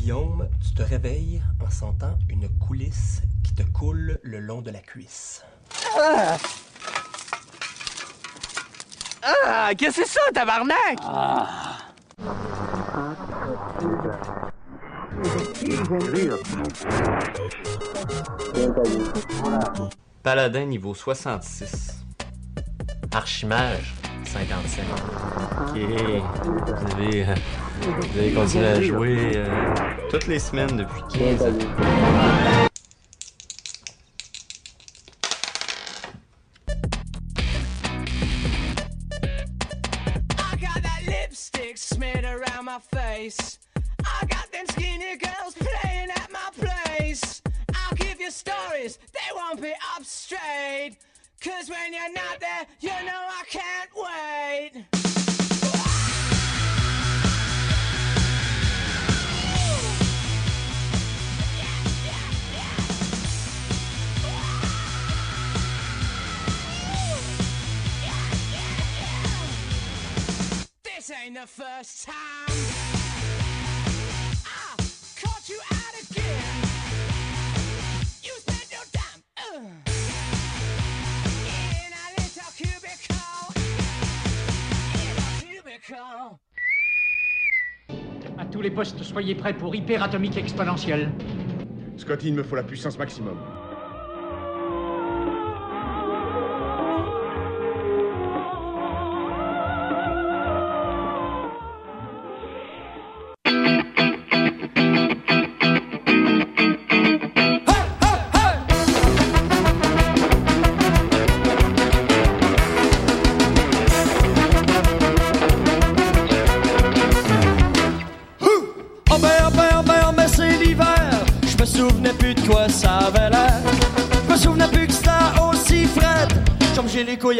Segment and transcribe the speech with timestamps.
[0.00, 4.78] Guillaume, tu te réveilles en sentant une coulisse qui te coule le long de la
[4.78, 5.44] cuisse.
[5.94, 6.38] Ah!
[9.22, 9.70] Ah!
[9.76, 10.98] Qu'est-ce que c'est ça, tabarnak?
[11.02, 11.76] Ah!
[20.22, 21.98] Paladin niveau 66.
[23.12, 23.92] Archimage
[24.24, 24.82] 55.
[25.60, 25.76] Ok.
[25.76, 27.34] Vous avez, euh,
[27.88, 29.46] vous continué à jouer euh,
[30.10, 32.49] toutes les semaines depuis 15 ans.
[89.20, 91.10] Soyez prêts pour hyperatomique exponentielle.
[91.98, 93.36] Scotty, il me faut la puissance maximum.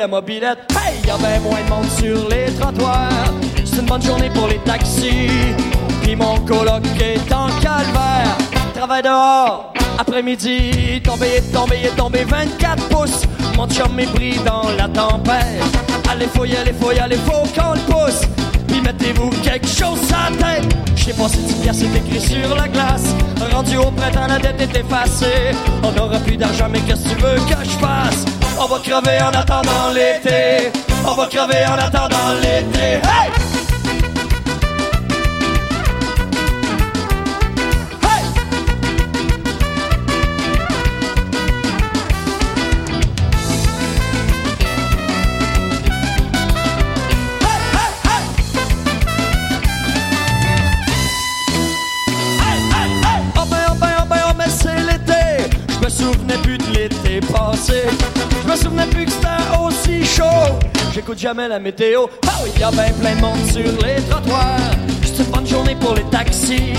[0.06, 0.59] Mobilette.
[0.72, 3.33] Hey, y avait moins de monde sur les trottoirs.
[3.65, 5.28] C'est une bonne journée pour les taxis.
[6.03, 8.37] Puis mon coloc est en calvaire.
[8.75, 11.00] Travail dehors, après-midi.
[11.05, 13.22] Tombé, tombé, tombé 24 pouces.
[13.56, 15.62] Mon chum est pris dans la tempête.
[16.11, 18.22] Allez, faut y aller, faut y aller, faut qu'on le pousse.
[18.69, 20.77] Puis mettez-vous quelque chose à la tête.
[20.97, 23.15] J'ai passé 10 piastres, écrit sur la glace.
[23.53, 25.53] Rendu au printemps, la dette est effacée.
[25.82, 28.40] On n'aura plus d'argent, mais qu'est-ce que tu veux que je fasse?
[28.62, 30.71] On va crever en attendant l'été.
[31.06, 33.00] On va crever en attendant l'été.
[61.20, 62.06] Jamais la météo.
[62.26, 64.56] Ah oui, y a plein de monde sur les trottoirs.
[65.03, 66.72] C'est une bonne journée pour les taxis.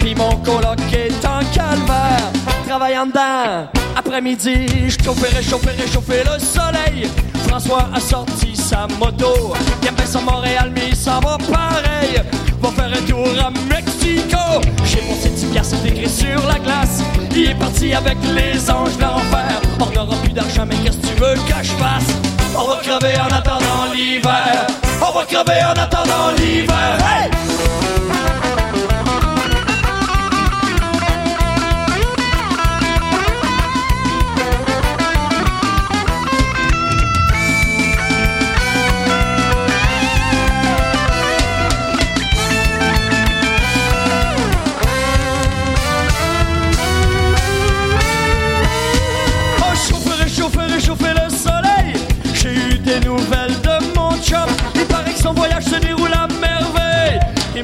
[0.00, 2.32] Puis mon coloc est en calvaire.
[2.66, 7.08] Travaillant dedans, après-midi, je chauffais, réchauffais, réchauffais le soleil.
[7.46, 9.54] François a sorti sa moto.
[9.82, 12.20] Il aime bien son Montréal, mais il s'en va pareil.
[12.60, 14.38] Va faire un tour à Mexico.
[14.84, 17.02] J'ai mon 10 piastres écrit sur la glace.
[17.36, 19.60] Il est parti avec les anges de l'enfer.
[19.80, 22.29] On n'aura plus d'argent, mais qu'est-ce que tu veux que je fasse?
[22.62, 24.66] On va crever en attendant l'hiver.
[25.00, 26.98] On va crever en attendant l'hiver.
[27.00, 27.99] Hey!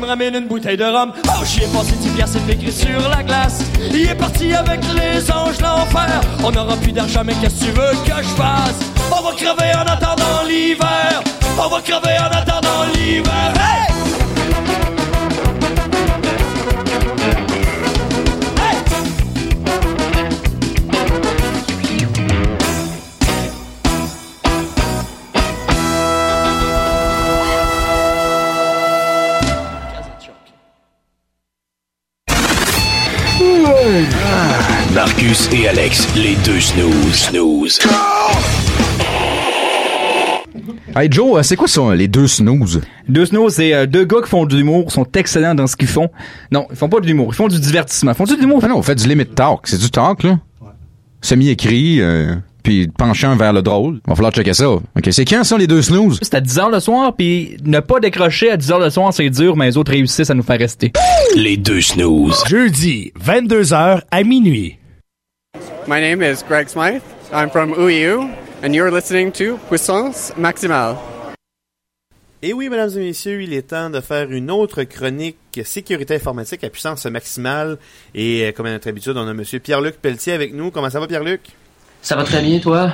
[0.07, 1.13] Ramène une bouteille de rhum.
[1.27, 3.63] Oh, j'y ai passé 10 piastres, écrit sur la glace.
[3.93, 6.21] Il est parti avec les anges d'enfer.
[6.45, 8.79] On n'aura plus d'argent, mais qu'est-ce que tu veux que je fasse?
[9.11, 11.23] On va crever en attendant l'hiver.
[11.59, 13.53] On va crever en attendant l'hiver.
[13.57, 13.96] Hey!
[35.27, 37.13] Marcus et Alex, les deux snooze.
[37.13, 37.81] Snooze.
[40.95, 42.81] Hey Joe, euh, c'est quoi ça, les deux snooze?
[43.09, 45.89] Deux snooze, c'est euh, deux gars qui font de l'humour, sont excellents dans ce qu'ils
[45.89, 46.11] font.
[46.53, 48.13] Non, ils font pas de l'humour, ils font du divertissement.
[48.13, 48.61] Ils font du l'humour?
[48.63, 49.67] Ah non, on fait du limit talk.
[49.67, 50.39] C'est du talk, là?
[51.23, 54.01] Semi-écrit, euh, puis penchant vers le drôle.
[54.07, 54.69] Va falloir checker ça.
[54.69, 56.21] OK, c'est quand ça, les deux snooze?
[56.23, 59.57] C'est à 10h le soir, puis ne pas décrocher à 10h le soir, c'est dur,
[59.57, 60.93] mais les autres réussissent à nous faire rester.
[61.35, 62.45] Les deux snooze.
[62.47, 64.77] Jeudi, 22h à minuit.
[65.87, 67.03] My name is Greg Smythe.
[67.33, 70.97] I'm from UEU, and you're listening to Puissance Maximale.
[72.43, 76.63] Et oui, mesdames et messieurs, il est temps de faire une autre chronique sécurité informatique
[76.65, 77.79] à puissance maximale.
[78.15, 80.71] Et euh, comme à notre habitude, on a Monsieur Pierre-Luc Pelletier avec nous.
[80.71, 81.41] Comment ça va, Pierre-Luc?
[82.03, 82.93] Ça va très bien, toi?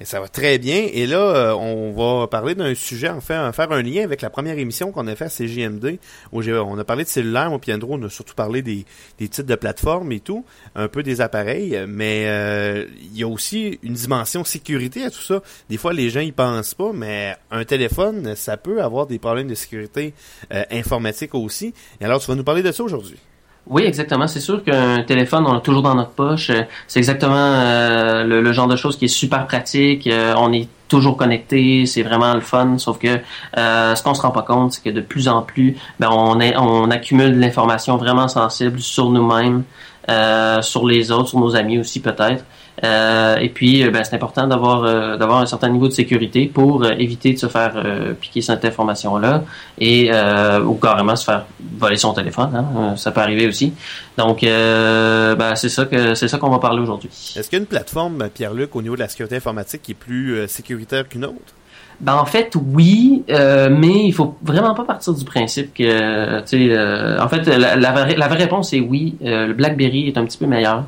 [0.00, 0.88] Et ça va très bien.
[0.92, 4.30] Et là, euh, on va parler d'un sujet, en fait, faire un lien avec la
[4.30, 5.98] première émission qu'on a fait à CJMD,
[6.32, 8.84] où on a parlé de cellulaire, moi, puis Andrew, on a surtout parlé des,
[9.18, 10.44] des titres de plateformes et tout,
[10.74, 15.22] un peu des appareils, mais euh, il y a aussi une dimension sécurité à tout
[15.22, 15.42] ça.
[15.70, 19.48] Des fois, les gens y pensent pas, mais un téléphone, ça peut avoir des problèmes
[19.48, 20.14] de sécurité
[20.52, 21.72] euh, informatique aussi.
[22.00, 23.18] Et alors, tu vas nous parler de ça aujourd'hui.
[23.66, 24.26] Oui, exactement.
[24.26, 26.50] C'est sûr qu'un téléphone, on l'a toujours dans notre poche.
[26.50, 30.06] Euh, C'est exactement euh, le, le genre de choses qui est super pratique.
[30.06, 32.76] Euh, on est toujours connecté, c'est vraiment le fun.
[32.76, 33.20] Sauf que
[33.56, 36.40] euh, ce qu'on se rend pas compte, c'est que de plus en plus, ben, on,
[36.40, 39.64] est, on accumule de l'information vraiment sensible sur nous-mêmes,
[40.10, 42.44] euh, sur les autres, sur nos amis aussi peut-être.
[42.82, 46.46] Euh, et puis, euh, ben, c'est important d'avoir euh, d'avoir un certain niveau de sécurité
[46.52, 47.74] pour éviter de se faire
[48.20, 49.44] piquer cette information-là
[49.78, 51.44] et euh, ou carrément se faire
[51.78, 52.50] voler son téléphone.
[52.54, 52.96] hein.
[52.96, 53.72] Ça peut arriver aussi.
[54.18, 57.10] Donc, euh, ben, c'est ça que c'est ça qu'on va parler aujourd'hui.
[57.36, 59.94] Est-ce qu'il y a une plateforme, Pierre-Luc, au niveau de la sécurité informatique qui est
[59.94, 61.54] plus sécuritaire qu'une autre?
[62.00, 66.46] Ben en fait oui, euh, mais il faut vraiment pas partir du principe que tu
[66.48, 70.08] sais euh, en fait la, la, vraie, la vraie réponse est oui, euh, le BlackBerry
[70.08, 70.82] est un petit peu meilleur.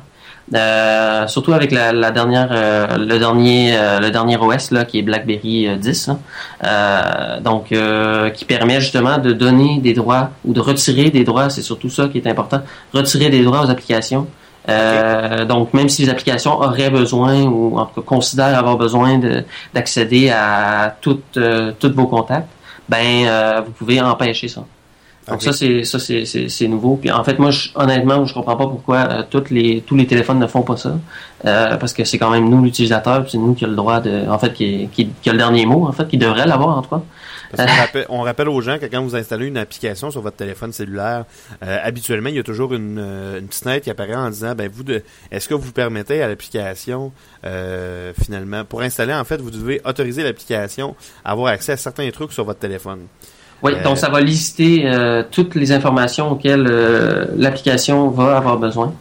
[0.55, 4.99] Euh, surtout avec la, la dernière euh, le dernier euh, le dernier OS là qui
[4.99, 6.17] est BlackBerry euh, 10 là.
[6.63, 11.49] Euh, donc euh, qui permet justement de donner des droits ou de retirer des droits,
[11.49, 12.61] c'est surtout ça qui est important,
[12.93, 14.25] retirer des droits aux applications.
[14.69, 19.17] Euh, donc, même si les applications auraient besoin ou en tout cas considèrent avoir besoin
[19.17, 22.49] de- d'accéder à toutes, euh, tous vos contacts,
[22.89, 24.63] ben euh, vous pouvez empêcher ça.
[25.29, 26.95] Donc ça c'est ça c'est c'est- c'est nouveau.
[26.95, 30.07] Puis en fait moi je, honnêtement je comprends pas pourquoi euh, toutes les tous les
[30.07, 30.97] téléphones ne font pas ça
[31.45, 33.99] Euh, parce que c'est quand même nous l'utilisateur puis c'est nous qui a le droit
[33.99, 36.77] de en fait qui, qui, qui a le dernier mot en fait qui devrait l'avoir
[36.77, 37.01] en tout cas.
[37.55, 40.35] Parce qu'on rappelle, on rappelle aux gens que quand vous installez une application sur votre
[40.35, 41.23] téléphone cellulaire,
[41.63, 44.53] euh, habituellement, il y a toujours une, euh, une petite fenêtre qui apparaît en disant,
[44.53, 45.01] ben vous, de,
[45.31, 47.13] est-ce que vous permettez à l'application,
[47.45, 52.09] euh, finalement, pour installer, en fait, vous devez autoriser l'application à avoir accès à certains
[52.11, 53.03] trucs sur votre téléphone.
[53.63, 58.57] Oui, Euh, donc ça va lister euh, toutes les informations auxquelles euh, l'application va avoir
[58.57, 58.93] besoin.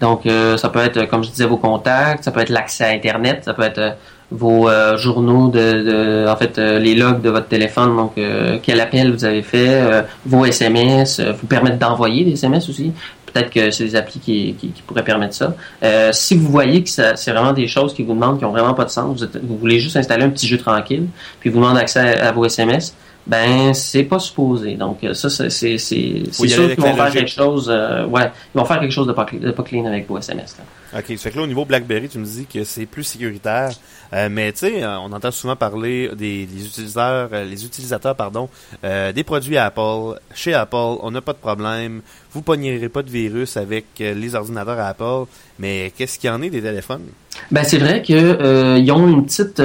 [0.00, 2.88] Donc euh, ça peut être, comme je disais, vos contacts, ça peut être l'accès à
[2.90, 3.90] Internet, ça peut être euh,
[4.30, 8.58] vos euh, journaux de, de- en fait, euh, les logs de votre téléphone, donc euh,
[8.62, 12.92] quel appel vous avez fait, euh, vos SMS, euh, vous permettre d'envoyer des SMS aussi.
[13.32, 15.54] Peut-être que c'est des applis qui, qui, qui pourraient permettre ça.
[15.82, 18.52] Euh, si vous voyez que ça- c'est vraiment des choses qui vous demandent qui ont
[18.52, 21.06] vraiment pas de sens, vous, êtes- vous voulez juste installer un petit jeu tranquille,
[21.40, 22.94] puis vous demandez accès à, à vos SMS,
[23.26, 24.74] ben c'est pas supposé.
[24.74, 26.28] Donc euh, ça c'est c'est sûr
[26.68, 27.18] qu'ils vont faire logique.
[27.20, 27.70] quelque chose.
[27.70, 30.56] euh, ouais, ils vont faire quelque chose de pas, de pas clean avec vos SMS.
[30.58, 30.64] Là.
[30.96, 33.70] OK, ça fait que là, au niveau BlackBerry, tu me dis que c'est plus sécuritaire.
[34.12, 38.48] Euh, mais tu sais, euh, on entend souvent parler des, utilisateurs, euh, les utilisateurs, pardon,
[38.82, 40.18] des produits Apple.
[40.34, 42.02] Chez Apple, on n'a pas de problème.
[42.32, 45.28] Vous pognerez pas de virus avec les ordinateurs Apple.
[45.58, 47.06] Mais qu'est-ce qu'il y en est des téléphones?
[47.50, 49.60] Ben c'est vrai euh, ils ont une petite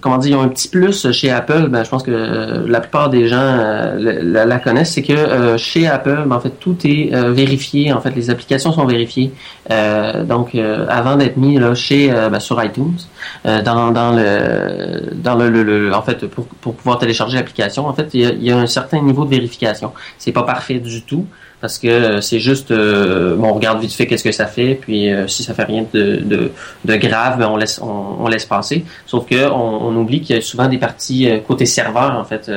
[0.00, 1.68] comment dire ils ont un petit plus chez Apple.
[1.68, 3.56] Ben je pense que la plupart des gens
[3.98, 7.92] la, connaissent, c'est que chez Apple, ben, en fait tout est vérifié.
[7.92, 9.32] En fait les applications sont vérifiées.
[10.26, 12.96] Donc euh, avant d'être mis là chez euh, ben, sur iTunes,
[13.46, 18.42] euh, dans, le dans le, en fait pour, pour pouvoir télécharger l'application, en fait il
[18.42, 19.92] y, a, un certain niveau de vérification.
[20.18, 21.26] C'est pas parfait du tout
[21.60, 25.54] parce que c'est juste on regarde vite fait qu'est-ce que ça fait puis si ça
[25.54, 26.50] fait rien de,
[26.84, 30.42] de, grave ben on laisse on, laisse passer sauf que on, oublie qu'il y a
[30.42, 32.50] souvent des parties côté serveur en fait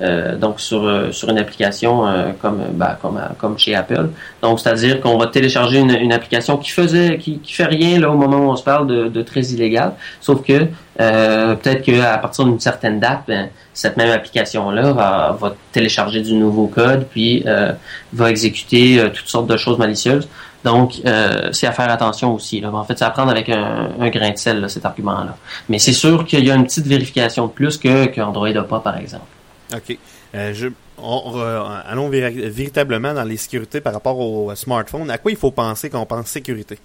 [0.00, 3.74] euh, euh, donc sur euh, sur une application euh, comme bah, comme euh, comme chez
[3.74, 4.10] Apple
[4.42, 7.64] donc c'est à dire qu'on va télécharger une, une application qui faisait qui, qui fait
[7.64, 10.66] rien là au moment où on se parle de, de très illégal sauf que
[11.00, 16.22] euh, peut-être qu'à partir d'une certaine date ben, cette même application là va, va télécharger
[16.22, 17.72] du nouveau code puis euh,
[18.12, 20.28] va exécuter euh, toutes sortes de choses malicieuses
[20.64, 22.60] donc, euh, c'est à faire attention aussi.
[22.60, 22.72] Là.
[22.72, 25.36] En fait, c'est à prendre avec un, un grain de sel, là, cet argument-là.
[25.68, 28.80] Mais c'est sûr qu'il y a une petite vérification de plus que qu'Android n'a pas,
[28.80, 29.37] par exemple.
[29.74, 29.98] OK.
[30.34, 35.10] Euh, je, on, on- allons véri- véritablement dans les sécurités par rapport au smartphone.
[35.10, 36.78] À quoi il faut penser quand on pense sécurité?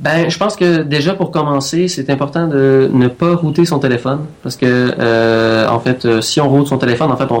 [0.00, 4.26] Ben, je pense que déjà pour commencer, c'est important de ne pas router son téléphone
[4.42, 4.66] parce que
[4.98, 7.38] euh, en fait, euh, si on route son téléphone, en fait, on,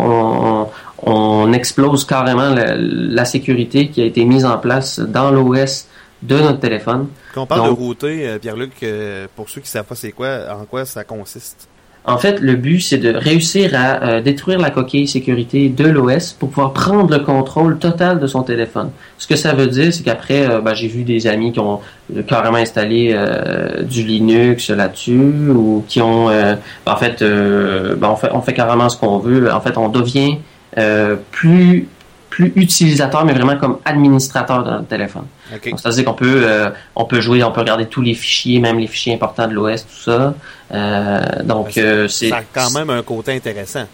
[0.62, 0.68] on,
[1.02, 5.86] on explose carrément la, la, sécurité qui a été mise en place dans l'OS
[6.22, 7.08] de notre téléphone.
[7.34, 10.12] Quand on parle Donc, de router, euh, Pierre-Luc, euh, pour ceux qui savent pas c'est
[10.12, 11.68] quoi, en quoi ça consiste?
[12.06, 16.32] En fait, le but, c'est de réussir à euh, détruire la coquille sécurité de l'OS
[16.32, 18.90] pour pouvoir prendre le contrôle total de son téléphone.
[19.16, 21.80] Ce que ça veut dire, c'est qu'après, euh, ben, j'ai vu des amis qui ont
[22.14, 23.16] euh, carrément installé
[23.88, 28.98] du Linux là-dessus ou qui ont, ben, en fait, ben, fait, on fait carrément ce
[28.98, 29.50] qu'on veut.
[29.50, 30.36] En fait, on devient
[31.30, 31.88] plus
[32.34, 35.26] plus utilisateur, mais vraiment comme administrateur de notre téléphone.
[35.54, 35.72] Okay.
[35.76, 38.88] C'est-à-dire qu'on peut, euh, on peut jouer, on peut regarder tous les fichiers, même les
[38.88, 40.34] fichiers importants de l'OS, tout ça.
[40.72, 42.30] Euh, donc, euh, c'est...
[42.30, 43.86] Ça a quand même un côté intéressant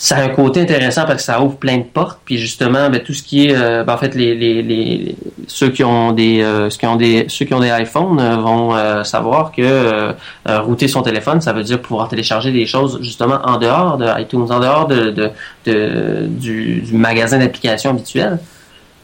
[0.00, 2.20] ça a un côté intéressant parce que ça ouvre plein de portes.
[2.24, 5.14] Puis justement ben, tout ce qui est euh, ben, en fait les, les, les
[5.46, 10.12] ceux qui ont des euh, iPhones euh, vont euh, savoir que euh,
[10.46, 14.46] router son téléphone ça veut dire pouvoir télécharger des choses justement en dehors de iTunes
[14.48, 15.30] en dehors de, de,
[15.66, 18.38] de du, magasin d'applications habituel.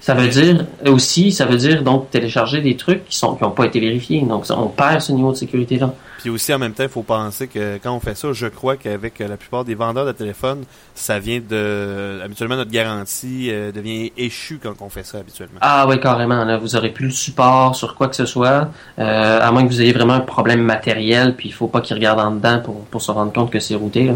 [0.00, 3.66] Ça veut dire aussi ça veut dire donc télécharger des trucs qui qui n'ont pas
[3.66, 4.22] été vérifiés.
[4.22, 5.92] Donc on perd ce niveau de sécurité là
[6.26, 8.76] puis aussi, en même temps, il faut penser que quand on fait ça, je crois
[8.76, 10.64] qu'avec la plupart des vendeurs de téléphones,
[10.96, 12.20] ça vient de...
[12.20, 15.60] Habituellement, notre garantie euh, devient échue quand on fait ça habituellement.
[15.60, 16.58] Ah oui, carrément.
[16.58, 19.80] Vous aurez plus le support sur quoi que ce soit, euh, à moins que vous
[19.80, 23.12] ayez vraiment un problème matériel, puis il faut pas qu'ils regardent en dedans pour, se
[23.12, 24.10] rendre compte que c'est routé.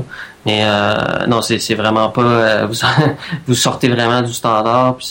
[0.46, 2.22] Mais euh, non, c'est, vraiment pas...
[2.22, 2.66] Euh,
[3.46, 5.06] vous, sortez vraiment du standard, puis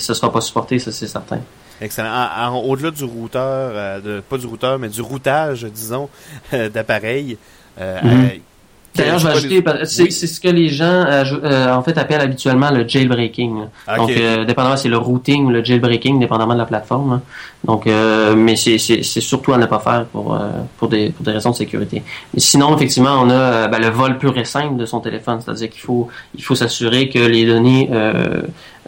[0.00, 1.40] ce sera pas supporté, ça c'est certain.
[1.80, 2.62] Excellent.
[2.64, 6.08] Au-delà du routeur, euh, de, pas du routeur, mais du routage, disons,
[6.52, 7.38] euh, d'appareils.
[7.80, 8.40] Euh, mm-hmm.
[8.98, 9.86] D'ailleurs, je vais ajouter, les...
[9.86, 10.12] c'est, oui.
[10.12, 13.66] c'est ce que les gens euh, en fait appellent habituellement le jailbreaking.
[13.86, 13.96] Okay.
[13.96, 17.12] Donc, euh, dépendamment, c'est le routing ou le jailbreaking, dépendamment de la plateforme.
[17.12, 17.22] Hein.
[17.64, 20.38] Donc, euh, mais c'est, c'est, c'est surtout à ne pas faire pour
[20.78, 22.02] pour des pour des raisons de sécurité.
[22.34, 25.70] Mais sinon, effectivement, on a ben, le vol pur et simple de son téléphone, c'est-à-dire
[25.70, 27.90] qu'il faut il faut s'assurer que les données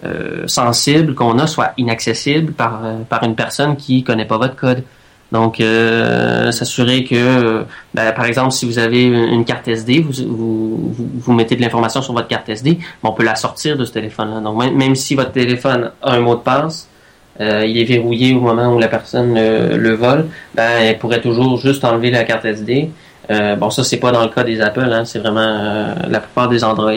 [0.04, 4.57] euh, sensibles qu'on a soient inaccessibles par, euh, par une personne qui connaît pas votre
[4.57, 4.83] code.
[5.33, 7.64] Donc, euh, s'assurer que,
[7.95, 12.14] ben, par exemple, si vous avez une carte SD, vous, vous, mettez de l'information sur
[12.14, 14.40] votre carte SD, on peut la sortir de ce téléphone-là.
[14.40, 16.88] Donc, même, si votre téléphone a un mot de passe,
[17.40, 21.21] euh, il est verrouillé au moment où la personne le, le vole, ben, elle pourrait
[21.21, 22.90] toujours juste enlever la carte SD.
[23.30, 26.49] Euh, bon, ça, c'est pas dans le cas des Apple, hein, c'est vraiment la plupart
[26.49, 26.90] des Android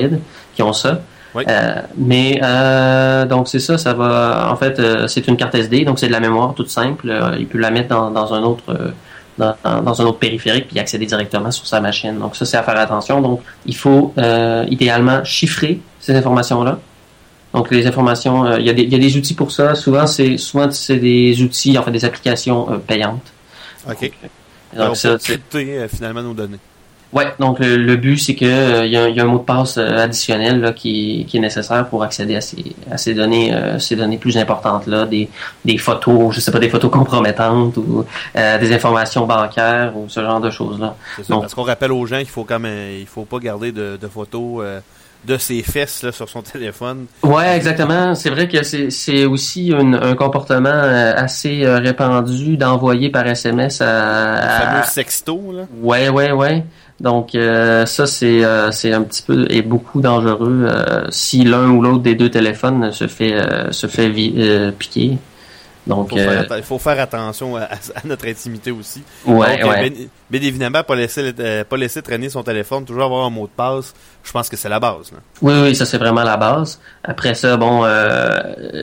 [0.55, 1.01] qui ont ça.
[1.35, 1.43] Oui.
[1.47, 4.49] Euh, mais euh, donc c'est ça, ça va.
[4.51, 7.13] En fait, euh, c'est une carte SD, donc c'est de la mémoire toute simple.
[7.39, 8.93] il peut la mettre dans, dans un autre
[9.37, 12.19] dans, dans, un autre périphérique puis accéder directement sur sa machine.
[12.19, 13.21] Donc ça, c'est à faire attention.
[13.21, 14.13] Donc il faut
[14.67, 16.79] idéalement chiffrer ces informations-là.
[17.53, 19.75] Donc les informations, il y, a des, y a des outils pour ça.
[19.75, 23.33] Souvent c'est souvent c'est des outils, en fait des applications payantes.
[23.89, 24.11] Ok.
[24.75, 26.57] Donc, donc ça, crypter finalement nos données.
[27.13, 29.43] Ouais, donc le, le but c'est que il euh, y, y, a un mot de
[29.43, 33.53] passe euh, additionnel là, qui, qui, est nécessaire pour accéder à ces, à ces données,
[33.53, 35.29] euh, ces données plus importantes là, des,
[35.63, 38.03] des photos, je sais pas, des photos compromettantes ou
[38.36, 40.96] euh, des informations bancaires ou ce genre de choses là.
[41.15, 43.38] C'est ça, donc, parce qu'on rappelle aux gens qu'il faut quand même, il faut pas
[43.38, 44.63] garder de, de photos.
[45.25, 47.05] de ses fesses là, sur son téléphone.
[47.22, 48.15] Ouais, exactement.
[48.15, 50.82] C'est vrai que c'est aussi un, un, comportement
[51.15, 54.34] assez répandu d'envoyer par SMS à.
[54.34, 55.63] Le fameux sexto, là.
[55.82, 56.63] Ouais, ouais, ouais.
[57.00, 61.69] Donc euh, ça c'est euh, c'est un petit peu et beaucoup dangereux euh, si l'un
[61.69, 63.35] ou l'autre des deux téléphones se fait
[63.71, 64.09] se fait
[64.71, 65.17] piquer.
[65.85, 67.67] Donc il faut, faire, il faut faire attention à, à,
[68.05, 69.03] notre intimité aussi.
[69.25, 69.89] Ouais, Donc, ouais.
[69.89, 73.51] Bien, bien, évidemment pas laisser pas laisser traîner son téléphone, toujours avoir un mot de
[73.51, 73.93] passe.
[74.23, 75.12] Je pense que c'est la base.
[75.12, 75.17] Là.
[75.41, 76.79] Oui, oui, ça c'est vraiment la base.
[77.03, 77.85] Après ça, bon,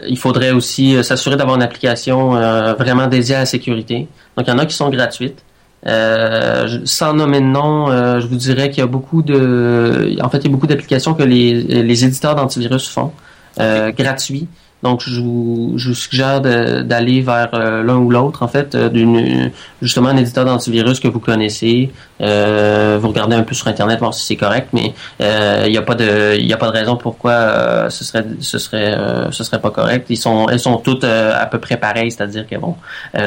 [0.07, 2.33] il faudrait aussi s'assurer d'avoir une application
[2.75, 4.07] vraiment dédiée à la sécurité.
[4.37, 5.43] Donc il y en a qui sont gratuites.
[5.87, 10.29] Euh, sans nommer de nom, euh, je vous dirais qu'il y a beaucoup de, en
[10.29, 13.13] fait, il y a beaucoup d'applications que les, les éditeurs d'antivirus font,
[13.59, 14.47] euh, gratuits.
[14.83, 18.89] Donc, je vous, je vous suggère d'aller vers euh, l'un ou l'autre, en fait, euh,
[18.89, 19.51] d'une
[19.83, 21.91] justement un éditeur d'antivirus que vous connaissez.
[22.23, 25.83] Euh, vous regardez un peu sur Internet, voir si c'est correct, mais il n'y a
[25.83, 28.97] pas de, il a pas de raison pourquoi ce serait, ce serait,
[29.31, 30.07] ce serait pas correct.
[30.09, 32.77] Ils sont, elles sont toutes à peu près pareilles, c'est-à-dire qu'elles vont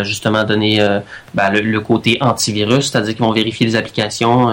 [0.03, 0.79] justement donner
[1.33, 4.51] ben, le, le, côté antivirus, c'est-à-dire qu'ils vont vérifier les applications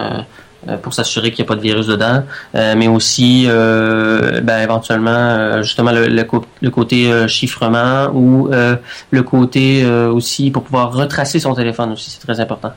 [0.83, 2.23] pour s'assurer qu'il n'y a pas de virus dedans,
[2.55, 6.27] euh, mais aussi euh, ben, éventuellement euh, justement le, le,
[6.61, 12.41] le côté chiffrement ou le côté aussi pour pouvoir retracer son téléphone aussi, c'est très
[12.41, 12.73] important.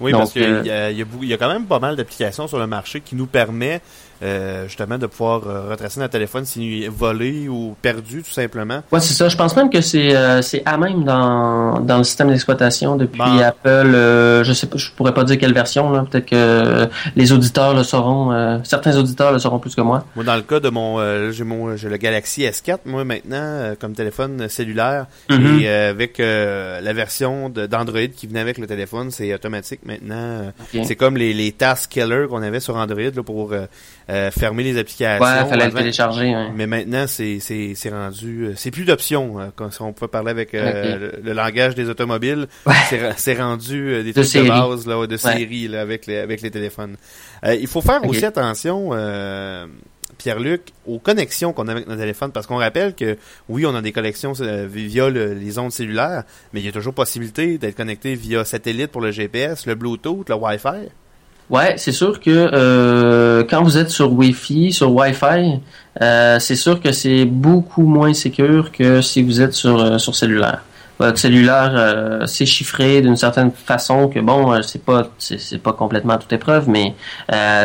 [0.00, 3.00] Oui, Donc, parce qu'il y, y a quand même pas mal d'applications sur le marché
[3.00, 3.80] qui nous permet
[4.24, 8.82] euh, justement de pouvoir euh, retracer notre téléphone s'il est volé ou perdu tout simplement.
[8.90, 9.28] Ouais, c'est ça.
[9.28, 13.18] Je pense même que c'est euh, c'est à même dans, dans le système d'exploitation depuis
[13.18, 13.38] Bon.
[13.38, 13.68] Apple.
[13.68, 15.90] euh, je sais pas, je pourrais pas dire quelle version.
[15.90, 16.04] là.
[16.10, 18.32] Peut-être que euh, les auditeurs le sauront.
[18.32, 20.04] euh, certains auditeurs le sauront plus que moi.
[20.16, 23.36] Moi, dans le cas de mon, euh, j'ai mon, j'ai le Galaxy S4, moi maintenant
[23.36, 25.58] euh, comme téléphone cellulaire Mhm.
[25.60, 30.52] et euh, avec euh, la version d'Android qui venait avec le téléphone, c'est automatique maintenant.
[30.84, 33.66] C'est comme les, les task killers qu'on avait sur Android là, pour euh,
[34.14, 35.24] euh, fermer les applications.
[35.24, 35.78] Ouais, fallait le avant.
[35.78, 36.34] télécharger.
[36.34, 36.48] ouais.
[36.54, 37.38] Mais maintenant, c'est
[37.90, 39.40] rendu, euh, c'est plus d'options.
[39.40, 42.46] euh, Quand si on peut parler avec euh, le, le langage des automobiles,
[43.18, 44.44] c'est rendu euh, des De trucs série.
[44.46, 45.18] de base là, de Ouais.
[45.18, 46.96] série là, avec les avec les téléphones.
[47.46, 48.90] Il faut faire aussi attention.
[50.18, 53.16] Pierre-Luc, aux connexions qu'on a avec nos téléphones, parce qu'on rappelle que
[53.48, 56.94] oui, on a des connexions via le- les ondes cellulaires, mais il y a toujours
[56.94, 60.88] possibilité d'être connecté via satellite pour le GPS, le Bluetooth, le Wi-Fi.
[61.50, 65.60] Ouais, c'est sûr que euh, quand vous êtes sur Wi-Fi, sur Wi-Fi,
[66.00, 70.14] euh, c'est sûr que c'est beaucoup moins sécur que si vous êtes sur euh, sur
[70.14, 70.62] cellulaire.
[70.98, 76.18] Votre cellulaire, c'est chiffré d'une certaine façon que bon, c'est pas c'est pas complètement à
[76.18, 76.94] toute épreuve, mais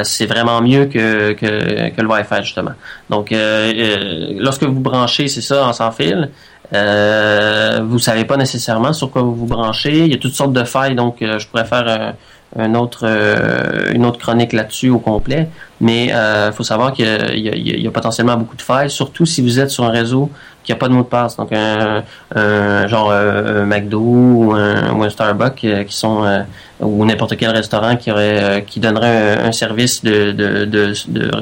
[0.03, 2.71] c'est vraiment mieux que, que le Wi-Fi justement.
[3.07, 6.31] Donc, lorsque vous branchez, c'est ça en sans fil.
[6.73, 10.05] Euh, vous savez pas nécessairement sur quoi vous vous branchez.
[10.05, 12.15] Il y a toutes sortes de failles, donc je pourrais faire
[12.57, 15.49] un autre, euh, une autre chronique là-dessus au complet.
[15.81, 19.59] Mais il faut savoir qu'il y, y a- potentiellement beaucoup de failles, surtout si vous
[19.59, 20.29] êtes sur un réseau
[20.69, 21.35] qui n'a pas de mot de passe.
[21.35, 22.03] Donc un,
[22.35, 26.41] un genre euh, un McDo ou un, Starbucks euh, qui sont euh,
[26.79, 30.93] ou n'importe quel restaurant qui aurait euh, qui donnerait un, service de, de, de,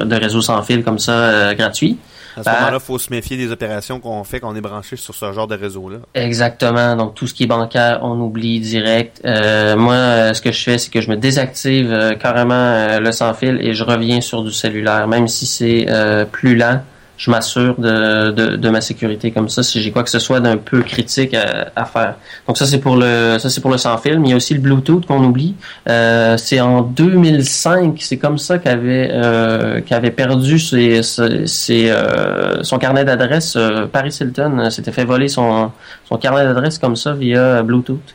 [0.04, 1.98] de, réseau sans fil comme ça euh, gratuit.
[2.38, 4.60] À ce Ben, moment-là, il faut se méfier des opérations qu'on fait quand on est
[4.60, 5.98] branché sur ce genre de réseau-là.
[6.14, 6.96] Exactement.
[6.96, 9.20] Donc tout ce qui est bancaire, on oublie direct.
[9.24, 13.00] Euh, moi, euh, ce que je fais, c'est que je me désactive euh, carrément euh,
[13.00, 16.80] le sans fil et je reviens sur du cellulaire, même si c'est euh, plus lent.
[17.18, 20.38] Je m'assure de, de, de ma sécurité comme ça si j'ai quoi que ce soit
[20.40, 22.14] d'un peu critique à, à faire.
[22.46, 24.20] Donc ça c'est pour le ça c'est pour le sans fil.
[24.20, 25.54] Mais il y a aussi le Bluetooth qu'on oublie.
[25.88, 32.78] Euh, c'est en 2005, c'est comme ça qu'avait euh, qu'avait perdu ses, ses, euh, son
[32.78, 33.56] carnet d'adresse.
[33.56, 35.72] euh, Paris Hilton euh, s'était fait voler son
[36.08, 38.14] son carnet d'adresse comme ça via Bluetooth.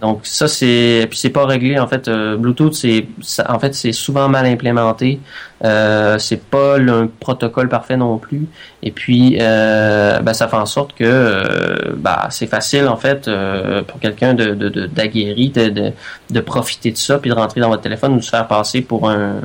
[0.00, 3.06] Donc ça c'est puis c'est pas réglé en fait euh, Bluetooth c'est
[3.48, 5.18] en fait c'est souvent mal implémenté.
[5.64, 8.46] Euh, c'est pas un protocole parfait non plus.
[8.82, 13.26] Et puis euh, ben, ça fait en sorte que euh, bah, c'est facile en fait
[13.28, 15.92] euh, pour quelqu'un de de- de- d'aguerri de, de,
[16.30, 18.82] de profiter de ça puis de rentrer dans votre téléphone ou de se faire passer
[18.82, 19.36] pour un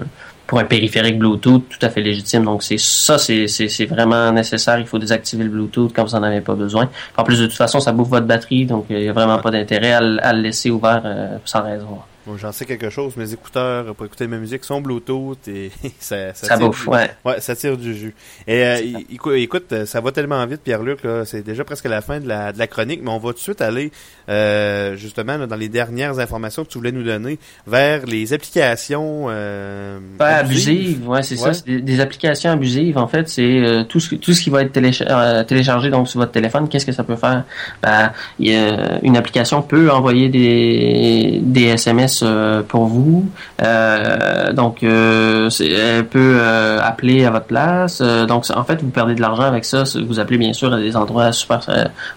[0.48, 2.46] pour un périphérique Bluetooth tout à fait légitime.
[2.46, 4.80] Donc c'est ça, c'est vraiment nécessaire.
[4.80, 6.90] Il faut désactiver le Bluetooth quand vous en avez pas besoin.
[7.18, 9.52] En plus de toute façon, ça bouffe votre batterie, donc il y a vraiment pas
[9.52, 12.00] d'intérêt à, le- à le laisser ouvert euh, sans raison.
[12.28, 13.16] Bon, J'en sais quelque chose.
[13.16, 17.10] Mes écouteurs pour écouter ma musique sont Bluetooth et ça, Ça tire bouffe, du- ouais.
[17.24, 18.14] Ouais, ça tire du jus.
[18.48, 21.04] Et euh, écou- écoute, euh, ça va tellement vite, Pierre-Luc.
[21.04, 23.36] là, C'est déjà presque la fin de la, de la chronique, mais on va tout
[23.38, 23.92] de suite aller
[24.28, 29.28] euh, justement là, dans les dernières informations que tu voulais nous donner vers les applications
[29.30, 31.52] euh, Pas abusive, ouais, c'est ça.
[31.66, 32.98] Des, des applications abusives.
[32.98, 36.20] En fait, c'est euh, tout ce tout ce qui va être euh, téléchargé donc sur
[36.20, 36.68] votre téléphone.
[36.68, 37.46] Qu'est-ce que ça peut faire?
[37.82, 43.26] Ben, y a- une application peut envoyer des des SMS euh, pour vous.
[43.62, 46.40] Euh, donc, euh, elle peut
[46.82, 48.02] appeler à votre place.
[48.02, 49.84] Donc, en fait, vous perdez de l'argent avec ça.
[50.08, 51.60] Vous appelez bien sûr à des endroits super,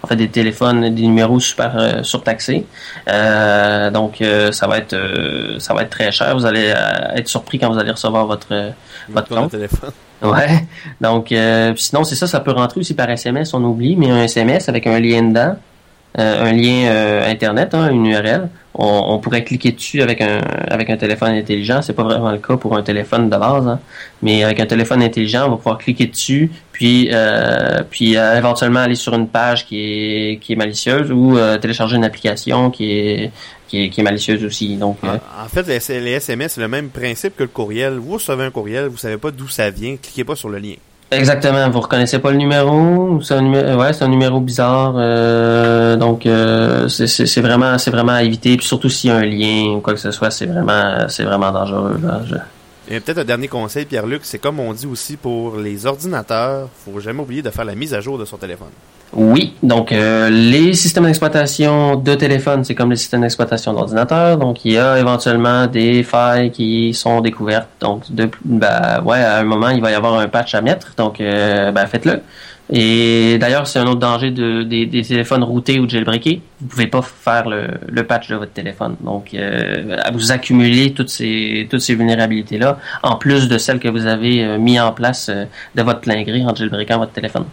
[0.03, 2.65] en fait, des téléphones, des numéros super surtaxés.
[3.07, 4.97] Donc, ça va être
[5.59, 6.35] ça va être très cher.
[6.35, 6.73] Vous allez
[7.15, 8.73] être surpris quand vous allez recevoir votre
[9.09, 9.91] votre compte téléphone.
[10.21, 10.67] Ouais.
[10.99, 14.23] Donc, euh, sinon, c'est ça, ça peut rentrer aussi par SMS, on oublie, mais un
[14.23, 15.55] SMS avec un lien dedans,
[16.19, 20.41] euh, un lien euh, Internet, hein, une URL, on, on pourrait cliquer dessus avec un
[20.69, 21.81] avec un téléphone intelligent.
[21.81, 23.79] C'est pas vraiment le cas pour un téléphone de base, hein.
[24.21, 28.95] mais avec un téléphone intelligent, on va pouvoir cliquer dessus, puis euh, puis éventuellement aller
[28.95, 33.31] sur une page qui est qui est malicieuse ou télécharger une application qui est
[33.69, 34.75] qui est, qui est malicieuse aussi.
[34.75, 37.93] Donc, En fait, les, les SMS, c'est le même principe que le courriel.
[37.93, 40.75] Vous recevez un courriel, vous savez pas d'où ça vient, cliquez pas sur le lien.
[41.13, 43.35] Exactement, vous reconnaissez pas le numéro, c'est
[43.93, 48.87] c'est un numéro bizarre, euh, donc euh, c'est- vraiment, c'est vraiment à éviter, puis surtout
[48.89, 51.99] s'il y a un lien ou quoi que ce soit, c'est vraiment, c'est vraiment dangereux.
[52.01, 52.21] Là.
[52.89, 56.97] Et peut-être un dernier conseil, Pierre-Luc, c'est comme on dit aussi pour les ordinateurs, faut
[57.01, 58.69] jamais oublier de faire la mise à jour de son téléphone.
[59.13, 64.63] Oui, donc euh, les systèmes d'exploitation de téléphone, c'est comme les systèmes d'exploitation d'ordinateur, donc
[64.63, 67.67] il y a éventuellement des failles qui sont découvertes.
[67.81, 70.93] Donc, de, ben, ouais, à un moment, il va y avoir un patch à mettre,
[70.95, 72.21] donc euh, ben, faites-le.
[72.73, 76.41] Et d'ailleurs, c'est un autre danger de, des, téléphones routés ou jailbreakés.
[76.61, 78.95] Vous pouvez pas faire le, patch de votre téléphone.
[79.01, 84.57] Donc, euh, vous accumulez toutes ces, vulnérabilités-là, en plus de celles que vous avez euh,
[84.57, 85.45] mis en place euh,
[85.75, 87.43] de votre plein gré en jailbreakant votre téléphone.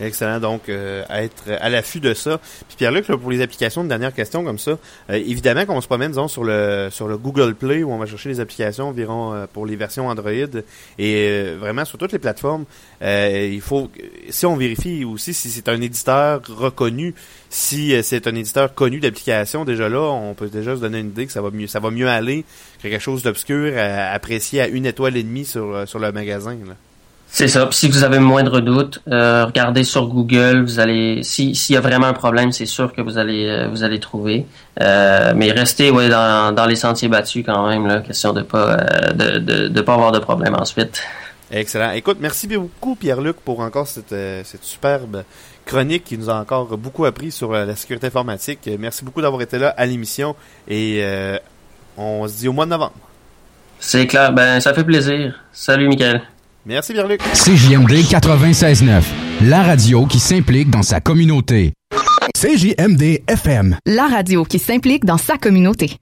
[0.00, 0.40] Excellent.
[0.40, 2.40] Donc, euh, être à l'affût de ça.
[2.68, 4.72] Puis Pierre-Luc, pour les applications, une dernière question comme ça.
[5.10, 8.06] Euh, évidemment qu'on se promène, disons, sur le sur le Google Play où on va
[8.06, 10.50] chercher les applications environ euh, pour les versions Android et
[10.98, 12.64] euh, vraiment sur toutes les plateformes.
[13.02, 13.90] euh, il faut
[14.30, 17.14] si on vérifie aussi si c'est un éditeur reconnu,
[17.50, 21.26] si c'est un éditeur connu d'applications, déjà là, on peut déjà se donner une idée
[21.26, 22.44] que ça va mieux ça va mieux aller
[22.82, 26.56] que quelque chose d'obscur apprécié à une étoile et demie sur sur le magasin.
[26.66, 26.74] Là.
[27.32, 27.64] C'est ça.
[27.66, 30.62] Puis si vous avez le moindre doute, euh, regardez sur Google.
[30.64, 33.68] Vous allez, si s'il y a vraiment un problème, c'est sûr que vous allez euh,
[33.68, 34.46] vous allez trouver.
[34.80, 38.70] Euh, mais restez ouais dans, dans les sentiers battus quand même là, question de pas
[38.72, 41.02] euh, de, de de pas avoir de problème ensuite.
[41.52, 41.92] Excellent.
[41.92, 45.24] Écoute, merci beaucoup Pierre-Luc pour encore cette, euh, cette superbe
[45.64, 48.68] chronique qui nous a encore beaucoup appris sur euh, la sécurité informatique.
[48.78, 50.34] Merci beaucoup d'avoir été là à l'émission
[50.68, 51.38] et euh,
[51.96, 52.92] on se dit au mois de novembre.
[53.78, 54.32] C'est clair.
[54.32, 55.40] Ben ça fait plaisir.
[55.52, 56.22] Salut Michael.
[56.66, 57.20] Merci Pierre-Luc.
[57.32, 59.02] CJMD 96.9,
[59.48, 61.72] la radio qui s'implique dans sa communauté.
[62.34, 63.76] CJMD FM.
[63.86, 65.96] La radio qui s'implique dans sa communauté.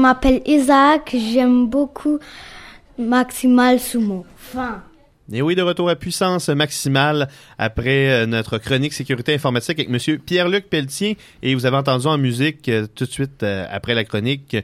[0.00, 2.18] M'appelle Isaac, j'aime beaucoup
[2.98, 4.26] Maximal Sumo.
[4.36, 4.82] Fin.
[5.32, 10.18] Et oui, de retour à puissance maximale après euh, notre chronique sécurité informatique avec Monsieur
[10.18, 11.16] Pierre-Luc Pelletier.
[11.42, 14.56] Et vous avez entendu en musique euh, tout de suite euh, après la chronique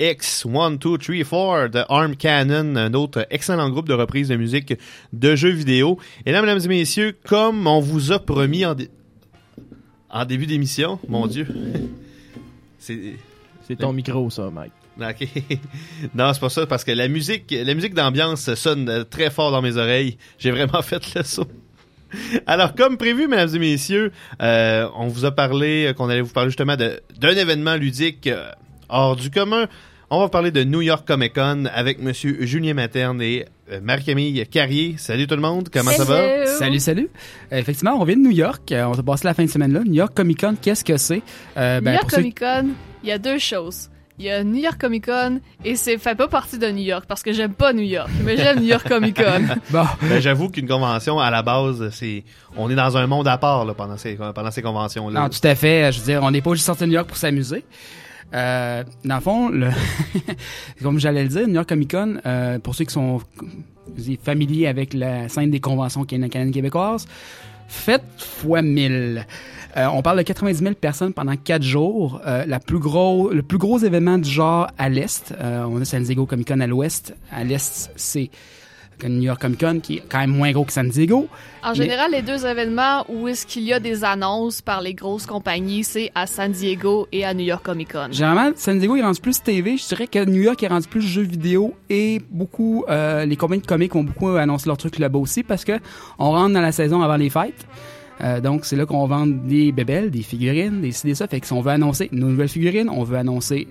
[0.00, 4.36] X 1, 2, 3, 4 de Arm Cannon, un autre excellent groupe de reprises de
[4.36, 4.74] musique
[5.12, 5.98] de jeux vidéo.
[6.26, 8.90] Et là, mesdames et messieurs, comme on vous a promis en, dé-
[10.10, 11.46] en début d'émission, mon Dieu,
[12.78, 13.14] c'est
[13.68, 14.72] C'est ton micro, ça, Mike.
[15.00, 15.28] Ok.
[16.14, 19.50] Non, c'est pas ça, parce que la musique, la musique d'ambiance sonne euh, très fort
[19.52, 20.16] dans mes oreilles.
[20.38, 21.46] J'ai vraiment fait le saut.
[22.46, 26.48] Alors, comme prévu, mesdames et messieurs, euh, on vous a parlé, qu'on allait vous parler
[26.50, 28.50] justement de- d'un événement ludique euh,
[28.88, 29.66] hors du commun.
[30.10, 34.46] On va parler de New York Comic Con avec Monsieur Julien Materne et euh, Marie-Camille
[34.46, 34.94] Carrier.
[34.96, 36.46] Salut tout le monde, comment ça va?
[36.46, 37.10] Salut, salut.
[37.52, 38.72] Euh, effectivement, on vient de New York.
[38.72, 39.80] Euh, on s'est passé la fin de semaine là.
[39.84, 41.20] New York Comic Con, qu'est-ce que c'est?
[41.58, 42.68] Euh, New York Comic Con,
[43.02, 43.90] il y a deux choses.
[44.18, 47.04] Il y a New York Comic Con et c'est fait pas partie de New York
[47.06, 49.46] parce que j'aime pas New York, mais j'aime New York Comic Con.
[49.70, 49.84] Bon.
[50.02, 52.24] Ben, J'avoue qu'une convention, à la base, c'est,
[52.56, 55.20] on est dans un monde à part là, pendant ces, pendant ces conventions-là.
[55.20, 55.92] Non, tout à fait.
[55.92, 57.64] Je veux dire, on n'est pas juste sorti de New York pour s'amuser.
[58.34, 59.70] Euh, dans le fond, le
[60.82, 63.20] comme j'allais le dire, New York Comic Con, euh, pour ceux qui sont
[64.22, 67.06] familiers avec la scène des conventions canadiennes québécoises,
[67.68, 69.26] faites fois 1000.
[69.76, 72.20] Euh, on parle de 90 000 personnes pendant 4 jours.
[72.26, 75.84] Euh, la plus gros, le plus gros événement du genre à l'est, euh, on a
[75.84, 77.14] San Diego Comic Con à l'ouest.
[77.30, 78.30] À l'est, c'est
[79.04, 81.28] New York Comic Con qui est quand même moins gros que San Diego.
[81.62, 84.94] En Mais- général, les deux événements où est-ce qu'il y a des annonces par les
[84.94, 88.08] grosses compagnies, c'est à San Diego et à New York Comic Con.
[88.10, 89.76] Généralement, San Diego est rendu plus TV.
[89.76, 93.62] Je dirais que New York est rendu plus jeux vidéo et beaucoup euh, les compagnies
[93.62, 95.78] de comics ont beaucoup annoncé leurs trucs là-bas aussi parce que
[96.18, 97.66] on rentre dans la saison avant les fêtes.
[98.20, 101.26] Euh, donc c'est là qu'on vend des bébelles, des figurines, des ci, des ça.
[101.28, 103.68] Fait que si on veut annoncer nos nouvelles figurines, on veut annoncer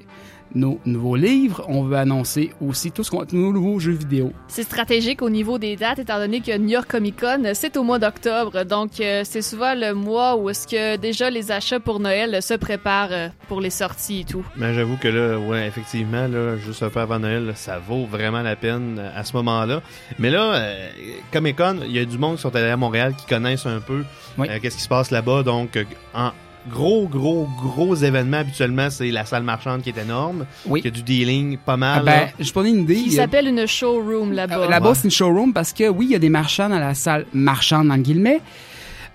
[0.56, 4.32] nos nouveaux livres, on veut annoncer aussi tout ce qu'on nos nouveaux jeux vidéo.
[4.48, 7.84] C'est stratégique au niveau des dates, étant donné que New York Comic Con, c'est au
[7.84, 8.64] mois d'octobre.
[8.64, 12.54] Donc, euh, c'est souvent le mois où est-ce que déjà les achats pour Noël se
[12.54, 14.44] préparent euh, pour les sorties et tout.
[14.56, 18.42] Mais j'avoue que là, ouais, effectivement, là, juste un peu avant Noël, ça vaut vraiment
[18.42, 19.82] la peine euh, à ce moment-là.
[20.20, 20.90] Mais là, euh,
[21.32, 23.80] Comic Con, il y a du monde qui sont allés à Montréal qui connaissent un
[23.80, 24.04] peu
[24.40, 25.44] euh, qu'est-ce qui se passe là-bas.
[25.44, 25.78] Donc,
[26.14, 26.32] en
[26.70, 30.46] gros, gros, gros événement, habituellement, c'est la salle marchande qui est énorme.
[30.66, 30.82] Oui.
[30.82, 32.00] Qui a du dealing pas mal.
[32.02, 32.96] Ah ben, je donner une idée.
[32.96, 34.58] Qui s'appelle une showroom là-bas.
[34.60, 36.94] Euh, Là-bas, c'est une showroom parce que oui, il y a des marchands dans la
[36.94, 38.42] salle marchande, en guillemets.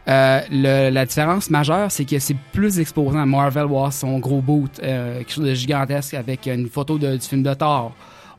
[0.08, 3.24] Euh, le- la différence majeure, c'est que c'est plus exposant.
[3.24, 7.16] Marvel va avoir son gros boot, euh, quelque chose de gigantesque avec une photo de-
[7.16, 7.92] du film de Thor.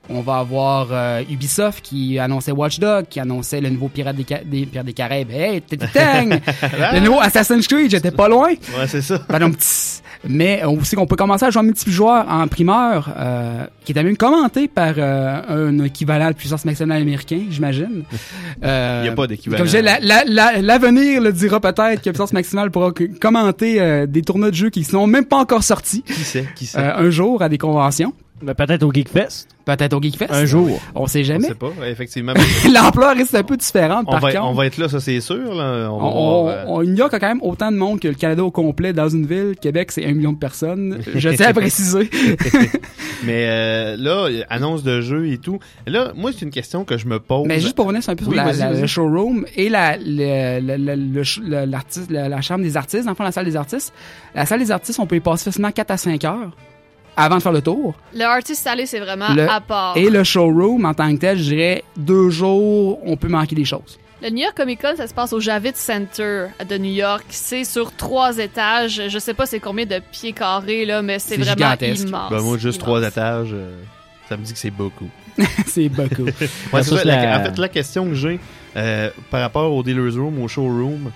[0.09, 4.25] On va avoir euh, Ubisoft qui annonçait Watch Dogs, qui annonçait le nouveau Pirate des,
[4.27, 5.31] Ca- des Pirates des Caraïbes.
[5.31, 6.29] Hey, tang!
[6.93, 8.49] le nouveau Assassin's Creed, j'étais pas loin.
[8.49, 9.19] Ouais, c'est ça.
[9.29, 9.55] Ben donc.
[10.27, 14.15] Mais aussi qu'on peut commencer à jouer en multijoueur en primeur, euh, qui était même
[14.15, 18.03] commenté par euh, un équivalent de puissance maximale américain, j'imagine.
[18.63, 19.63] Euh, Il y a pas d'équivalent.
[19.65, 24.21] Disais, la- la- la- l'avenir le dira peut-être que puissance maximale pourra commenter euh, des
[24.21, 26.03] tournois de jeux qui sont même pas encore sortis.
[26.03, 26.77] Qui sait, qui sait.
[26.77, 28.13] Euh, un jour à des conventions.
[28.43, 29.47] Ben, peut-être au Geekfest.
[29.65, 30.27] Peut-être au Geekfest.
[30.29, 30.79] Un jour.
[30.93, 31.47] On sait On jamais.
[31.47, 32.33] sait pas, effectivement.
[32.73, 34.45] L'ampleur reste un peu différente on, par va, contre.
[34.45, 35.53] on va être là, ça c'est sûr.
[35.55, 35.89] Là.
[35.89, 38.13] On, On, voir, euh, on, on y a quand même autant de monde que le
[38.15, 39.55] Canada au complet dans une ville.
[39.61, 40.99] Québec, c'est un million de personnes.
[41.15, 42.09] Je tiens à préciser.
[43.25, 45.59] Mais euh, là, annonce de jeu et tout.
[45.87, 47.47] Là, moi, c'est une question que je me pose.
[47.47, 50.77] Mais juste pour revenir un peu sur la, la- le showroom et la, le- le-
[50.77, 53.45] le- le ch- le- l'artiste, la, la chambre des artistes, dans le fond, la salle
[53.45, 53.93] des artistes.
[54.35, 56.51] La salle des artistes, on peut y passer facilement 4 à 5 heures
[57.15, 57.93] avant de faire le tour.
[58.13, 59.95] Le Artist Alley, c'est vraiment Le- à part.
[59.97, 63.65] Et le showroom, en tant que tel, je dirais deux jours, on peut manquer des
[63.65, 63.99] choses.
[64.21, 67.25] Le New York Comic Con, ça se passe au Javits Center de New York.
[67.29, 69.01] C'est sur trois étages.
[69.09, 72.07] Je sais pas c'est combien de pieds carrés, là, mais c'est C'est vraiment gigantesque.
[72.07, 72.29] immense.
[72.31, 72.77] Ben, moi, juste immense.
[72.79, 73.81] trois étages, euh,
[74.29, 75.09] ça me dit que c'est beaucoup.
[75.67, 76.25] c'est beaucoup.
[76.73, 78.39] Ouais, ça, la- En fait, la question que j'ai
[78.77, 81.11] euh, par rapport au dealer's room, au showroom,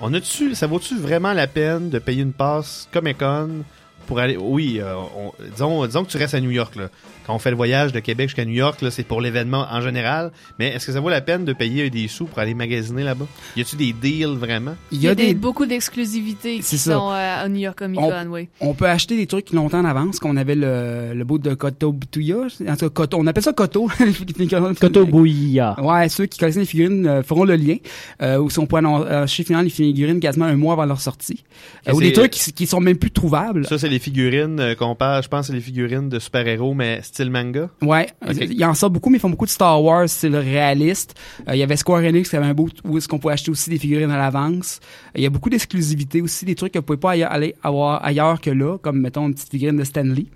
[0.00, 3.64] on a-tu, ça vaut-tu vraiment la peine de payer une passe Comic Con
[4.08, 4.36] pour aller.
[4.36, 6.74] Oui, euh, on- disons, disons que tu restes à New York.
[6.76, 6.88] Là.
[7.26, 9.82] Quand on fait le voyage de Québec jusqu'à New York, là, c'est pour l'événement en
[9.82, 10.32] général.
[10.58, 13.26] Mais est-ce que ça vaut la peine de payer des sous pour aller magasiner là-bas?
[13.54, 14.74] Y a-tu des deals vraiment?
[14.90, 16.94] Il y a, des, beaucoup d'exclusivités qui C'est ça.
[16.94, 18.48] sont euh, au New York Comic Con, oui.
[18.60, 21.92] On peut acheter des trucs longtemps en avance, qu'on avait le, le bout de Koto
[21.92, 22.36] Butuya.
[22.66, 23.88] En tout cas, Koto, on appelle ça Koto.
[24.80, 25.76] Koto Bouya.
[25.82, 27.76] Ouais, ceux qui collectionnent les figurines euh, feront le lien.
[28.22, 31.44] Euh, ou si on peut acheter finalement les figurines quasiment un mois avant leur sortie.
[31.88, 33.66] Euh, ou des trucs qui, qui sont même plus trouvables.
[33.66, 35.22] Ça, c'est les figurines euh, qu'on parle.
[35.24, 37.68] Je pense c'est les figurines de super-héros, mais style manga?
[37.82, 38.36] Ouais, Ok.
[38.40, 41.14] il y en sort beaucoup, mais ils font beaucoup de Star Wars, c'est le réaliste.
[41.48, 43.50] Euh, Il y avait Square Enix qui avait un bout où est-ce qu'on pouvait acheter
[43.50, 44.78] aussi des figurines à l'avance.
[45.16, 48.40] Il y a beaucoup d'exclusivités aussi, des trucs que vous pouvez pas aller avoir ailleurs
[48.40, 50.26] que là, comme mettons une petite figurine de Stanley.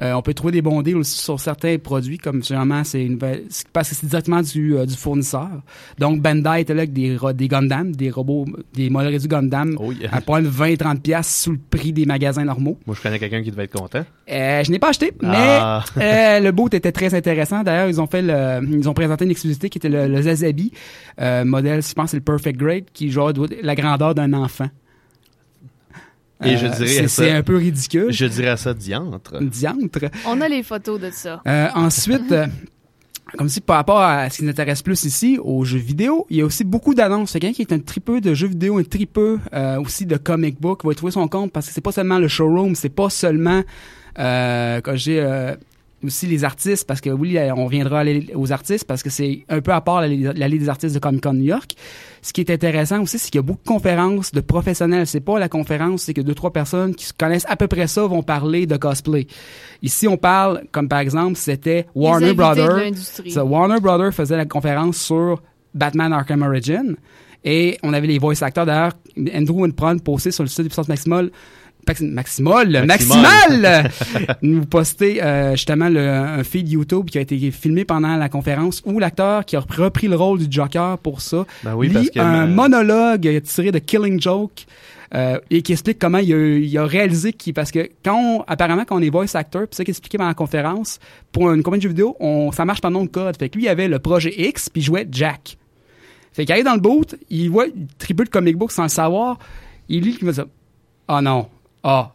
[0.00, 3.18] Euh, on peut trouver des bons deals aussi sur certains produits, comme généralement c'est une
[3.18, 5.48] parce que c'est directement du, euh, du fournisseur.
[5.98, 9.90] Donc Bandai était là avec des, des Gundam, des robots, des modèles réduits Gundam Oh
[9.92, 10.08] yeah.
[10.14, 12.78] à prendre 20-30 pièces sous le prix des magasins normaux.
[12.86, 14.04] Moi, je connais quelqu'un qui devait être content.
[14.30, 15.28] Euh, je n'ai pas acheté, mais
[15.60, 15.84] Ah.
[15.96, 17.62] euh, le boot était très intéressant.
[17.64, 20.70] D'ailleurs, ils ont fait le, ils ont présenté une exclusivité qui était le, le Zazabi,
[21.20, 23.32] euh, modèle, je pense, c'est le Perfect Grade, qui genre
[23.62, 24.68] la grandeur d'un enfant.
[26.44, 28.08] Et je Euh, dirais c'est- ça- c'est un peu ridicule.
[28.10, 29.42] Je dirais ça diantre.
[29.42, 30.04] Diantre.
[30.26, 31.42] On a les photos de ça.
[31.46, 32.46] Euh, ensuite, euh,
[33.36, 36.36] comme si par rapport à ce qui nous intéresse plus ici, aux jeux vidéo, il
[36.36, 37.32] y a aussi beaucoup d'annonces.
[37.32, 40.84] Quelqu'un qui est un tripeux de jeux vidéo, un tripeux euh, aussi de comic book,
[40.84, 43.62] va y trouver son compte parce que c'est pas seulement le showroom, c'est pas seulement
[44.18, 45.54] euh, quand j'ai euh,
[46.04, 49.72] aussi les artistes, parce que oui, on reviendra aux artistes parce que c'est un peu
[49.72, 51.72] à part la, la Ligue des artistes de Comic Con New York.
[52.22, 55.06] Ce qui est intéressant aussi, c'est qu'il y a beaucoup de conférences de professionnels.
[55.06, 57.86] C'est pas la conférence, c'est que deux, trois personnes qui se connaissent à peu près
[57.86, 59.26] ça vont parler de cosplay.
[59.82, 62.66] Ici, on parle, comme par exemple, c'était Warner Brothers.
[63.44, 65.42] Warner Brothers faisait la conférence sur
[65.74, 66.96] Batman Arkham Origin.
[67.44, 68.66] Et on avait les voice actors.
[68.66, 68.92] D'ailleurs,
[69.34, 71.36] Andrew Winpron posté sur le site Puissance Maximale Pax-
[71.88, 72.86] Maximol, Maximal.
[72.86, 73.90] Maximal,
[74.42, 78.82] nous postait euh, justement le, un feed YouTube qui a été filmé pendant la conférence
[78.84, 82.10] où l'acteur qui a repris le rôle du Joker pour ça Ben oui, lit parce
[82.10, 84.66] que, un euh, monologue tiré de Killing Joke
[85.14, 88.42] euh, et qui explique comment il a, il a réalisé qu'il parce que quand on-
[88.46, 90.98] apparemment quand on est voice actor puis ça qu'il expliquait pendant la conférence
[91.32, 93.34] pour une compagnie de jeux vidéo on ça marche par nom de code.
[93.38, 95.56] Fait que lui il avait le projet X puis il jouait Jack.
[96.32, 98.88] Fait qu'il arrive dans le boot il voit il tribute de comic book sans le
[98.90, 99.38] savoir
[99.88, 100.40] il lit il me dit
[101.08, 101.48] ah non
[101.88, 102.12] ah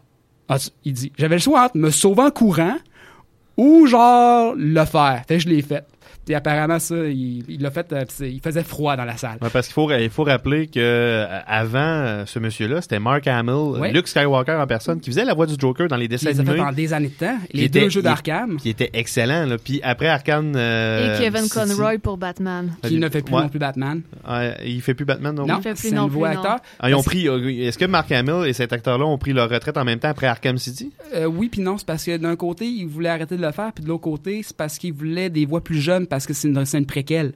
[0.50, 2.78] Ah, il dit j'avais le choix entre me sauver en courant
[3.58, 5.24] ou genre le faire.
[5.30, 5.86] Je l'ai fait
[6.26, 9.49] puis apparemment ça il il l'a fait euh, il faisait froid dans la salle Ouais,
[9.52, 13.80] parce qu'il faut, il faut rappeler que euh, avant euh, ce monsieur-là, c'était Mark Hamill,
[13.80, 13.91] Ouais.
[13.91, 16.43] Luke Skywalker en personne, qui faisait la voix du Joker dans les dessins les a
[16.43, 16.58] fait animés.
[16.63, 19.45] pendant des années de temps qui les était- deux jeux il- d'Arkham Qui était excellent.
[19.45, 19.58] Là.
[19.58, 20.54] Puis après Arkham...
[20.56, 22.71] euh, Et Kevin City- Conroy pour Batman.
[22.84, 23.41] qui ne fait plus Ouais.
[23.41, 25.63] non plus Batman Ouais, il fait plus Batman non, non plus?
[25.63, 27.28] fait plus c'est un non nouveau plus, acteur Ah, ils ont Parce- pris.
[27.28, 30.10] euh, Est-ce que Mark Hamill et cet acteur-là ont pris leur retraite en même temps
[30.10, 30.91] après Arkham City?
[31.15, 33.71] Euh, oui puis non, c'est parce que d'un côté, il voulait arrêter de le faire,
[33.73, 36.48] puis de l'autre côté, c'est parce qu'il voulait des voix plus jeunes parce que c'est
[36.48, 37.34] une, une préquelle.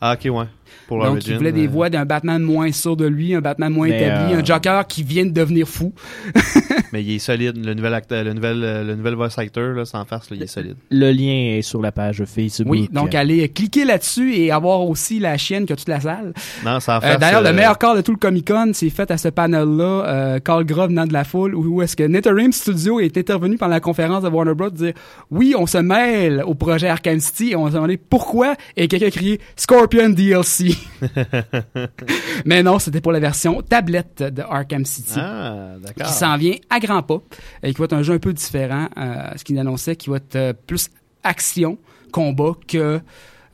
[0.00, 0.46] Ah, ok, ouais.
[0.86, 3.88] Pour Donc, il voulait des voix d'un Batman moins sûr de lui, un Batman moins
[3.88, 5.92] Mais, établi, euh, un Joker qui vient de devenir fou.
[6.92, 7.64] Mais il est solide.
[7.64, 10.42] Le nouvel acteur, le nouvel, euh, le nouvel voice actor, là, sans farce, là, il
[10.42, 10.76] est solide.
[10.90, 12.70] Le lien est sur la page Facebook.
[12.70, 16.32] Oui, donc allez cliquer là-dessus et avoir aussi la chienne qui a toute la salle.
[16.64, 17.18] Non, sans Euh, farce.
[17.18, 20.04] D'ailleurs, euh, le meilleur call de tout le Comic Con, c'est fait à ce panel-là.
[20.06, 23.72] Euh, Carl Grove venant de la foule, où, est-ce que NetherRealm Studio est intervenu pendant
[23.72, 24.70] la conférence de Warner Bros.
[24.70, 24.94] dire
[25.30, 29.06] oui, on se mêle au projet Arkham City et on s'est demandé pourquoi et quelqu'un
[29.06, 30.76] a crié Scorpion DLC.
[32.44, 35.14] Mais non, c'était pour la version tablette de Arkham City.
[35.16, 36.06] Ah, d'accord.
[36.06, 37.20] Qui s'en vient à grands pas
[37.62, 40.16] et qui va être un jeu un peu différent, euh, ce qu'il annonçait, qui va
[40.16, 40.88] être euh, plus
[41.22, 41.78] action,
[42.12, 43.00] combat que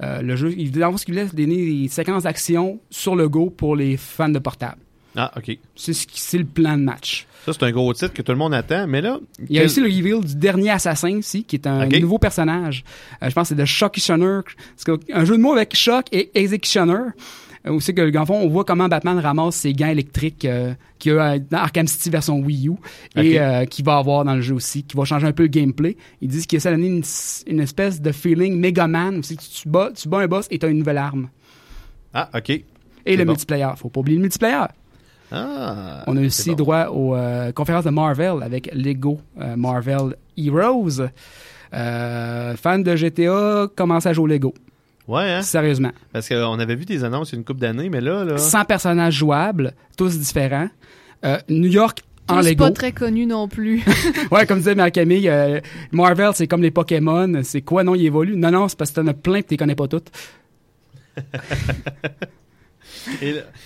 [0.03, 0.53] euh, le jeu.
[0.57, 4.29] Il dans ce qu'il laisse donner des séquences d'action sur le go pour les fans
[4.29, 4.79] de portable.
[5.17, 5.57] Ah, ok.
[5.75, 7.27] C'est ce qui- c'est le plan de match.
[7.47, 8.87] Ça, c'est un gros titre que tout le monde attend.
[8.87, 9.19] Mais là.
[9.49, 12.85] Il y a quel- aussi le reveal du dernier assassin qui est un nouveau personnage.
[13.23, 14.41] Euh, je pense que c'est de Shockitioner.
[14.77, 17.11] C'est un jeu de mots avec Shock et Executioner.
[17.67, 20.75] Euh, Aussi que, dans le fond, on voit comment Batman ramasse ses gants électriques euh,
[21.01, 22.73] qu'il y a euh, dans Arkham City version Wii U
[23.17, 23.37] et Ok.
[23.41, 25.97] euh, qui va avoir dans le jeu aussi, qui va changer un peu le gameplay.
[26.21, 27.03] Ils disent qu'il essaie de donner une,
[27.49, 30.59] une espèce de feeling Mega Man, aussi que tu bats, tu bats un boss et
[30.59, 31.29] tu as une nouvelle arme.
[32.15, 32.51] Ah, ok.
[32.51, 33.33] Et le bon.
[33.33, 33.69] multiplayer.
[33.77, 34.67] Faut pas oublier le multiplayer.
[35.33, 36.05] Ah.
[36.07, 36.57] On a aussi bon.
[36.57, 41.09] droit aux euh, conférences de Marvel avec Lego euh, Marvel Heroes.
[41.75, 44.55] Euh, fan de GTA, commence à jouer au Lego.
[45.09, 45.43] Ouais, hein?
[45.43, 45.93] Sérieusement.
[46.13, 48.39] Parce qu'on avait vu des annonces il y a une couple d'années, mais là, là.
[48.39, 50.69] 100 personnages jouables, tous différents.
[51.25, 52.65] Euh, New York en Tous Lego.
[52.65, 53.85] pas très connu non plus.
[54.33, 55.61] ouais, comme disait Marie-Camille, euh,
[55.93, 57.41] Marvel, c'est comme les Pokémon.
[57.45, 58.37] C'est quoi, non, il évolue?
[58.37, 60.11] Non, non, c'est parce que t'en as plein que tu connais pas toutes.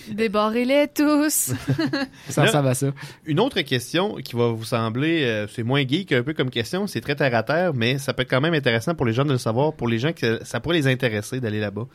[0.08, 1.52] Débarrez-les tous.
[2.28, 2.88] Ça Là, ressemble à ça.
[3.26, 6.86] Une autre question qui va vous sembler, euh, c'est moins geek un peu comme question,
[6.86, 9.24] c'est très terre à terre, mais ça peut être quand même intéressant pour les gens
[9.24, 11.86] de le savoir, pour les gens que ça pourrait les intéresser d'aller là-bas.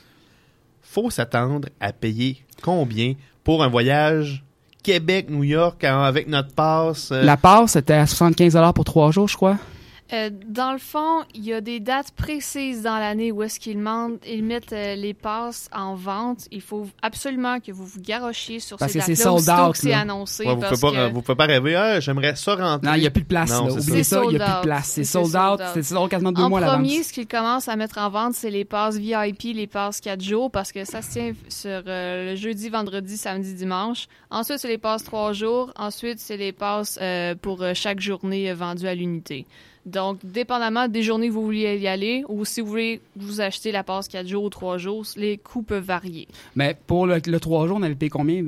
[0.82, 4.44] Faut s'attendre à payer combien pour un voyage
[4.84, 7.12] Québec-New York en- avec notre passe?
[7.12, 9.58] euh, La passe, c'était à 75 pour trois jours, je crois.
[10.14, 13.84] Euh, dans le fond, il y a des dates précises dans l'année où est-ce qu'ils
[14.28, 16.48] ils mettent euh, les passes en vente.
[16.52, 19.72] Il faut absolument que vous vous garochiez sur Parce ces que c'est dates-là sold out,
[19.74, 20.46] que c'est annoncé.
[20.46, 22.88] ouais, vous parce pouvez pas, que pouvez pas rêver, ah, j'aimerais ça rentrer.
[22.88, 23.50] Non, il n'y a plus de place.
[23.52, 23.74] Non, là.
[23.74, 24.18] Oubliez ça.
[24.18, 24.86] ça, il n'y a C'est plus de sold place.
[24.88, 24.94] out.
[24.94, 25.62] C'est C'est sold sold out.
[25.62, 25.72] out.
[25.74, 26.76] C'est sold quasiment deux En mois à l'avance.
[26.78, 30.22] premier, ce qu'ils commencent à mettre en vente, c'est les passes VIP, les passes 4
[30.22, 34.08] jours, parce que ça se tient sur euh, le jeudi, vendredi, samedi, dimanche.
[34.30, 35.72] Ensuite, c'est les passes 3 jours.
[35.78, 39.46] Ensuite, c'est les passes euh, pour euh, chaque journée euh, vendue à l'unité.
[39.86, 43.72] Donc, dépendamment des journées que vous vouliez y aller, ou si vous voulez vous acheter
[43.72, 46.28] la passe 4 jours ou 3 jours, les coûts peuvent varier.
[46.56, 48.46] Mais pour le, le 3 jours, on avait payé combien?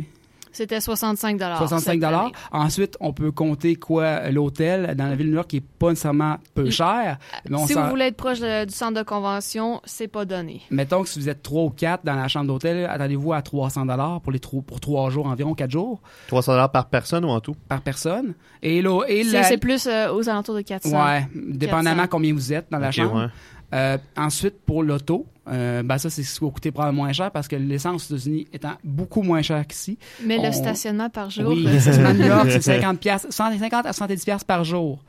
[0.58, 2.32] C'était 65 65 cette année.
[2.52, 4.32] Ensuite, on peut compter quoi?
[4.32, 7.20] L'hôtel dans la ville de New York qui est pas nécessairement peu cher.
[7.48, 10.62] Mais on Si vous voulez être proche de- du centre de convention, c'est pas donné.
[10.72, 13.86] Mettons que si vous êtes 3 ou 4 dans la chambre d'hôtel, attendez-vous à 300
[13.86, 17.30] dollars pour les tro- pour 3 jours environ 4 jours 300 dollars par personne ou
[17.30, 17.56] en tout?
[17.70, 18.34] par personne.
[18.64, 20.90] Et là et C'est la- c'est plus euh, aux alentours de 400.
[21.06, 22.08] Ouais, dépendamment 400.
[22.10, 23.16] combien vous êtes dans la chambre.
[23.26, 23.28] ouais.
[23.74, 27.32] Euh, ensuite, pour l'auto, euh, ben ça, c'est ce qui va coûter probablement moins cher
[27.32, 29.98] parce que l'essence aux États-Unis étant beaucoup moins cher qu'ici.
[30.24, 31.48] Mais le on- stationnement par jour.
[31.50, 35.04] Oui, le stationnement à New York, c'est 50 piastres, 150 à 170 piastres par jour.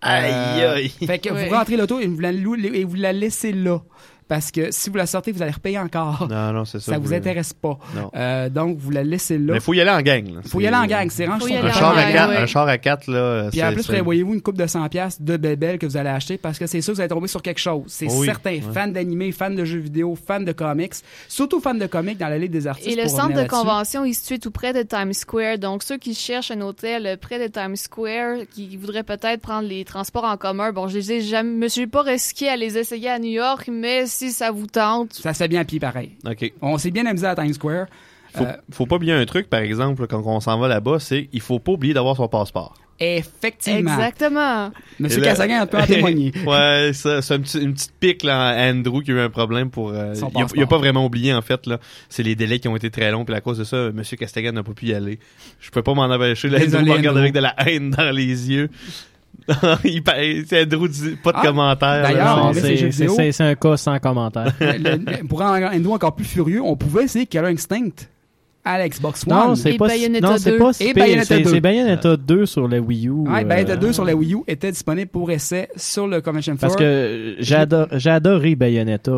[0.00, 0.32] Aïe,
[0.62, 0.88] aïe.
[1.06, 1.48] Fait que Oui.
[1.48, 3.80] vous rentrez l'auto et vous la, lou- et vous la laissez là.
[4.28, 6.28] Parce que si vous la sortez, vous allez repayer encore.
[6.30, 6.92] Non, non, c'est ça.
[6.92, 7.78] Ça vous vous- intéresse pas.
[7.96, 8.10] Non.
[8.14, 9.54] Euh, donc, vous la laissez là.
[9.54, 10.26] Mais faut y aller en gang.
[10.34, 10.40] là.
[10.46, 12.36] Faut y aller en gang, c'est range Un en char, à quatre, ouais.
[12.36, 13.48] un char à quatre, là.
[13.50, 16.36] Puis en plus, prévoyez-vous une coupe de 100$ piastres de bébelles que vous allez acheter
[16.38, 17.84] parce que c'est sûr que vous allez tomber sur quelque chose.
[17.88, 18.50] C'est Oui, certain.
[18.50, 18.62] ouais.
[18.74, 20.92] Fans d'animé, fans de jeux vidéo, fans de comics,
[21.28, 22.88] surtout fans de comics dans la Ligue des artistes.
[22.88, 25.58] Et le pour centre de convention est situé tout près de Times Square.
[25.58, 29.66] Donc, ceux qui cherchent un hôtel euh, près de Times Square, qui voudraient peut-être prendre
[29.68, 32.76] les transports en commun, bon, je les ai jamais, me suis pas risqué à les
[32.76, 35.78] essayer à New York, mais si ça vous tente, Ça se fait bien à pied
[35.80, 36.12] pareil.
[36.28, 36.52] OK.
[36.60, 37.86] On s'est bien amusé à Times Square.
[38.34, 41.28] Faut, Euh, faut pas oublier un truc, par exemple, quand on s'en va là-bas, c'est
[41.32, 42.74] il faut pas oublier d'avoir son passeport.
[43.00, 43.92] effectivement.
[43.94, 44.70] exactement.
[44.98, 46.32] Monsieur Cassagan peut en témoigner.
[46.46, 49.30] ouais, ça, c'est un petit- une petite pique là, à Andrew qui a eu un
[49.30, 49.90] problème pour.
[49.92, 50.56] euh, Son il, a, passeport.
[50.56, 51.78] il a pas vraiment oublié en fait là.
[52.08, 54.52] C'est les délais qui ont été très longs puis à cause de ça, Monsieur Castagan
[54.52, 55.18] n'a pas pu y aller.
[55.60, 56.48] Je peux pas m'en empêcher.
[56.48, 57.20] Là, Désolé, Andrew me regarde Andrew.
[57.22, 58.68] avec de la haine dans les yeux.
[59.84, 60.14] il, pa-
[60.46, 62.02] c'est Andrew dit pas de Ah, commentaire.
[62.02, 62.12] là.
[62.12, 64.52] d'ailleurs, C'est- un cas sans commentaire.
[64.60, 68.06] Le- le- pour rendre Endo encore plus furieux, on pouvait essayer Killer Instinct
[68.64, 69.32] à la Xbox One.
[69.34, 69.88] Non, c'est Et pas,
[70.20, 70.58] non, c'est 2.
[70.58, 70.92] pas si Et.
[70.92, 71.50] Bayonetta C'est 2.
[71.50, 73.10] c'est Bayonetta 2 sur le Wii U.
[73.10, 76.56] Ouais, euh, Bayonetta 2 sur la Wii U était disponible pour essai sur le Convention
[76.56, 76.60] Floor.
[76.60, 79.12] Parce que j'ai ador- j'ai adoré Bayonetta.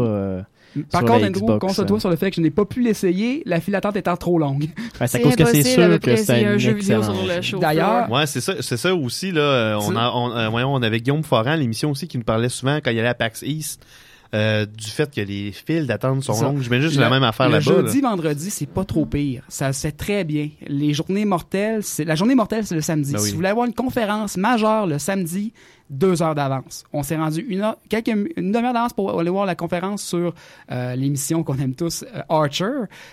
[0.93, 2.01] Par contre, Andrew, concentre-toi euh.
[2.01, 4.69] sur le fait que je n'ai pas pu l'essayer, la file d'attente étant trop longue.
[5.01, 7.43] ben, c'est C'est cause que c'est sûr que c'est un un jeu vidéo sur le
[7.43, 7.59] show.
[7.59, 9.41] D'ailleurs, Ouais, c'est ça, c'est ça aussi là.
[9.41, 12.49] euh, On a, on, euh, voyons, on avait Guillaume Foran, l'émission aussi qui nous parlait
[12.49, 13.85] souvent quand il allait à PAX East.
[14.33, 16.61] euh, du fait que les files d'attente sont longues.
[16.63, 17.73] J'imagine que c'est Le- la même affaire le là-bas.
[17.73, 17.77] là.
[17.89, 19.43] jeudi, vendredi, c'est pas trop pire.
[19.49, 20.51] Ça se fait très bien.
[20.69, 23.13] Les journées mortelles, c'est la journée mortelle, c'est le samedi.
[23.13, 23.25] Ben oui.
[23.25, 25.53] Si vous voulez avoir une conférence majeure le samedi,
[25.91, 26.85] deux heures d'avance.
[26.93, 30.33] On s'est rendu une heure, quelques, une demi-heure d'avance pour aller voir la conférence sur
[30.71, 32.71] euh, l'émission qu'on aime tous, euh, Archer,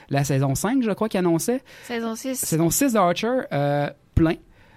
[0.10, 1.64] la saison 5, je crois, qui annonçait.
[1.84, 2.36] Saison 6.
[2.36, 4.36] Saison 6 d'Archer, euh, plein.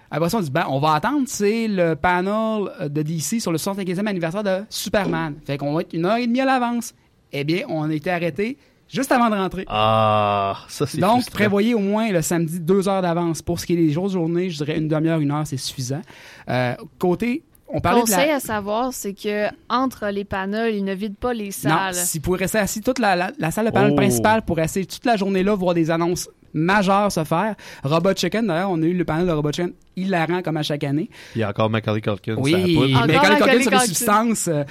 [0.09, 3.51] Après ça, on dit, ben, on va attendre, c'est le panel euh, de DC sur
[3.51, 5.35] le 75e anniversaire de Superman.
[5.45, 6.93] Fait qu'on va être une heure et demie à l'avance.
[7.31, 8.57] Eh bien, on a été arrêté
[8.89, 9.63] juste avant de rentrer.
[9.69, 11.33] Ah, ça c'est Donc, frustrant.
[11.35, 13.41] prévoyez au moins le samedi deux heures d'avance.
[13.41, 15.55] Pour ce qui est des jours de journée, je dirais une demi-heure, une heure, c'est
[15.55, 16.01] suffisant.
[16.49, 17.43] Euh, côté,
[17.73, 18.35] on parlait de Conseil la...
[18.35, 21.95] à savoir, c'est que entre les panels, ils ne vident pas les Non, salles.
[21.95, 23.95] si vous pouvez rester assis toute la, la, la salle de panel Oh.
[23.95, 27.55] principale pour rester toute la journée là, voir des annonces majeures se faire.
[27.83, 30.85] Robot Chicken, d'ailleurs, on a eu le panel de Robot Chicken hilarant comme à chaque
[30.85, 31.09] année.
[31.35, 32.35] Il y a encore Macaulay Culkin.
[32.37, 32.55] Oui,
[32.95, 33.79] Encore quand Macaulay sur des Culkin.
[33.79, 34.63] substances euh,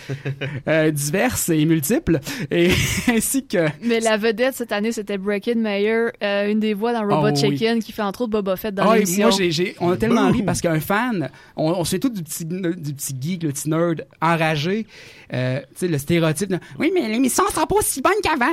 [0.66, 2.20] euh, diverses et multiples,
[2.50, 2.70] et
[3.08, 3.66] ainsi que...
[3.82, 7.30] Mais la vedette cette année, c'était Bracken Mayer, euh, une des voix dans Robot Oh,
[7.32, 7.36] oui.
[7.58, 9.28] Chicken, qui fait entre autres Boba Fett dans et l'émission.
[9.28, 12.22] moi, j'ai, on a tellement ri parce qu'un fan, on, on se fait tout du
[12.22, 14.86] petit, du petit geek, le petit nerd enragé,
[15.34, 16.48] euh, tu sais, le stéréotype.
[16.48, 18.52] de, oui, mais l'émission sera pas aussi bonne qu'avant.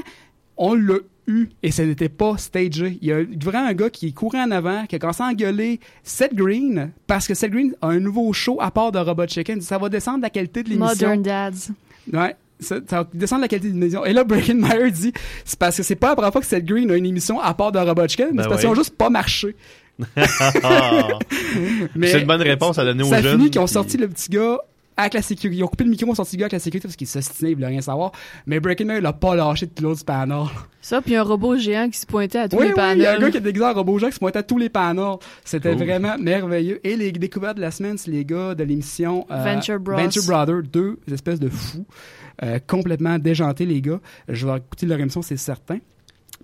[0.57, 0.95] On l'a
[1.27, 2.97] eu et ce n'était pas stagé.
[3.01, 5.27] Il y a vraiment un gars qui est couru en avant, qui a commencé à
[5.27, 9.27] engueuler Seth Green parce que Seth Green a un nouveau show à part de Robot
[9.27, 9.61] Chicken.
[9.61, 11.09] Ça va descendre la qualité de l'émission.
[11.09, 11.73] Modern Dads.
[12.13, 12.35] Ouais.
[12.59, 14.03] Ça, ça va descendre la qualité de l'émission.
[14.03, 15.13] Et là, Breaking Meyer dit,
[15.45, 17.53] c'est parce que c'est pas la première fois que Seth Green a une émission à
[17.53, 19.55] part de Robot Chicken, mais Ben c'est parce qu'ils ont juste pas marché.
[20.63, 21.07] Ah.
[21.95, 23.37] Mais c'est une bonne réponse à donner aux ça jeunes.
[23.39, 24.59] finit qu'ils ont sorti le petit gars
[24.97, 25.59] avec la sécurité.
[25.59, 27.07] Ils ont coupé le micro, ils ont sorti le gars avec la sécurité parce qu'il
[27.07, 28.11] s'ostinait, il voulait rien savoir.
[28.45, 30.45] Mais Breaking Mail l'a pas lâché de l'autre du panel.
[30.81, 32.97] Ça, puis un robot géant qui se pointait à tous Oui, les oui, panels.
[32.97, 34.43] il y a un gars qui est déguisé en robot Jack qui se pointait à
[34.43, 35.17] tous les panels.
[35.43, 35.85] C'était Cool.
[35.85, 36.79] vraiment merveilleux.
[36.85, 39.95] Et les découvertes de la semaine, c'est les gars de l'émission euh, Venture Bros.
[39.97, 41.85] Venture Brother, deux espèces de fous,
[42.43, 43.99] euh, complètement déjantés, les gars.
[44.29, 45.79] Je vais écouter leur émission, c'est certain.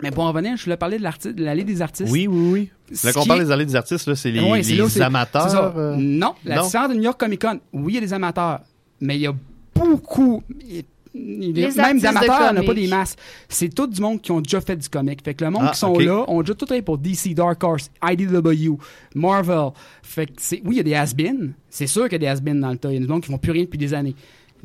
[0.02, 2.12] Mais pour en revenir, je voulais parler de, l'arti- de l'allée des artistes.
[2.12, 2.96] Oui, oui, oui.
[2.96, 5.78] Ce Là qu'on parle est- des allées des artistes, là, c'est les, là amateurs.
[5.78, 8.62] euh, Non, la différence de New York Comic Con, oui, il y a des amateurs,
[9.00, 9.34] mais il y a
[9.76, 10.44] beaucoup.
[10.68, 10.84] il-
[11.16, 12.76] Les même des amateurs, de il n'y en a pas comics.
[12.84, 13.16] des masses.
[13.48, 15.24] C'est tout du monde qui ont déjà fait du comic.
[15.24, 17.64] Fait que le monde Ah, qui sont là ont déjà tout travaillé pour DC, Dark
[17.64, 18.80] Horse, IDW,
[19.14, 19.70] Marvel.
[20.02, 21.54] Fait que c'est, oui, il y a des has-been.
[21.70, 22.90] C'est sûr qu'il y a des has-been dans le tas.
[22.90, 24.16] Il y a des gens qui font plus rien depuis des années.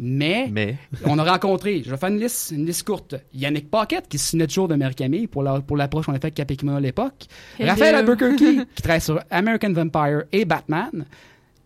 [0.01, 0.77] Mais, Mais.
[1.05, 3.17] on a rencontré, je vais faire une liste, une liste courte.
[3.35, 6.25] Yannick Pocket, qui se souvenait toujours de Camille pour, la- pour l'approche qu'on a faite
[6.27, 7.27] avec Capicuma à l'époque.
[7.61, 8.37] Raphaël Albuquerque,
[8.77, 11.05] qui travaille sur American Vampire et Batman.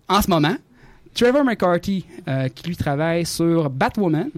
[0.08, 0.56] En ce moment,
[1.14, 4.30] Trevor McCarthy, euh, qui lui travaille sur Batwoman.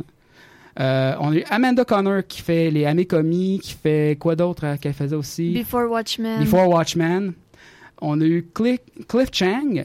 [0.80, 4.76] Euh, on a eu Amanda Connor qui fait les Amécomis, qui fait quoi d'autre euh,
[4.76, 5.53] qu'elle faisait aussi?
[5.53, 6.40] Before Watchmen.
[6.40, 7.32] Before Watchmen.
[8.01, 9.84] On a eu Cliff, Cliff Chang,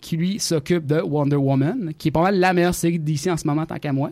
[0.00, 3.36] qui lui s'occupe de Wonder Woman, qui est pas mal la meilleure série d'ici en
[3.36, 4.10] ce moment, tant qu'à moi.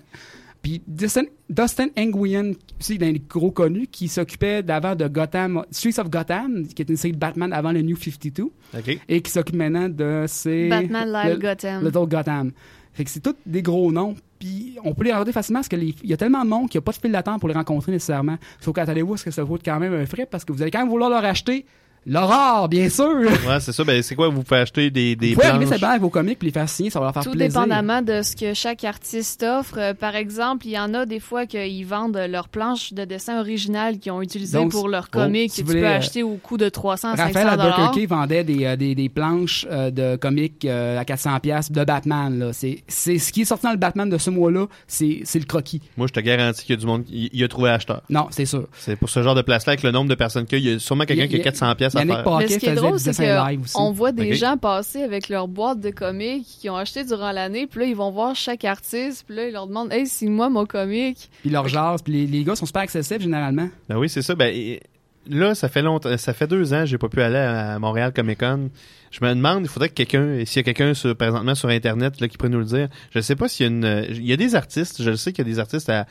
[0.61, 6.01] Puis Dustin, Dustin Nguyen, aussi d'un des gros connus, qui s'occupait d'avant de Gotham, Streets
[6.01, 8.99] of Gotham, qui est une série de Batman avant le New 52, OK.
[9.09, 10.68] et qui s'occupe maintenant de ces...
[10.68, 11.84] Batman Live le- Gotham.
[11.84, 12.51] Little Gotham.
[12.93, 14.16] Fait que c'est tous des gros noms.
[14.41, 16.82] Puis on peut les rencontrer facilement parce qu'il y a tellement de monde qu'il n'y
[16.82, 18.36] a pas de fil d'attente pour les rencontrer nécessairement.
[18.61, 20.26] Sauf qu'attendez-vous, est-ce que ça vaut quand même un frais?
[20.28, 21.64] Parce que vous allez quand même vouloir leur acheter
[22.09, 23.06] l'horreur, bien sûr.
[23.46, 23.84] Ouais, c'est ça.
[23.84, 24.28] Ben, c'est quoi?
[24.28, 25.80] Vous pouvez acheter des, des Vous pouvez arriver planches?
[25.80, 27.48] cette avec vos comics puis les faire signer, ça va leur faire Tout plaisir.
[27.61, 29.78] dépendamment de ce que chaque artiste offre.
[29.78, 33.40] Euh, par exemple, il y en a des fois qu'ils vendent leurs planches de dessin
[33.40, 36.22] originales qu'ils ont utilisées Donc, pour leur oh, comic si que tu peux euh, acheter
[36.22, 37.80] au coût de 300 500 Raphaël dollars.
[37.80, 41.84] Albuquerque vendait des, euh, des, des planches euh, de comics euh, à 400 pièces de
[41.84, 42.38] Batman.
[42.38, 42.52] Là.
[42.52, 45.44] C'est, c'est ce qui est sorti dans le Batman de ce mois-là, c'est, c'est le
[45.44, 45.82] croquis.
[45.96, 48.02] Moi, je te garantis qu'il y a du monde qui il a trouvé acheteur.
[48.09, 48.66] Non, c'est sûr.
[48.78, 50.72] C'est pour ce genre de place-là, avec le nombre de personnes qu'il y a, il
[50.74, 52.38] y a sûrement quelqu'un qui a 400 pièces faire.
[52.38, 55.90] Mais ce qui est drôle, c'est qu'on voit des gens passer avec leur boîte de
[55.90, 59.46] comics qu'ils ont acheté durant l'année, puis là, ils vont voir chaque artiste, puis là,
[59.46, 61.30] ils leur demandent «Hey, c'est moi mon comic!
[61.40, 63.68] Puis leur jase, puis les, les gars sont super accessibles généralement.
[63.88, 64.34] Ben oui, c'est ça.
[64.34, 64.80] Ben, et-
[65.28, 68.40] là, ça fait longtemps, ça fait deux ans, j'ai pas pu aller à Montréal Comic
[68.40, 68.70] Con.
[69.11, 72.20] Je me demande, il faudrait que quelqu'un, s'il y a quelqu'un sur, présentement sur Internet,
[72.20, 72.88] là, qui pourrait nous le dire.
[73.14, 75.32] Je sais pas s'il y a une, il y a des artistes, je le sais
[75.32, 76.07] qu'il y a des artistes à,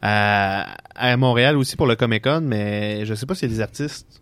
[0.00, 3.54] à, à Montréal aussi pour le Comic Con, mais je sais pas s'il y a
[3.56, 4.21] des artistes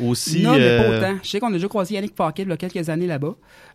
[0.00, 0.42] aussi.
[0.42, 1.18] non, mais pas euh, autant.
[1.22, 3.34] Je sais qu'on a déjà croisé Yannick Paquet il y a quelques années là-bas.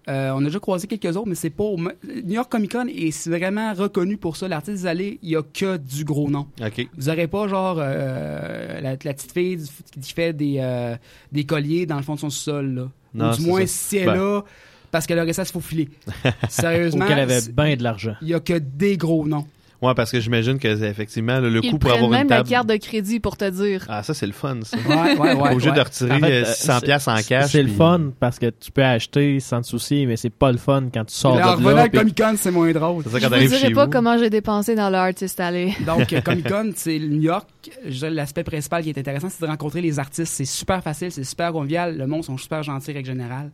[0.10, 1.64] Euh, on a déjà croisé quelques autres, mais c'est pas...
[1.64, 1.90] au New
[2.34, 4.48] York Comic Con est vraiment reconnu pour ça.
[4.48, 6.48] L'artiste des allées, il y a que du gros nom.
[6.62, 6.88] OK.
[6.98, 9.60] Vous aurez pas genre euh, la, la petite fille
[10.02, 10.96] qui fait des, euh,
[11.32, 12.90] des colliers dans le fond de son sol là.
[13.14, 13.68] Non, Ou du moins ça.
[13.68, 14.16] si elle Ben.
[14.16, 14.42] là
[14.90, 15.90] parce qu'elle aurait ça se faufiler.
[16.50, 17.04] Sérieusement.
[17.06, 18.16] Ou qu'elle avait bien de l'argent.
[18.22, 19.46] Il y a que des gros noms.
[19.82, 22.30] Ouais, parce que j'imagine que c'est effectivement là, le Ils coût pour avoir même une
[22.30, 22.50] la table.
[22.50, 23.86] carte de crédit pour te dire.
[23.88, 24.76] Ah, ça, c'est le fun, ça.
[24.78, 25.76] Ouais, ouais, ouais, Obligé ouais.
[25.76, 27.52] de retirer En fait, euh, euh, 600 c'est- pièces en cash.
[27.52, 30.58] C'est le fun parce que tu peux acheter sans te soucier, mais c'est pas le
[30.58, 31.82] fun quand tu sors Alors, de revenant là.
[31.84, 33.04] à puis- Comic Con, c'est moins drôle.
[33.04, 33.92] C'est ça Je quand vous t'arrives dirai pas vous.
[33.92, 35.74] comment j'ai dépensé dans l'artist alley.
[35.86, 37.48] Donc, euh, Comic Con, c'est New York.
[37.88, 40.34] Je L'aspect principal qui est intéressant, c'est de rencontrer les artistes.
[40.34, 41.96] C'est super facile, c'est super convivial.
[41.98, 43.52] Le monde sont super gentils, règle générale.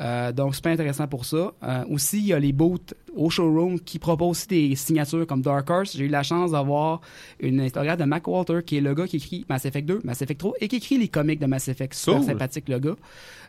[0.00, 1.52] Euh, donc, super intéressant pour ça.
[1.62, 5.42] Euh, aussi, il y a les booths au showroom qui proposent aussi des signatures comme
[5.42, 5.96] Dark Horse.
[5.96, 7.00] J'ai eu la chance d'avoir
[7.40, 10.22] une instagram de Mac Walter, qui est le gars qui écrit Mass Effect 2, Mass
[10.22, 11.94] Effect 3 et qui écrit les comics de Mass Effect.
[11.94, 12.26] Super Cool.
[12.26, 12.96] sympathique, le gars.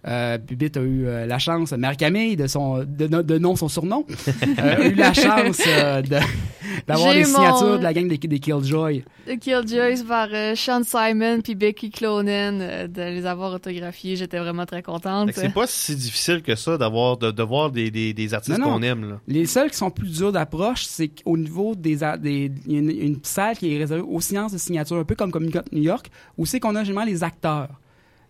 [0.05, 4.05] Euh, Bubit a eu euh, la chance, Marie-Camille, de, son, de, de nom son surnom,
[4.59, 6.01] euh, a eu la chance euh,
[6.87, 9.03] d'avoir les signatures mon- de la gang des, des Killjoy.
[9.27, 14.17] The Killjoys par euh, Sean Simon puis Becky Clonen, euh, de les avoir autographiés.
[14.17, 15.29] J'étais vraiment très contente.
[15.33, 18.81] C'est pas si difficile que ça d'avoir de, de voir des, des, des artistes qu'on
[18.81, 19.09] aime.
[19.09, 19.19] Là.
[19.27, 22.79] Les seuls qui sont plus durs d'approche, c'est qu'au niveau des, des il y a
[22.79, 25.61] une, une salle qui est réservée aux séances de signature, un peu comme Comic Con
[25.71, 27.69] New York, où c'est qu'on a généralement les acteurs.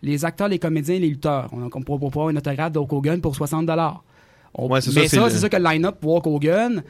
[0.02, 1.50] Les acteurs, les comédiens, les lutteurs.
[1.54, 4.04] On, on pourra pouvoir une autographe d'Hulk Hogan pour 60 dollars.
[4.58, 6.84] Ouais, Mais ça, c'est ça, le- c'est ça que le line-up pour Hulk Hogan,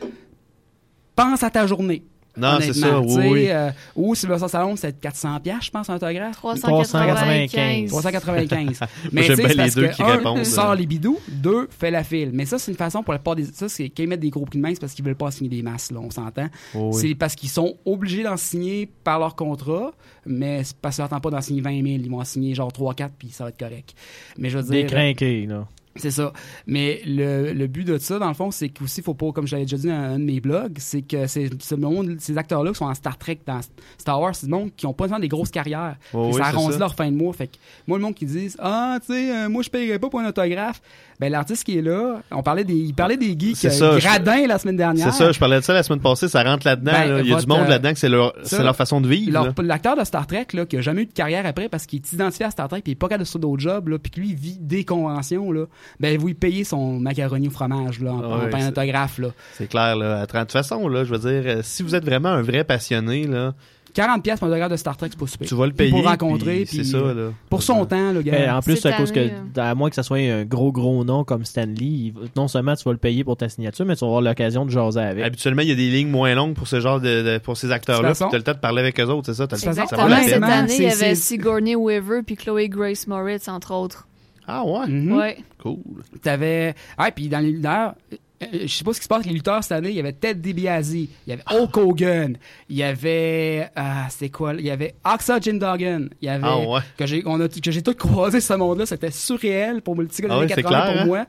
[1.16, 2.04] pense à ta journée.
[2.36, 3.46] Non, c'est ça, oui, oui.
[3.50, 6.36] euh, ou Sylvester Stallone, c'est 400 piastres, je pense, un autographe.
[6.38, 7.90] 395.
[7.90, 8.80] 395.
[8.80, 10.44] Moi, Mais j'aime bien c'est les parce deux que, qui un, répondent.
[10.44, 12.32] sort les bidous, deux, fait la file.
[12.34, 13.46] Mais ça, c'est une façon pour la plupart des.
[13.46, 15.50] Ça, c'est qu'ils mettent des gros prix de main, c'est parce qu'ils veulent pas signer
[15.50, 16.48] des masses, là, on s'entend.
[16.76, 17.02] Oh oui.
[17.10, 19.92] C'est parce qu'ils sont obligés d'en signer par leur contrat,
[20.26, 21.86] mais c'est parce qu'ils n'attendent pas d'en signer 20 000.
[21.86, 23.94] Ils vont en signer genre 3-4, puis ça va être correct.
[24.38, 24.92] Mais je veux Des dire.
[24.92, 25.68] crinqués, là.
[25.96, 26.34] C'est ça.
[26.66, 29.54] Mais le, le but de ça, dans le fond, c'est qu'aussi, faut pas, comme je
[29.56, 32.72] l'avais déjà dit dans un de mes blogs, c'est que c'est ce monde, ces acteurs-là
[32.72, 33.60] qui sont en Star Trek, dans
[33.98, 35.98] Star Wars, c'est le monde qui ont pas des grosses carrières.
[36.14, 37.34] Oh oui, ça arrondit leur fin de mois.
[37.34, 40.10] Fait que moi, le monde qui dit Ah, tu sais, euh, moi, je paierais pas
[40.10, 40.82] pour un autographe.
[41.20, 43.99] Ben, l'artiste qui est là, on parlait des, il parlait des geeks C'est euh, ça,
[43.99, 45.14] je- gradins la semaine dernière.
[45.14, 46.91] C'est ça, je parlais de ça la semaine passée, ça rentre là-dedans.
[46.91, 47.20] Ben, là.
[47.22, 49.53] Il y a du monde euh, là-dedans que c'est leur, ça, leur façon de vivre.
[49.61, 52.14] L'acteur de Star Trek, là, qui a jamais eu de carrière après parce qu'il est
[52.14, 54.11] identifié à Star Trek puis il est pas capable de se d'autres jobs, là, puis
[54.11, 55.66] que lui, il vit des conventions, là,
[55.99, 59.30] ben, vous lui payez son macaroni au fromage, là, en, Ah en ouais, autographe, là.
[59.53, 60.26] C'est clair, là.
[60.26, 63.26] De toute façon, là, je veux dire, euh, si vous êtes vraiment un vrai passionné,
[63.28, 63.53] là,
[63.94, 65.48] 40 pièces pour un autographe de Star Trek, c'est pas super.
[65.48, 65.91] tu vas le payer.
[65.91, 67.30] Pour rencontrer, puis puis c'est ça, là.
[67.50, 68.58] pour son temps, le Eh, gars.
[68.58, 69.30] en plus, à cause que,
[69.60, 72.91] à moins que ça soit un gros, gros nom comme Stanley, non seulement tu vas
[72.91, 75.24] le payer pour ta signature, mais tu vas avoir l'occasion de jaser avec.
[75.26, 77.72] Habituellement, il y a des lignes moins longues pour ce genre de, de- pour ces
[77.72, 78.14] acteurs-là.
[78.14, 79.48] Puis t'as le temps de parler avec eux autres, c'est ça?
[79.48, 79.62] T'as le-.
[79.62, 84.08] Cette année, il y c'est- avait c'est- Sigourney Weaver puis Chloé Grace Moritz, entre autres.
[84.48, 84.88] Ah ouais?
[84.88, 85.16] Mhm.
[85.18, 85.38] Ouais.
[85.62, 85.78] Cool.
[86.22, 86.76] T'avais.
[86.98, 88.18] Ah, puis dans les euh,
[88.52, 89.89] je sais pas ce qui se passe avec les lutteurs cette année.
[89.89, 92.38] Il y avait Ted DiBiase, il y avait Hulk Hogan,
[92.70, 93.70] il y avait.
[93.76, 94.54] Ah, c'est quoi?
[94.54, 96.44] Il y avait Oxa Jim Duggan, il y avait.
[96.46, 96.80] Ah ouais.
[96.98, 98.86] Que j'ai, on a, que j'ai tout croisé ce monde-là.
[98.86, 101.06] C'était surréel pour le petit gars des Ah ouais, années c'est 80 clair, pour hein?
[101.06, 101.26] moi.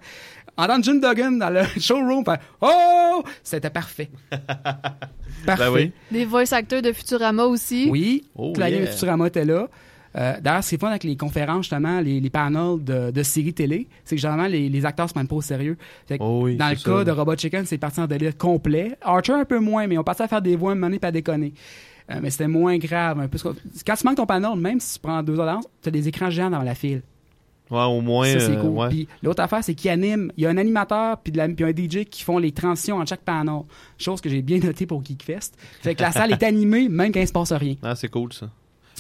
[0.56, 2.24] Entendre Jim Duggan dans le showroom,
[2.60, 3.22] Oh!
[3.42, 4.08] C'était parfait.
[5.46, 5.64] parfait.
[5.64, 5.92] Ben oui.
[6.10, 7.88] Des voice actors de Futurama aussi.
[7.90, 8.86] Oui, Oh, Claudia yeah.
[8.86, 9.68] de Futurama était là.
[10.16, 13.22] Euh, D'ailleurs, ce qui est fun avec les conférences, justement, les, les panels de, de
[13.22, 15.76] séries télé, c'est que généralement, les, les acteurs se prennent pas au sérieux.
[16.06, 18.96] Fait que Oh oui, dans le cas de Robot Chicken, c'est parti en délire complet.
[19.02, 21.10] Archer, un peu moins, mais on passait à faire des voix, un moment donné, pas
[21.10, 21.52] déconner.
[22.10, 23.18] Euh, mais c'était moins grave.
[23.18, 23.38] Un peu.
[23.86, 26.06] Quand tu manques ton panel, même si tu prends deux heures d'avance, tu as des
[26.06, 27.02] écrans géants dans la file.
[27.70, 28.26] Ouais, au moins.
[28.30, 28.70] Ça, c'est euh, cool.
[28.70, 28.88] ouais.
[28.90, 30.30] Puis l'autre affaire, c'est qu'il anime.
[30.36, 32.98] Il y a un animateur puis, de la- puis un DJ qui font les transitions
[32.98, 33.62] entre chaque panel.
[33.96, 35.52] Chose que j'ai bien noté pour Geekfest.
[35.80, 37.74] Fait que la salle est animée même quand il se passe rien.
[37.82, 38.50] Ah, c'est cool ça.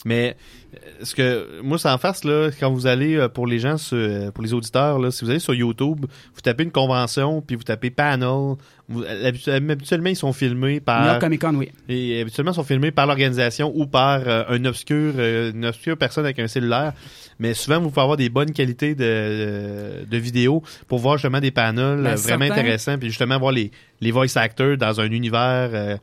[0.06, 0.36] Mais
[0.74, 3.78] euh, ce que moi ça en face là quand vous allez euh, pour les gens
[3.78, 7.40] sur- euh, pour les auditeurs là si vous allez sur YouTube vous tapez une convention
[7.40, 8.56] puis vous tapez panel
[8.88, 9.02] vous,
[9.48, 11.70] habituellement ils sont filmés par New York Comic Con, oui.
[11.88, 15.96] et habituellement ils sont filmés par l'organisation ou par euh, un obscur euh, une obscure
[15.96, 16.92] personne avec un cellulaire
[17.38, 21.50] mais souvent vous pouvez avoir des bonnes qualités de, de vidéo pour voir justement des
[21.50, 23.70] panels Ben, vraiment intéressants puis justement voir les
[24.02, 25.96] les voice actors dans un univers euh,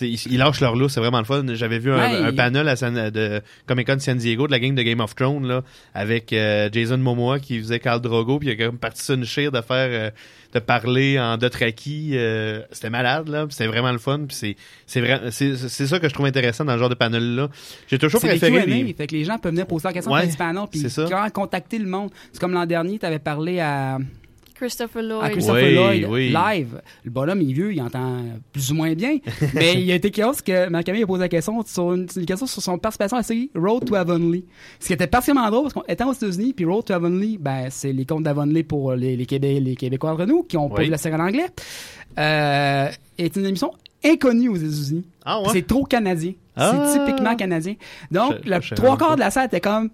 [0.00, 1.44] ils, ils lâchent leur loup, c'est vraiment le fun.
[1.54, 4.82] J'avais vu un, panel à San- de Comic Con San Diego de la gang de
[4.82, 5.62] Game of Thrones là,
[5.94, 9.24] avec euh, Jason Momoa qui faisait Khal Drogo puis il a comme parti sur une
[9.24, 10.10] chire de faire euh,
[10.52, 12.10] de parler en Dothraki.
[12.14, 14.20] euh, c'était malade là, c'était vraiment le fun.
[14.28, 17.34] Puis c'est c'est vrai, c'est ça que je trouve intéressant dans ce genre de panel
[17.36, 17.48] là.
[17.88, 20.12] J'ai toujours des préféré Q&A, les- fait que les gens peuvent venir poser la question
[20.12, 20.82] Ouais, dans du panel puis
[21.32, 22.10] contacter le monde?
[22.32, 23.98] C'est comme l'an dernier, tu avais parlé à,
[24.60, 25.24] Christopher Lloyd.
[25.24, 26.28] à Christopher Oui, Lloyd oui.
[26.28, 26.80] live.
[27.04, 29.18] Le bonhomme, il est vieux, il entend plus ou moins bien.
[29.54, 32.46] mais il a été chaos que Marc-Camille a posé la question sur une, une question
[32.46, 34.42] sur son participation à la série Road to Avonlea.
[34.78, 37.68] Ce qui était particulièrement drôle parce qu'on était aux États-Unis, puis Road to Avonlea, ben,
[37.70, 40.82] c'est les contes d'Avonlea pour les, les, Québé- les Québécois entre nous qui ont pas
[40.82, 41.46] vu la série en anglais.
[42.18, 42.88] Euh,
[43.18, 43.72] est une émission
[44.04, 45.04] inconnue aux États-Unis.
[45.24, 45.48] Ah ouais?
[45.52, 46.32] C'est trop canadien.
[46.56, 46.90] Ah.
[46.92, 47.74] C'est typiquement canadien.
[48.10, 49.90] Donc, Je- je trois quarts de la salle était comme,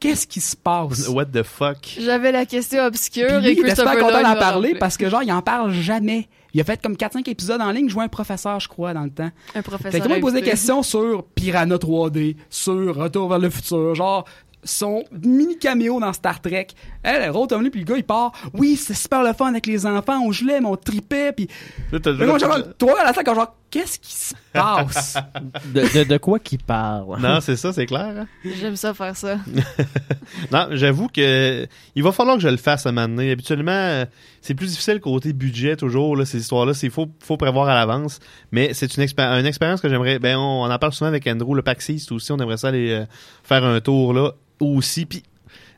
[0.00, 1.08] qu'est-ce qui se passe?
[1.08, 1.78] What the fuck?
[1.98, 5.22] J'avais la question obscure Puis lui, et Christopher super content d'en parler parce que genre,
[5.22, 6.28] il en parle jamais.
[6.54, 9.10] Il a fait comme 4-5 épisodes en ligne, jouait un professeur, je crois, dans le
[9.10, 9.30] temps.
[9.54, 13.38] Un professeur Fait que moi, il posait des questions sur Piranha 3D, sur Retour vers
[13.38, 14.24] le futur, genre
[14.64, 16.68] son mini caméo dans Star Trek.
[17.02, 18.32] Elle, elle rôde puis le gars, il part.
[18.54, 21.48] Oui, c'est super le fun avec les enfants, on gelait, mais on tripait, puis...
[21.92, 25.16] Là, genre, toi, à la salle, quand genre, qu'est-ce qui se passe?
[25.74, 27.20] De, de, de quoi qu'il parle?
[27.20, 28.12] Non, c'est ça, c'est clair.
[28.18, 28.26] hein?
[28.60, 29.36] J'aime ça faire ça.
[30.52, 33.30] non, j'avoue que il va falloir que je le fasse à un moment donné.
[33.30, 34.04] Habituellement,
[34.40, 36.74] c'est plus difficile côté budget toujours là, ces histoires-là.
[36.74, 38.20] C'est faut faut prévoir à l'avance.
[38.52, 40.18] Mais c'est une, expé- une expérience que j'aimerais.
[40.18, 42.32] Ben, on, on en parle souvent avec Andrew, le PAX East aussi.
[42.32, 43.04] On aimerait ça aller euh,
[43.42, 45.06] faire un tour là aussi.
[45.06, 45.22] Puis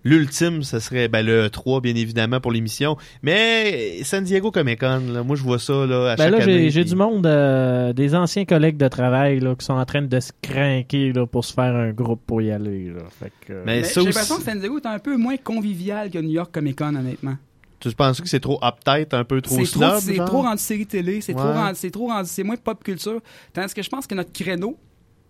[0.05, 2.96] l'ultime, ce serait ben, le 3 bien évidemment pour l'émission.
[3.22, 6.42] Mais San Diego Comic Con, là, moi je vois ça là à Ben chaque là,
[6.44, 6.70] année.
[6.70, 10.03] j'ai puis- du monde, euh, des anciens collègues de travail là, qui sont en train
[10.03, 12.90] de se craquer là, pour se faire un groupe pour y aller.
[12.90, 13.03] Là.
[13.18, 16.18] Fait que, euh, Mais J'ai l'impression que San Diego est un peu moins convivial que
[16.18, 17.36] New York Comic Con, honnêtement.
[17.78, 19.90] Tu penses que c'est trop uptight, un peu trop C'est snob?
[19.90, 22.84] trop, c'est trop rendu série télé, c'est trop rendu, c'est trop rendu, c'est moins pop
[22.84, 23.20] culture.
[23.55, 24.76] Tandis que je pense que notre créneau,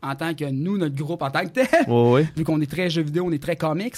[0.03, 2.29] en tant que nous, notre groupe en tant que tel, Ouais, ouais.
[2.37, 3.95] vu qu'on est très jeux vidéo, on est très comics,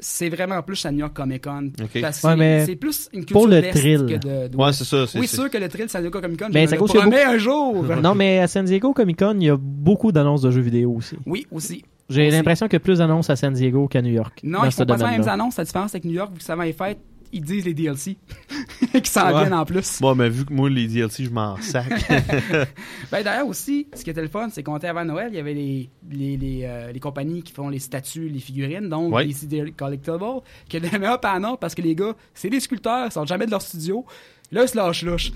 [0.00, 1.70] c'est vraiment plus à New York Comic Con.
[1.76, 4.06] Parce que Ouais, c'est- mais c'est plus une culture pour le thrill.
[4.06, 6.20] que de, de- Ouais, c'est ça, c'est- Oui, c'est- sûr que le thrill San Diego
[6.20, 7.84] Comic Con, Ben, je ça me le promets beaucoup- un jour.
[8.02, 10.92] non, mais à San Diego Comic Con, il y a beaucoup d'annonces de jeux vidéo
[10.96, 11.16] aussi.
[11.26, 11.84] Oui, aussi.
[12.08, 12.36] J'ai Aussi.
[12.36, 14.40] l'impression qu'il y a plus d'annonces à San Diego qu'à New York.
[14.42, 15.56] Non, ils font pas les mêmes annonces.
[15.58, 16.98] La différence avec New York, vu que ça va fêtes,
[17.32, 18.16] ils disent les DLC
[19.02, 19.40] qui s'en Ouais.
[19.40, 20.00] viennent en plus.
[20.00, 21.86] Bon, mais vu que moi, les DLC, je m'en sac.
[23.12, 25.40] Ben, d'ailleurs aussi, ce qui était le fun, c'est qu'on était avant Noël, il y
[25.40, 29.24] avait les, les, les, euh, les compagnies qui font les statues, les figurines, donc Ouais.
[29.24, 33.06] les CD Collectibles, qui est le meilleur panel parce que les gars, c'est des sculpteurs,
[33.06, 34.04] ils sortent jamais de leur studio.
[34.52, 35.32] Là, ils se lâchent louche.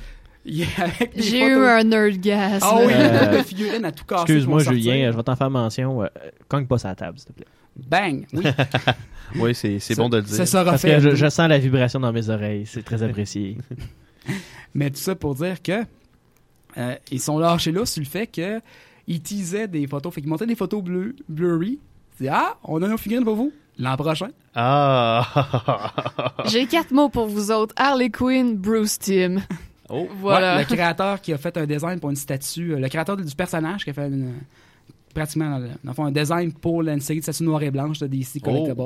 [0.47, 2.66] J'ai eu un nerdgasme.
[2.68, 4.22] Ah oui, Euh, de figurines à tout casser.
[4.24, 6.03] Excuse-moi, Julien, je vais t'en faire mention.
[6.03, 6.07] euh,
[6.49, 7.47] cogne pas sa table, s'il te plaît.
[7.77, 8.27] Bang!
[8.33, 8.45] Oui.
[9.37, 10.35] oui, c'est bon de le dire.
[10.37, 10.95] ça sera Parce fait.
[10.97, 12.64] que je, je sens la vibration dans mes oreilles.
[12.66, 13.57] C'est très apprécié.
[14.75, 15.85] Mais tout ça pour dire que
[16.79, 18.61] euh, ils sont lâchés là sur le fait que
[19.07, 20.12] ils teasaient des photos.
[20.14, 21.79] Fait qu'ils montraient des photos bleu, blurry.
[22.14, 24.29] Ils disaient, ah, on a nos figurines pour vous l'an prochain.
[24.55, 25.93] Ah!
[26.47, 27.75] J'ai quatre mots pour vous autres.
[27.77, 29.39] Harley Quinn, Bruce Tim.
[29.89, 30.09] Oh.
[30.20, 30.55] Voilà.
[30.57, 33.35] Ouais, le créateur qui a fait un design pour une statue, euh, le créateur du
[33.35, 34.35] personnage qui a fait une-
[35.15, 37.71] pratiquement dans le, dans le fond, un design pour une série de statues noires et
[37.71, 38.83] blanches de DC Collectible.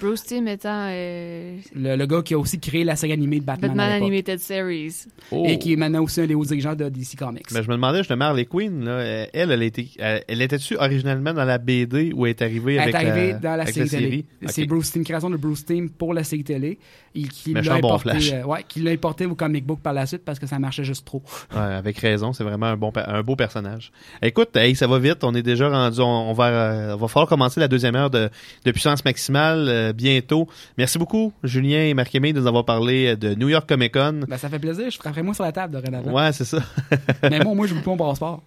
[0.00, 3.44] Bruce Tim étant euh, Le, le gars qui a aussi créé la série animée de
[3.44, 3.70] Batman.
[3.70, 4.02] Batman.
[4.02, 5.06] Animated Series.
[5.30, 5.44] Oh.
[5.46, 7.46] Et qui est maintenant aussi un des hauts dirigeants de DC Comics.
[7.52, 11.34] Mais je me demandais justement, Harley Quinn, là, elle, elle, était, elle, elle était-tu originalement
[11.34, 13.74] dans la BD ou elle est arrivée Elle avec est arrivée la, dans la avec
[13.74, 14.24] série télé.
[14.42, 14.50] Ok.
[14.52, 16.78] C'est Bruce Team, création de Bruce Team pour la série télé.
[17.14, 18.32] Et qui Méchant l'a bon importé, flash.
[18.32, 20.84] euh, ouais, qui l'a importé au comic book par la suite parce que ça marchait
[20.84, 21.22] juste trop.
[21.54, 23.92] Ouais, avec raison, c'est vraiment un bon, un beau personnage.
[24.22, 27.08] Écoute, hey, ça va vite, on est déjà rendu, on, on va, euh, on va
[27.08, 28.30] falloir commencer la deuxième heure de,
[28.64, 30.48] de puissance maximale euh, bientôt.
[30.78, 34.20] Merci beaucoup, Julien et Marc-Aimé, de nous avoir parlé euh, de New York Comic Con.
[34.28, 36.12] Ben, ça fait plaisir, je frapperai moi sur la table dorénavant.
[36.12, 36.58] Ouais, c'est ça.
[37.22, 38.42] Mais moi, moi, je vous pas mon passeport.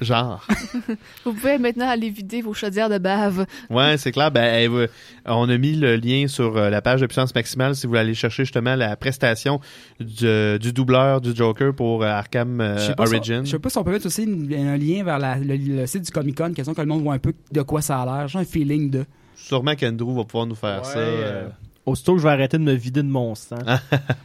[0.00, 0.46] Genre.
[1.24, 3.44] Vous pouvez maintenant aller vider vos chaudières de bave.
[3.68, 4.30] Ouais, c'est clair.
[4.30, 4.70] Ben,
[5.26, 8.00] on a mis le lien sur euh, la page de puissance maximale si vous voulez
[8.00, 9.60] aller chercher justement la prestation
[9.98, 13.44] du, du doubleur du Joker pour euh, Arkham euh, je sais pas si- Origin.
[13.44, 15.86] je sais pas si on peut mettre aussi une- un lien vers la- le, le
[15.86, 18.06] site du Comic Con, question que le monde voit un peu de quoi ça a
[18.06, 18.28] l'air.
[18.28, 19.04] J'ai un feeling de.
[19.36, 20.98] Sûrement qu'Andrew va pouvoir nous faire ça.
[20.98, 21.48] euh,
[21.90, 23.56] Aussitôt que je vais arrêter de me vider de mon sang.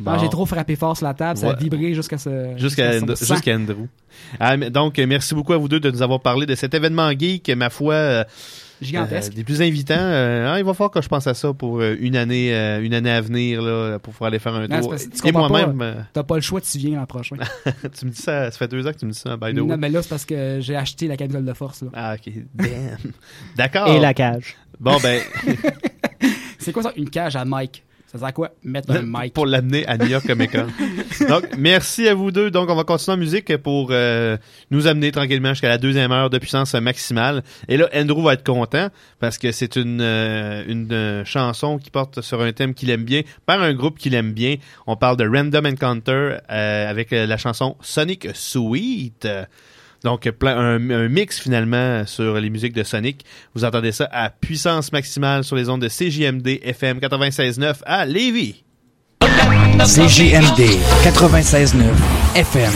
[0.07, 1.55] Ah, J'ai trop frappé fort sur la table, ça a Ouais.
[1.59, 2.53] vibré jusqu'à ce.
[2.57, 3.33] Jusqu'à Andrew- sang.
[3.35, 3.87] jusqu'à Andrew.
[4.39, 7.09] Ah, mais donc, merci beaucoup à vous deux de nous avoir parlé de cet événement
[7.11, 7.93] geek, ma foi.
[7.95, 8.23] euh,
[8.81, 9.31] Gigantesque.
[9.31, 9.95] euh, des plus invitants.
[9.97, 12.81] Euh, ah, il va falloir que je pense à ça pour euh, une année euh,
[12.83, 14.93] une année à venir, là, pour pouvoir aller faire un tour.
[15.23, 16.05] Et moi-même.
[16.11, 17.37] T'as pas le choix, tu viens l'an prochain.
[17.97, 19.57] tu me dis ça, ça fait deux ans que tu me dis ça, by the
[19.57, 21.83] non, mais là, c'est parce que j'ai acheté la camisole de force.
[21.83, 21.89] Là.
[21.93, 22.33] Ah, ok.
[22.53, 22.67] Damn.
[23.55, 23.87] D'accord.
[23.87, 24.55] Et la cage.
[24.77, 25.21] Bon, ben.
[26.65, 28.49] C'est quoi ça, une cage à Mike Ça sert à quoi?
[28.63, 29.33] Mettre un mic.
[29.33, 30.65] pour l'amener à New York Comic Con.
[31.29, 32.49] Donc, merci à vous deux.
[32.49, 34.35] Donc, on va continuer en musique pour euh,
[34.71, 37.43] nous amener tranquillement jusqu'à la deuxième heure de puissance maximale.
[37.67, 38.89] Et là, Andrew va être content
[39.19, 43.03] parce que c'est une, euh, une euh, chanson qui porte sur un thème qu'il aime
[43.03, 44.55] bien, par un groupe qu'il aime bien.
[44.87, 49.27] On parle de Random Encounter avec la chanson Sonic Sweet.
[50.05, 53.25] Donc, plein, un, un mix finalement sur les musiques de Sonic.
[53.55, 58.63] Vous entendez ça à puissance maximale sur les ondes de CJMD FM 96.9 à Lévis.
[59.19, 60.61] CJMD
[61.03, 61.85] 96.9
[62.35, 62.71] FM.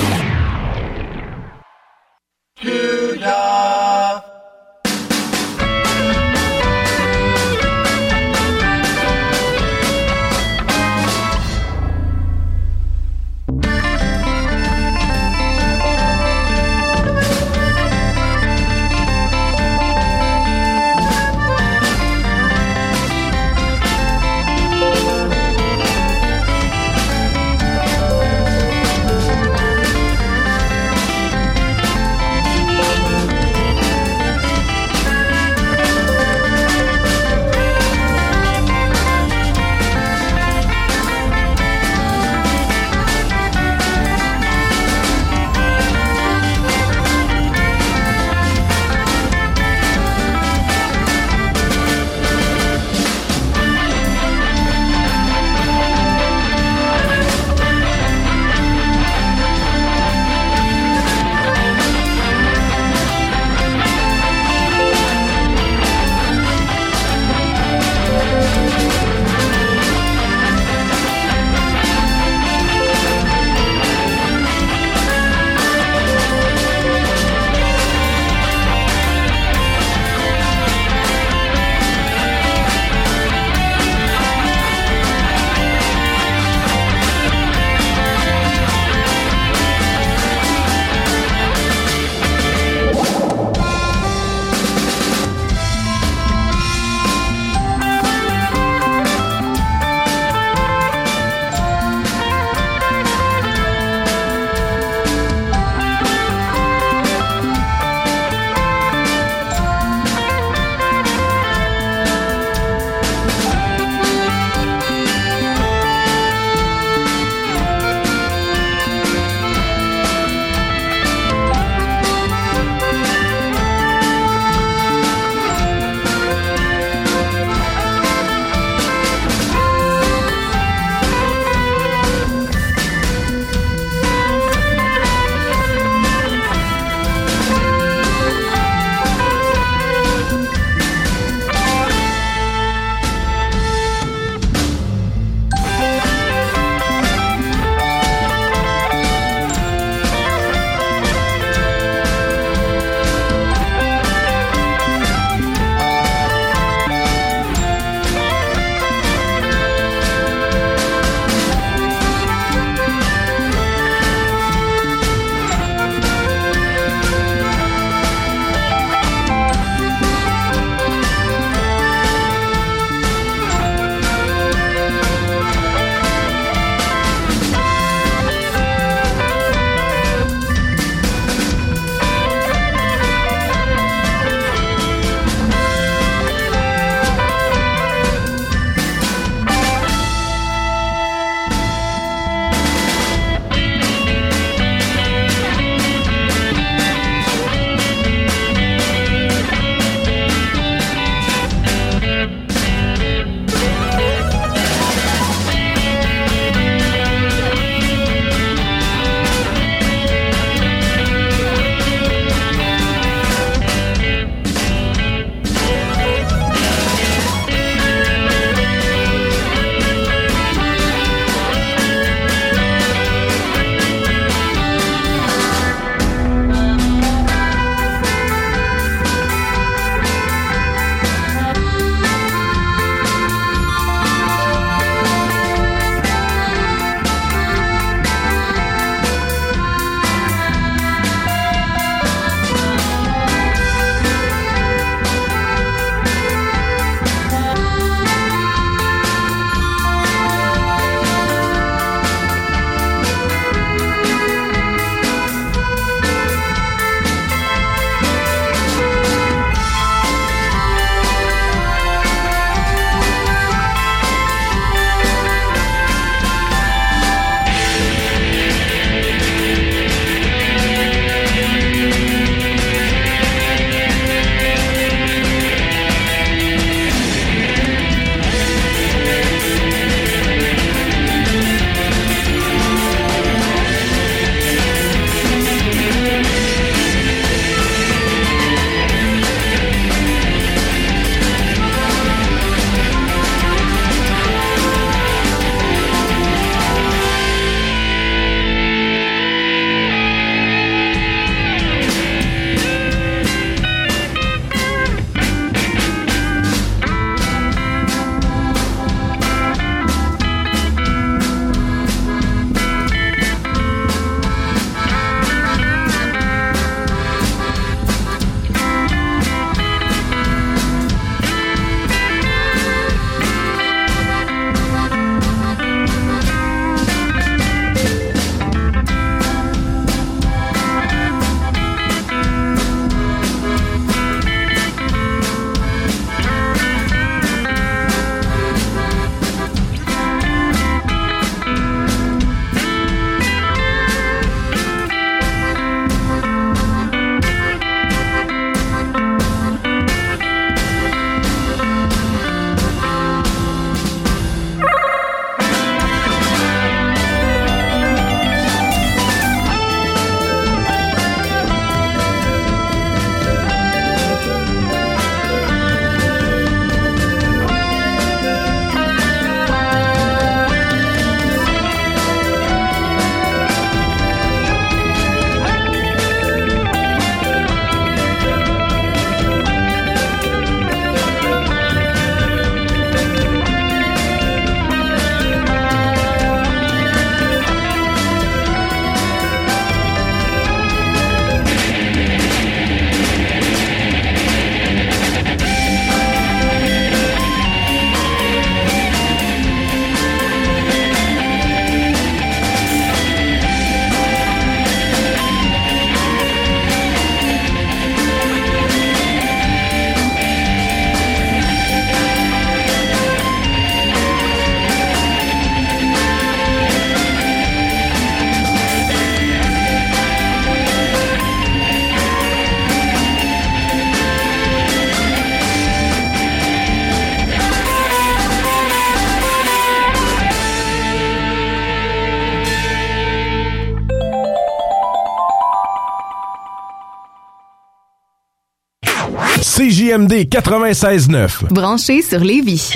[439.89, 441.51] CJMD 96.9.
[441.51, 442.73] Branché sur Lévis.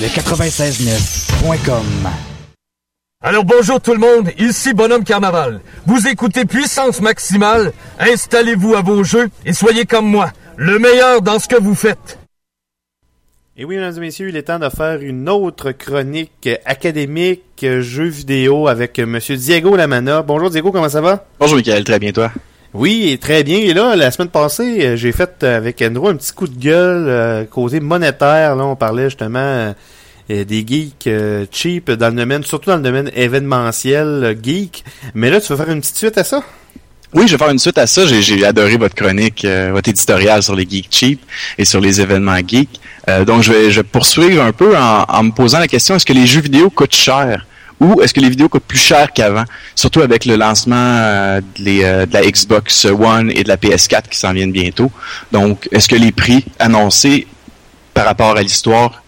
[0.00, 1.84] Le 96.9.com.
[3.20, 5.60] Alors bonjour tout le monde, ici Bonhomme Carnaval.
[5.86, 11.40] Vous écoutez Puissance Maximale, installez-vous à vos jeux et soyez comme moi, le meilleur dans
[11.40, 12.18] ce que vous faites.
[13.56, 18.08] Et oui, mesdames et messieurs, il est temps de faire une autre chronique académique, jeux
[18.08, 20.22] vidéo avec Monsieur Diego Lamana.
[20.22, 21.24] Bonjour Diego, comment ça va?
[21.40, 22.30] Bonjour Michael, très bien toi?
[22.74, 23.58] Oui, très bien.
[23.58, 27.06] Et là, la semaine passée, euh, j'ai fait avec Andrew un petit coup de gueule
[27.06, 28.56] euh, causé monétaire.
[28.56, 31.08] Là, on parlait justement euh, des geeks
[31.52, 34.82] cheap dans le domaine, surtout dans le domaine événementiel geek.
[35.14, 36.42] Mais là, tu vas faire une petite suite à ça?
[37.12, 38.06] Oui, je vais faire une suite à ça.
[38.06, 41.20] J'ai, adoré votre chronique, votre éditorial sur les geeks cheap
[41.56, 42.80] et sur les événements geeks.
[43.24, 46.26] Donc, je vais, poursuivre un peu en, en me posant la question est-ce que les
[46.26, 47.46] jeux vidéo coûtent cher?
[47.80, 49.44] Ou est-ce que les vidéos coûtent plus cher qu'avant,
[49.74, 54.18] surtout avec le lancement euh, euh, de la Xbox One et de la PS4 qui
[54.18, 54.90] s'en viennent bientôt.
[55.32, 57.26] Donc, est-ce que les prix annoncés
[57.92, 59.02] par rapport à l'histoire,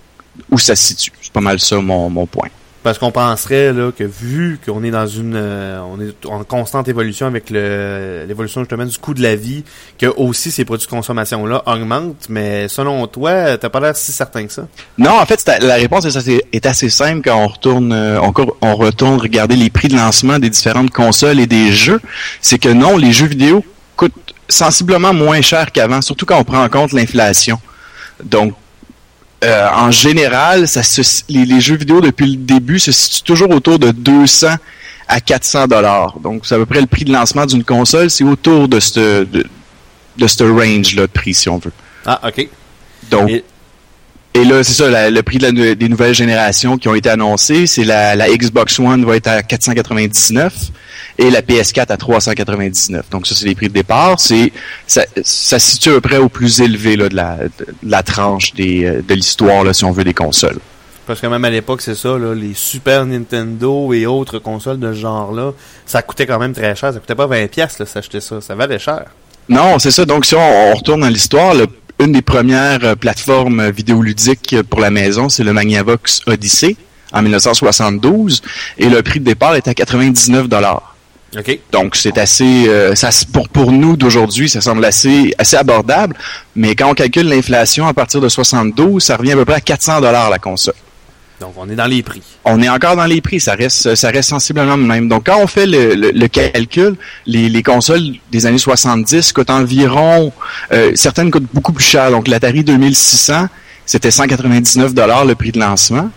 [0.50, 1.12] où ça se situe?
[1.20, 2.48] C'est pas mal ça mon point.
[2.86, 6.86] Parce qu'on penserait là que vu qu'on est dans une euh, on est en constante
[6.86, 9.64] évolution avec l'évolution justement du coût de la vie,
[9.98, 14.12] que aussi ces produits de consommation là augmentent, mais selon toi, t'as pas l'air si
[14.12, 14.68] certain que ça?
[14.98, 18.20] Non, en fait, la réponse est assez, est assez simple quand on retourne, euh,
[18.60, 22.00] on retourne regarder les prix de lancement des différentes consoles et des jeux.
[22.40, 23.64] C'est que non, les jeux vidéo
[23.96, 24.12] coûtent
[24.48, 27.58] sensiblement moins cher qu'avant, surtout quand on prend en compte l'inflation.
[28.22, 28.54] Donc,
[29.44, 33.50] euh, en général, ça se- les, les jeux vidéo depuis le début se situent toujours
[33.50, 34.48] autour de 200
[35.08, 36.18] à 400 dollars.
[36.20, 39.24] Donc, c'est à peu près le prix de lancement d'une console, c'est autour de ce
[39.24, 39.46] de,
[40.16, 41.72] de ce range là de prix si on veut.
[42.04, 42.48] Ah, ok.
[43.10, 43.44] Donc, et,
[44.44, 47.66] là, c'est ça, la- le prix de la- des nouvelles générations qui ont été annoncées,
[47.66, 50.52] c'est la, la Xbox One va être à 499
[51.18, 53.04] et la PS4 à 399.
[53.10, 54.18] Donc ça, c'est les prix de départ.
[54.20, 54.52] C'est
[54.86, 58.02] ça, ça se situe à peu près au plus élevé là, de, la, de la
[58.02, 60.58] tranche des, euh, de l'histoire, là, si on veut, des consoles.
[61.06, 64.92] Parce que même à l'époque, c'est ça, là, les Super Nintendo et autres consoles de
[64.92, 65.52] ce genre-là,
[65.86, 66.92] ça coûtait quand même très cher.
[66.92, 68.40] Ça coûtait pas 20 pièces là, s'acheter ça.
[68.40, 69.04] Ça valait cher.
[69.48, 70.04] Non, c'est ça.
[70.04, 71.68] Donc, si on, on retourne dans l'histoire, le-
[71.98, 76.76] une des premières euh, plateformes vidéoludiques pour la maison, c'est le Magnavox Odyssey
[77.12, 78.42] en 1972,
[78.78, 80.96] et le prix de départ est à 99 dollars.
[81.72, 86.16] Donc, c'est assez, euh, ça, pour, pour nous d'aujourd'hui, ça semble assez, assez abordable,
[86.54, 89.60] mais quand on calcule l'inflation à partir de 72, ça revient à peu près à
[89.60, 90.74] 400 dollars la console.
[91.40, 92.22] Donc, on est dans les prix.
[92.44, 95.08] On est encore dans les prix, ça reste, ça reste sensiblement le même.
[95.08, 100.32] Donc, quand on fait le, calcul, les, les consoles des années 70 coûtent environ,
[100.72, 102.10] euh, certaines coûtent beaucoup plus cher.
[102.10, 103.48] Donc, l'Atari 2600,
[103.84, 106.10] c'était 199 dollars le prix de lancement.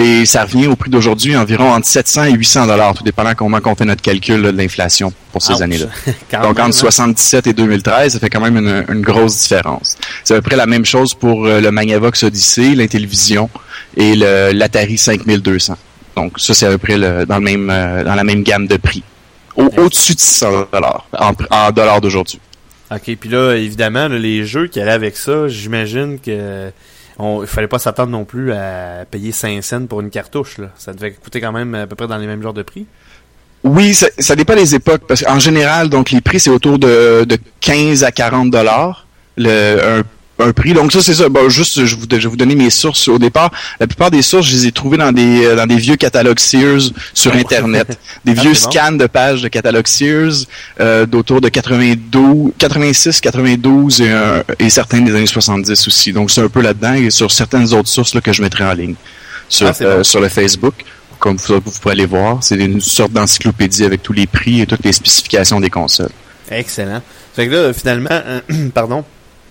[0.00, 3.58] Et ça revient au prix d'aujourd'hui environ entre 700 et 800 dollars, tout dépendant comment
[3.64, 5.86] on fait notre calcul là, de l'inflation pour ces années-là.
[6.42, 6.72] Donc, même, entre hein.
[6.72, 9.96] 77 et 2013, ça fait quand même une, une grosse différence.
[10.22, 13.50] C'est à peu près la même chose pour euh, le Magnavox Odyssey, l'Intellivision
[13.96, 15.76] et l'Atari 5200.
[16.14, 18.66] Donc, ça, c'est à peu près le- dans, le même, euh, dans la même gamme
[18.68, 19.02] de prix.
[19.56, 22.38] Au- Au-dessus de 600 dollars, en, en dollars d'aujourd'hui.
[22.92, 26.70] OK, puis là, évidemment, là, les jeux qui allaient avec ça, j'imagine que
[27.18, 30.58] on, il fallait pas s'attendre non plus à payer 5 cents pour une cartouche.
[30.58, 30.68] Là.
[30.76, 32.86] Ça devait coûter quand même à peu près dans les mêmes genres de prix.
[33.64, 37.24] Oui, ça, ça dépend des époques, parce qu'en général, donc les prix, c'est autour de,
[37.24, 39.06] de 15 à 40 dollars
[39.36, 40.02] le
[40.40, 40.72] un prix.
[40.72, 41.28] Donc ça, c'est ça.
[41.28, 43.50] Bon, juste, je, vous, je vais vous donner mes sources au départ.
[43.80, 46.38] La plupart des sources, je les ai trouvées dans des, euh, dans des vieux catalogues
[46.40, 47.98] Sears sur Internet.
[48.24, 48.70] Des Ah, vieux bon.
[48.70, 50.44] scans de pages de catalogues Sears
[50.80, 56.12] euh, d'autour de 92, 86, 92 et, un- et certains des années 70 aussi.
[56.12, 58.72] Donc c'est un peu là-dedans et sur certaines autres sources là, que je mettrai en
[58.72, 58.94] ligne
[59.48, 60.74] sur, Ah, euh, sur le Facebook.
[61.18, 64.66] Comme vous, vous pourrez aller voir, c'est une sorte d'encyclopédie avec tous les prix et
[64.66, 66.10] toutes les spécifications des consoles.
[66.50, 67.02] Excellent.
[67.34, 68.40] Fait que là, finalement, euh,
[68.74, 69.04] pardon.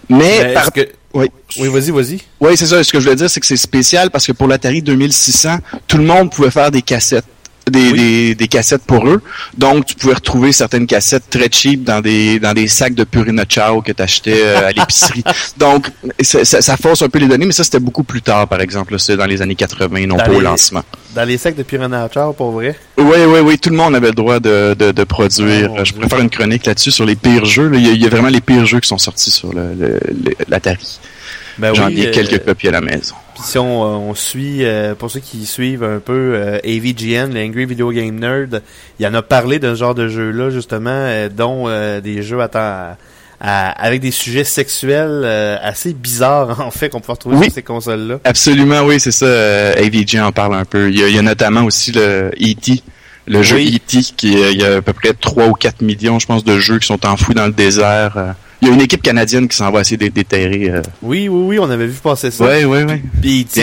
[0.10, 1.28] Mais Mais par- est-ce que- oui,
[1.60, 2.20] Oui, vas-y, vas-y.
[2.40, 2.84] oui, c'est ça.
[2.84, 5.98] Ce que je voulais dire, c'est que c'est spécial parce que pour l'Atari 2600, tout
[5.98, 7.26] le monde pouvait faire des cassettes.
[7.70, 9.22] Des, des, des cassettes pour eux.
[9.58, 13.44] Donc, tu pouvais retrouver certaines cassettes très cheap dans des dans des sacs de Purina
[13.48, 15.24] Chow que tu achetais à l'épicerie.
[15.58, 15.88] Donc,
[16.22, 18.98] ça, ça, force un peu les données, mais ça, c'était beaucoup plus tard, par exemple.
[19.00, 20.84] C'est dans les années 80, non Dans pas au lancement.
[21.16, 22.76] Dans les sacs de Piranha Char, pour vrai?
[22.98, 25.72] Oui, oui, oui, tout le monde avait le droit de, de, de produire.
[25.78, 27.68] Oh, je pourrais faire une chronique là-dessus sur les pires jeux.
[27.70, 27.78] là.
[27.78, 29.74] Il, y a, il y a vraiment les pires jeux qui sont sortis sur le,
[29.74, 31.00] le- le- l'Atari.
[31.58, 33.16] Ben J'en oui, ai euh, quelques copies à la maison.
[33.38, 37.32] Puis si on, euh, on suit, euh, pour ceux qui suivent un peu euh, AVGN,
[37.34, 38.64] l'Angry Video Game Nerd,
[39.00, 42.42] il en a parlé de ce genre de jeu-là, justement, euh, dont euh, des jeux
[42.42, 42.98] à temps-
[43.40, 47.44] à- avec des sujets sexuels euh, assez bizarres, en fait, qu'on peut retrouver Oui.
[47.46, 48.20] sur ces consoles-là.
[48.24, 49.28] Absolument, oui, c'est ça.
[49.28, 50.90] euh, AVG en parle un peu.
[50.90, 52.82] Il y a, il y a notamment aussi le E.T.,
[53.28, 53.76] le jeu Oui.
[53.76, 56.58] E.T., qui il y a à peu près 3 ou 4 millions, je pense, de
[56.58, 58.34] jeux qui sont enfouis dans le désert.
[58.62, 60.70] Il y a une équipe canadienne qui s'en va essayer d'être déterrée.
[60.72, 60.82] euh.
[61.04, 62.44] Oui, oui, oui, on avait vu passer ça.
[62.44, 63.02] Ouais, ouais, ouais.
[63.22, 63.62] Puis, qui,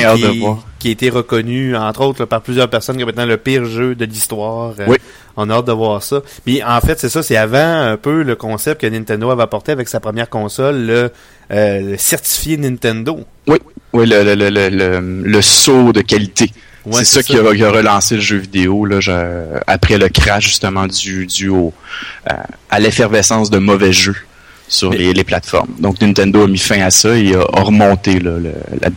[0.79, 3.95] qui a été reconnu, entre autres, là, par plusieurs personnes comme étant le pire jeu
[3.97, 4.75] de l'histoire.
[4.79, 4.97] Euh, Oui.
[5.37, 6.21] On a hâte de voir ça.
[6.45, 9.73] Puis, en fait, c'est ça, c'est avant un peu le concept que Nintendo avait apporté
[9.73, 11.11] avec sa première console, le,
[11.51, 13.19] euh, le certifié Nintendo.
[13.49, 13.59] Oui,
[13.93, 16.53] oui, le, le, le, le, saut de qualité.
[16.87, 20.09] Ouais, c'est ça, Qui, a, qui a relancé le jeu vidéo là, je- après le
[20.11, 21.73] crash justement du, du au,
[22.31, 22.35] euh,
[22.71, 24.15] à l'effervescence de mauvais jeux
[24.69, 25.71] sur les, les plateformes.
[25.79, 28.89] Donc Nintendo a mis fin à ça et a, remonté là, le, la-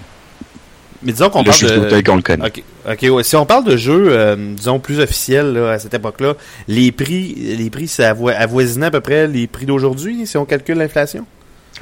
[1.03, 2.01] Mais disons qu'on le parle de...
[2.01, 2.45] qu'on le connaît.
[2.45, 3.24] Ok, ok, ouais.
[3.24, 6.34] Si on parle de jeux, euh, disons plus officiels là, à cette époque-là,
[6.68, 10.45] les prix, les prix, ça avoi- avoisinait à peu près les prix d'aujourd'hui si on
[10.45, 11.26] calcule l'inflation?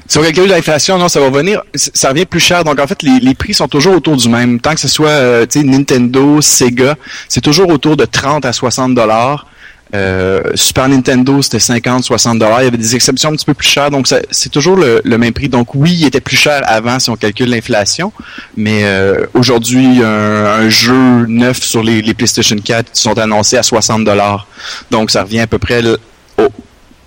[0.07, 2.65] Si on calcule l'inflation, non, ça va venir, ça revient plus cher.
[2.65, 4.59] Donc en fait, les, les prix sont toujours autour du même.
[4.59, 6.97] Tant que ce soit euh, Nintendo, Sega,
[7.29, 9.47] c'est toujours autour de 30 à 60 dollars.
[9.95, 12.61] Euh, Super Nintendo, c'était 50, 60 dollars.
[12.61, 15.17] Il y avait des exceptions un petit peu plus chères, donc c'est toujours le, le
[15.17, 15.47] même prix.
[15.47, 18.11] Donc oui, il était plus cher avant si on calcule l'inflation,
[18.57, 23.63] mais euh, aujourd'hui, un, un jeu neuf sur les, les PlayStation 4 sont annoncés à
[23.63, 24.47] 60 dollars.
[24.91, 25.97] Donc ça revient à peu près le-
[26.37, 26.47] au,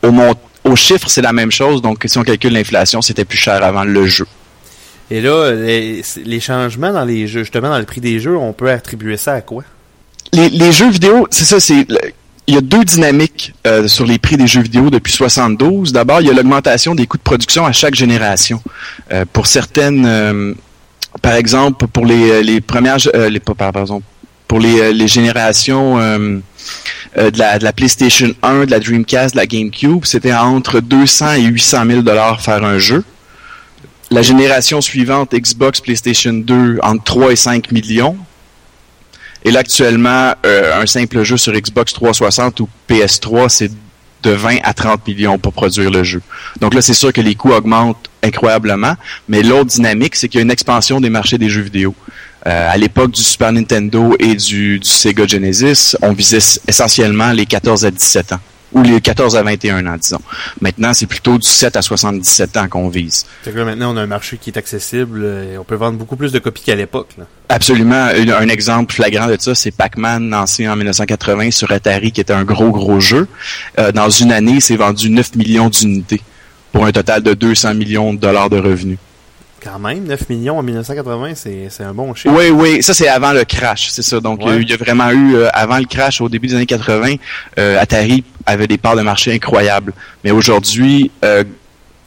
[0.06, 0.34] au, mont-
[0.64, 1.82] au chiffre, c'est la même chose.
[1.82, 4.26] Donc si on calcule l'inflation, c'était plus cher avant le jeu.
[5.10, 8.52] Et là, les, les changements dans les jeux, justement dans le prix des jeux, on
[8.52, 9.64] peut attribuer ça à quoi?
[10.32, 11.86] Les, les jeux vidéo, c'est ça, c'est
[12.48, 15.92] il y a deux dynamiques euh, sur les prix des jeux vidéo depuis 72.
[15.92, 18.62] D'abord, il y a l'augmentation des coûts de production à chaque génération.
[19.12, 20.54] Euh, pour certaines, euh,
[21.22, 24.02] par exemple, pour les, les premières, euh, les, pas- pardon,
[24.48, 26.38] pour les, euh, les générations euh,
[27.18, 30.80] euh, de, la, de la PlayStation 1, de la Dreamcast, de la GameCube, c'était entre
[30.80, 33.04] 200 et 800 000 dollars faire un jeu.
[34.10, 38.16] La génération suivante, Xbox, PlayStation 2, entre 3 et 5 millions.
[39.44, 43.70] Et là, actuellement, euh, un simple jeu sur Xbox 360 ou PS3, c'est
[44.22, 46.20] de 20 à 30 millions pour produire le jeu.
[46.60, 48.94] Donc là, c'est sûr que les coûts augmentent incroyablement,
[49.28, 51.94] mais l'autre dynamique, c'est qu'il y a une expansion des marchés des jeux vidéo.
[52.46, 57.84] Euh, à l'époque du Super Nintendo et du, Sega Genesis, on visait essentiellement les 14
[57.84, 58.40] à 17 ans,
[58.72, 60.20] ou les 14 à 21 ans, disons.
[60.60, 63.26] Maintenant, c'est plutôt du 7 à 77 ans qu'on vise.
[63.42, 65.74] Fait que là, maintenant, on a un marché qui est accessible euh, et on peut
[65.74, 67.14] vendre beaucoup plus de copies qu'à l'époque.
[67.48, 68.08] Absolument.
[68.14, 72.32] Un, un exemple flagrant de ça, c'est Pac-Man, lancé en 1980 sur Atari, qui était
[72.32, 73.26] un gros, gros jeu.
[73.78, 76.20] Euh, dans une année, c'est vendu 9 millions d'unités
[76.72, 78.98] pour un total de 200 millions de dollars de revenus.
[79.62, 82.32] Quand même, 9 millions en 1980, c'est c'est un bon chiffre.
[82.36, 84.20] Oui, oui, ça c'est avant le crash, c'est ça.
[84.20, 84.58] Donc il y a Ouais.
[84.58, 87.16] eu- il y, a vraiment eu, euh, avant le crash, au début des années 80,
[87.58, 89.92] euh, Atari avait des parts de marché incroyables.
[90.24, 91.42] Mais aujourd'hui, euh,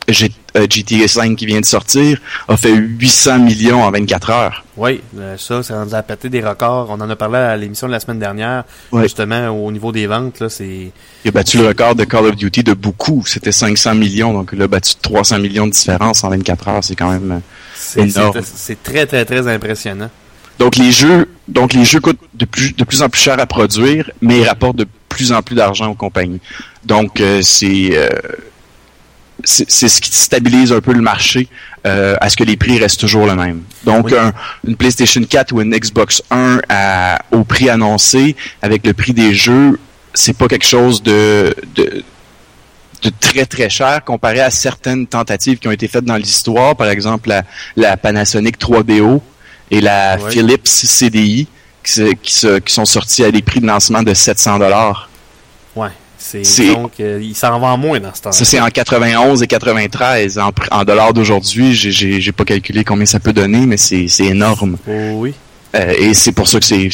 [0.07, 4.63] G- euh, GTA 5 qui vient de sortir a fait 800 millions en 24 heures.
[4.77, 6.87] Oui, euh, ça, ça rendu à péter des records.
[6.89, 8.63] On en a parlé à l'émission de la semaine dernière.
[8.93, 10.91] Justement, au niveau des ventes, là, c'est...
[11.23, 13.23] Il a battu le record de Call of Duty de beaucoup.
[13.27, 16.83] C'était 500 millions, donc il a battu 300 millions de différence en 24 heures.
[16.83, 17.39] C'est quand même euh,
[17.75, 18.39] C'est énorme.
[18.43, 20.09] c'est- très, très, très impressionnant.
[20.59, 23.45] Donc les jeux, donc les jeux coûtent de plus, de plus en plus cher à
[23.47, 26.39] produire, mais ils rapportent de plus en plus d'argent aux compagnies.
[26.85, 27.97] Donc euh, c'est
[29.45, 31.47] c'est ce qui stabilise un peu le marché
[31.85, 33.61] euh, à ce que les prix restent toujours le même.
[33.83, 34.33] Donc un-
[34.67, 39.33] une PlayStation 4 ou une Xbox 1 à- au prix annoncé avec le prix des
[39.33, 39.79] jeux,
[40.13, 42.03] c'est pas quelque chose de, de
[43.03, 46.87] de très très cher comparé à certaines tentatives qui ont été faites dans l'histoire, par
[46.89, 47.43] exemple la,
[47.75, 49.21] la Panasonic 3DO
[49.71, 50.17] et la.
[50.29, 51.47] Philips CDI
[51.83, 55.09] qui, se- qui, se- qui sont sortis à des prix de lancement de 700 dollars.
[55.75, 55.89] Ouais.
[56.43, 59.47] C'est, donc, euh, il s'en vend moins dans ce temps Ça c'est en 91 et
[59.47, 64.07] 93 en, en dollars d'aujourd'hui, j'ai- j'ai pas calculé combien ça peut donner, mais c'est
[64.07, 64.77] c'est énorme.
[64.87, 65.33] Oh oui.
[65.75, 66.89] Euh, et c'est pour ça que ces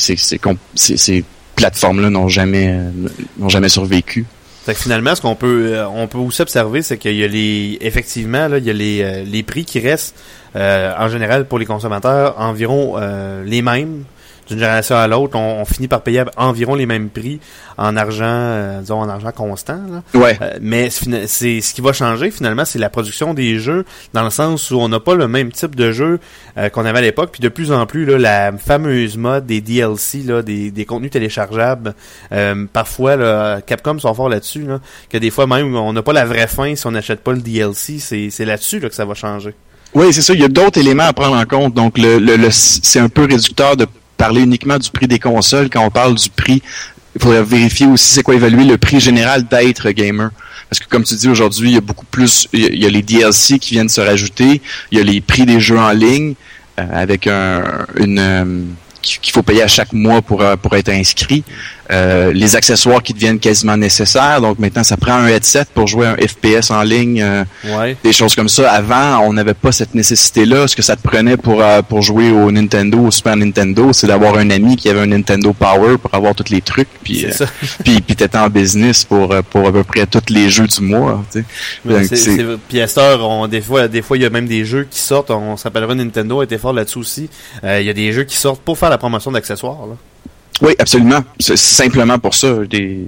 [2.09, 2.89] n'ont jamais euh,
[3.37, 4.25] n'ont jamais survécu.
[4.65, 7.77] Fait que finalement, ce qu'on peut, on peut aussi observer, c'est qu'il y a les,
[7.81, 10.13] effectivement, là, il y a les, les prix qui restent,
[10.55, 12.97] en général, pour les consommateurs, environ
[13.45, 14.03] les mêmes
[14.47, 15.37] d'une génération à l'autre.
[15.37, 17.39] On, on finit par payer environ les mêmes prix
[17.77, 19.79] en argent, euh, disons, en argent constant.
[19.91, 20.19] Là.
[20.19, 20.37] Ouais.
[20.41, 24.29] Euh, mais c'est ce qui va changer finalement, c'est la production des jeux, dans le
[24.29, 26.19] sens où on n'a pas le même type de jeu
[26.57, 27.29] euh, qu'on avait à l'époque.
[27.31, 31.11] Puis de plus en plus, là, la fameuse mode des DLC, là, des, des contenus
[31.11, 31.93] téléchargeables,
[32.31, 34.79] euh, parfois, là, Capcom sont forts là-dessus, là,
[35.09, 37.41] que des fois même, on n'a pas la vraie fin si on n'achète pas le
[37.41, 37.99] DLC.
[37.99, 39.53] C'est c'est là-dessus là, que ça va changer.
[39.93, 40.33] Oui, c'est ça.
[40.33, 41.73] Il y a d'autres éléments à prendre en compte.
[41.73, 43.85] Donc, le, le, le- c'est un peu réducteur de
[44.17, 46.61] parler uniquement du prix des consoles quand on parle du prix.
[47.15, 50.29] Il faudrait vérifier aussi c'est quoi évaluer le prix général d'être gamer.
[50.69, 53.01] Parce que comme tu dis aujourd'hui, il y a beaucoup plus, il y a, les
[53.01, 54.61] DLC qui viennent se rajouter,
[54.91, 56.35] il y a les prix des jeux en ligne
[56.79, 58.63] euh, avec un, une euh,
[59.01, 61.43] qu'il qu'il faut payer à chaque mois pour euh, pour être inscrit.
[61.91, 64.41] Euh, les accessoires qui deviennent quasiment nécessaires.
[64.41, 67.43] Donc maintenant, ça prend un headset pour jouer un FPS en ligne, euh,
[68.03, 68.71] des choses comme ça.
[68.71, 70.67] Avant, on n'avait pas cette nécessité-là.
[70.67, 74.07] Ce que ça te prenait pour euh, pour jouer au Nintendo, au Super Nintendo, c'est
[74.07, 76.89] d'avoir un ami qui avait un Nintendo Power pour avoir tous les trucs.
[77.03, 77.25] Puis
[77.83, 81.23] puis puis t'étais en business pour pour à peu près tous les jeux du mois.
[81.31, 81.45] tu sais.
[81.85, 84.23] Ouais, Donc, c'est- c'est- c'est- Puis à cette heure, on, des fois, des fois, il
[84.23, 85.31] y a même des jeux qui sortent.
[85.31, 87.29] On s'appellera Nintendo été fort là-dessus aussi.
[87.63, 89.77] Euh, Il y a des jeux qui sortent pour faire la promotion d'accessoires.
[90.61, 91.23] Oui, absolument.
[91.39, 92.53] C'est simplement pour ça.
[92.69, 92.99] Des...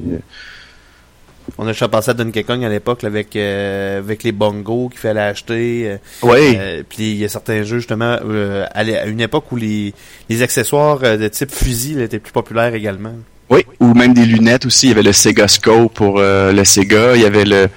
[1.58, 5.00] On a déjà passé à Donkey Kong à l'époque avec euh, avec les bongos qu'il
[5.00, 5.84] fallait acheter.
[5.90, 6.56] euh, Oui.
[6.58, 9.94] euh, puis il y a certains jeux justement euh, à une époque où les,
[10.30, 13.14] les accessoires de type fusil là, étaient plus populaires également.
[13.50, 14.86] Oui, ou même des lunettes aussi.
[14.86, 17.16] Il y avait le Sega Scope pour euh, le Sega.
[17.16, 17.68] Il y avait le,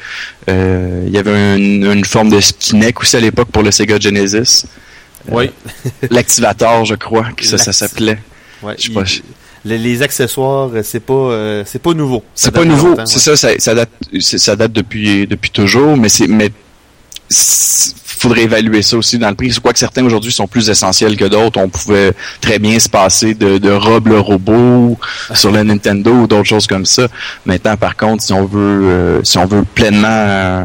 [0.51, 3.99] euh, il y avait une, une forme de Kinect aussi à l'époque pour le Sega
[3.99, 4.67] Genesis.
[5.31, 5.51] Euh, Oui.
[6.11, 8.19] L'activateur, je crois, que ça, ça s'appelait.
[8.63, 9.23] Ouais, Je sais il- pas, je-
[9.65, 12.23] les, les accessoires, euh, c'est pas euh, c'est pas nouveau.
[12.35, 13.91] C'est pas nouveau, c'est ça, ça, ça date,
[14.21, 16.51] ça date depuis depuis toujours, mais c'est mais
[18.23, 19.53] faudrait évaluer ça aussi dans le prix.
[19.53, 21.61] C'est quoi que certains aujourd'hui sont plus essentiels que d'autres.
[21.61, 24.97] On pouvait très bien se passer de, de Rob le robot
[25.35, 27.09] sur le Nintendo ou d'autres choses comme ça.
[27.47, 30.65] Maintenant, par contre, si on veut euh, si on veut pleinement euh,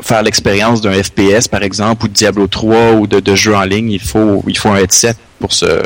[0.00, 3.64] faire l'expérience d'un FPS par exemple ou de Diablo 3 ou de, de jeux en
[3.64, 5.82] ligne, il faut il faut un headset pour se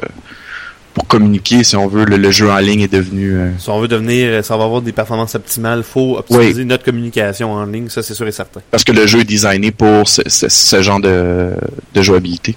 [0.94, 3.80] pour communiquer si on veut le, le jeu en ligne est devenu euh, Si on
[3.80, 7.66] veut devenir, euh, si on va avoir des performances optimales, faut optimiser notre communication en
[7.66, 8.60] ligne, ça c'est sûr et certain.
[8.70, 11.50] parce que le jeu est designé pour ce, ce- ce genre de,
[11.94, 12.54] de jouabilité.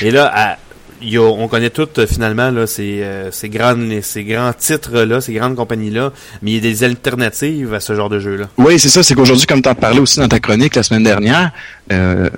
[0.00, 0.56] Et là, à-
[1.02, 4.52] il y a- on connaît toutes euh, finalement là, ces, euh, ces, grandes, ces grands
[4.52, 8.46] titres-là, ces grandes compagnies-là, mais il y a des alternatives à ce genre de jeu-là.
[8.56, 9.02] Oui, c'est ça.
[9.02, 11.50] C'est qu'aujourd'hui, comme tu en parlais aussi dans ta chronique la semaine dernière,
[11.92, 12.30] euh,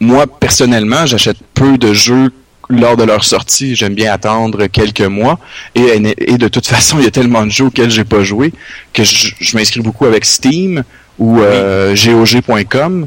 [0.00, 2.30] moi, personnellement, j'achète peu de jeux
[2.68, 3.74] lors de leur sortie.
[3.76, 5.38] J'aime bien attendre quelques mois.
[5.74, 8.52] Et, et de toute façon, il y a tellement de jeux auxquels j'ai pas joué
[8.92, 10.82] que je, je m'inscris beaucoup avec Steam
[11.18, 13.06] ou euh, GOG.com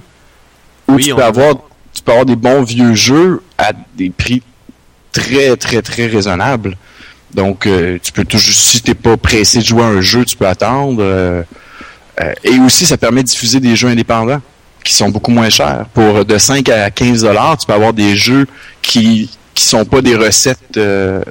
[0.88, 1.56] où Oui, tu on- peux avoir
[1.94, 4.42] tu peux avoir des bons vieux jeux à des prix
[5.12, 6.78] très très très raisonnables.
[7.34, 10.36] Donc euh, tu peux toujours si t'es pas pressé de jouer à un jeu, tu
[10.38, 11.00] peux attendre.
[11.02, 11.44] euh,
[12.22, 14.42] euh, et aussi ça permet de diffuser des jeux indépendants
[14.84, 15.86] qui sont beaucoup moins chers.
[15.94, 18.48] Pour de 5 à 15 dollars, tu peux avoir des jeux
[18.82, 19.30] qui
[19.60, 21.22] qui sont pas des recettes euh,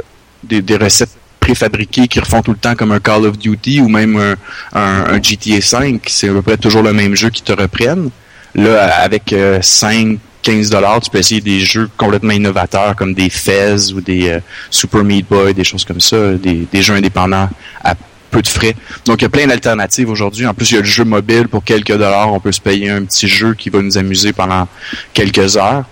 [0.45, 4.37] des, recettes préfabriquées qui refont tout le temps comme un Call of Duty ou même
[4.75, 8.11] un, GTA 5, c'est à peu près toujours le même jeu qui te reprennent.
[8.55, 13.31] Là, avec euh, 5 15 dollars, tu peux essayer des jeux complètement innovateurs comme des
[13.31, 14.41] Fez ou des euh,
[14.71, 17.49] Super Meat Boy, des choses comme ça, des, des jeux indépendants
[17.83, 17.95] à
[18.31, 18.75] peu de frais.
[19.07, 20.47] Donc il y a plein d'alternatives aujourd'hui.
[20.47, 22.91] En plus, il y a le jeu mobile pour quelques dollars, on peut se payer
[22.91, 24.69] un petit jeu qui va nous amuser pendant
[25.15, 25.85] quelques heures.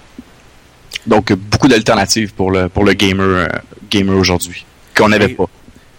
[1.06, 3.46] Donc beaucoup d'alternatives pour le pour le gamer euh,
[3.90, 4.64] gamer aujourd'hui
[4.96, 5.46] qu'on n'avait pas.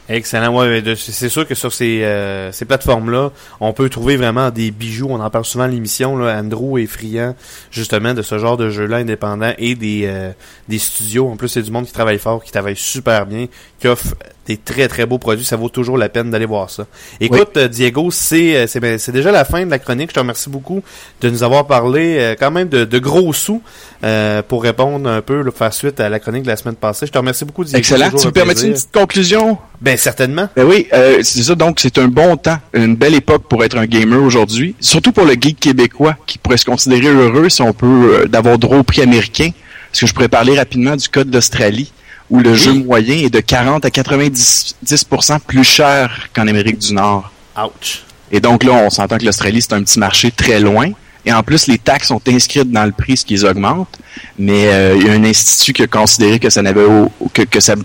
[0.10, 0.56] Excellent.
[0.56, 5.08] Ouais, c'est sûr que sur ces, euh, ces plateformes-là, on peut trouver vraiment des bijoux.
[5.10, 6.16] On en parle souvent à l'émission.
[6.16, 6.40] Là.
[6.40, 7.36] Andrew est friand
[7.72, 10.32] justement de ce genre de jeu-là indépendant et des, euh,
[10.70, 11.28] des studios.
[11.28, 13.48] En plus, c'est du monde qui travaille fort, qui travaille super bien,
[13.80, 14.16] qui offre
[14.48, 15.46] des très très beaux produits.
[15.46, 16.86] Ça vaut toujours la peine d'aller voir ça.
[17.20, 20.10] Écoute, euh, Diego, c'est euh, c'est déjà la fin de la chronique.
[20.10, 20.82] Je te remercie beaucoup
[21.22, 23.62] de nous avoir parlé euh, quand même de, de gros sous
[24.04, 27.06] euh, pour répondre un peu, là, faire suite à la chronique de la semaine passée.
[27.06, 27.78] Je te remercie beaucoup, Diego.
[27.78, 28.10] Excellent.
[28.12, 29.58] Tu me permets une petite conclusion?
[29.82, 30.50] Ben certainement.
[30.56, 31.54] Ben oui, euh, c'est ça.
[31.56, 34.76] Donc, c'est un bon temps, une belle époque pour être un gamer aujourd'hui.
[34.80, 38.58] Surtout pour le geek québécois qui pourrait se considérer heureux si on peut euh, d'avoir
[38.58, 39.50] droit au prix américain.
[39.92, 41.92] Parce que je pourrais parler rapidement du code d'Australie
[42.30, 46.94] où le jeu moyen est de 40 à 90 10% plus cher qu'en Amérique du
[46.94, 47.32] Nord.
[47.58, 48.04] Ouch.
[48.32, 50.92] Et donc là, on s'entend que l'Australie, c'est un petit marché très loin.
[51.26, 54.00] Et en plus, les taxes sont inscrites dans le prix, ce qui les augmente.
[54.38, 56.86] Mais euh, il y a un institut qui a considéré que ça n'avait
[57.34, 57.76] que, que ça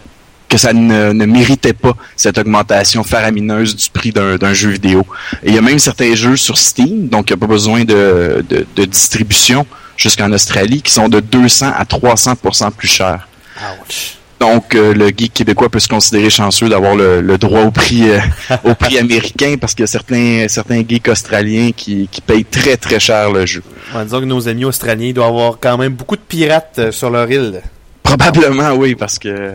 [0.48, 5.06] que ça ne, ne méritait pas cette augmentation faramineuse du prix d'un d'un jeu vidéo.
[5.42, 7.84] Et il y a même certains jeux sur Steam, donc il n'y a pas besoin
[7.84, 9.66] de, de, de distribution
[9.96, 13.26] jusqu'en Australie, qui sont de 200 à 300% plus chers.
[13.56, 14.18] Ouch.
[14.42, 18.10] Donc, euh, le geek québécois peut se considérer chanceux d'avoir le, le droit au prix
[18.10, 18.18] euh,
[18.64, 22.76] au prix américain parce qu'il y a certains certains geeks australiens qui, qui payent très
[22.76, 23.62] très cher le jeu.
[23.94, 27.08] Ouais, disons que nos amis australiens doivent avoir quand même beaucoup de pirates euh, sur
[27.10, 27.62] leur île.
[28.02, 29.52] Probablement oui parce que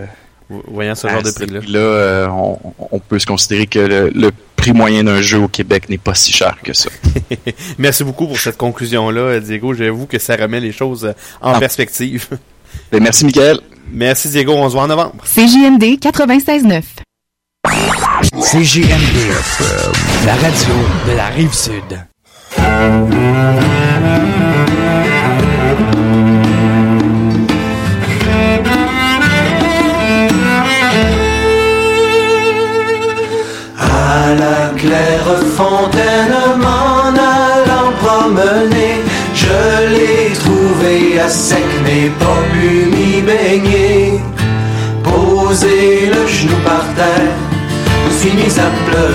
[0.49, 1.79] voyant ce genre de prix-là.
[1.79, 2.57] euh, on,
[2.91, 6.15] on peut se considérer que le, le prix moyen d'un jeu au Québec n'est pas
[6.15, 6.89] si cher que ça.
[7.77, 9.73] Merci beaucoup pour cette conclusion-là, Diego.
[9.73, 11.59] J'avoue que ça remet les choses en Ah.
[11.59, 12.27] perspective.
[12.91, 13.59] Ben, merci, Michael.
[13.91, 14.53] Merci, Diego.
[14.53, 15.23] On se voit en novembre.
[15.23, 16.83] CJMD 96.9.
[18.41, 19.17] CJMD,
[20.25, 20.73] la radio
[21.07, 21.83] de la rive sud.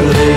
[0.01, 0.32] Mis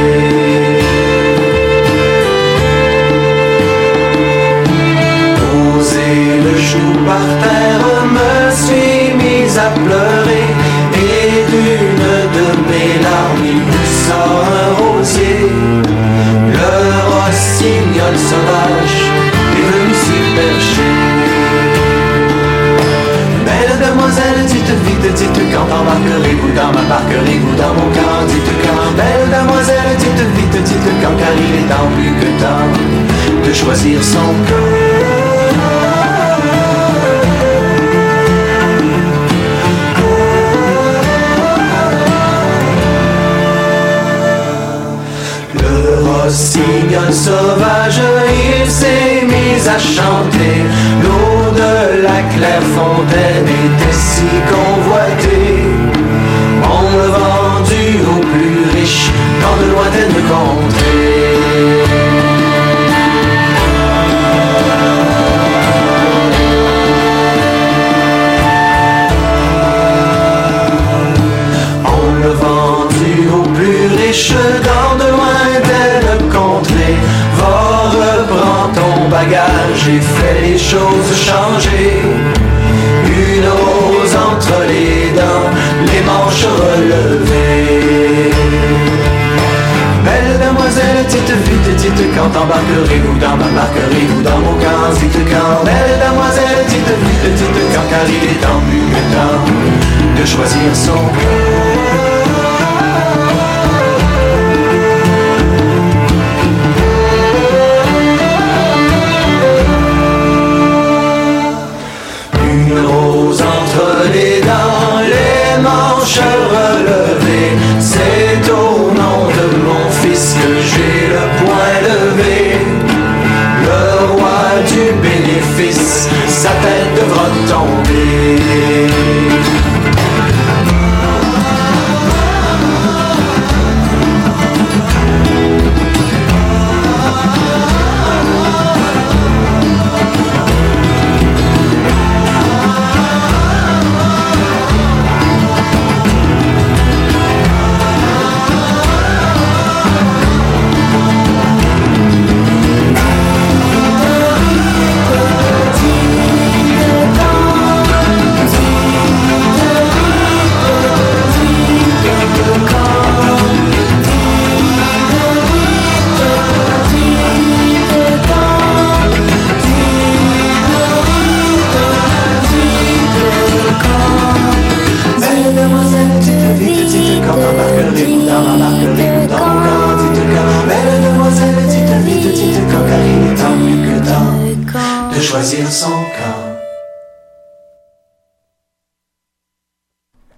[182.76, 186.56] vite, dites quand, car il est temps plus que temps de choisir son camp.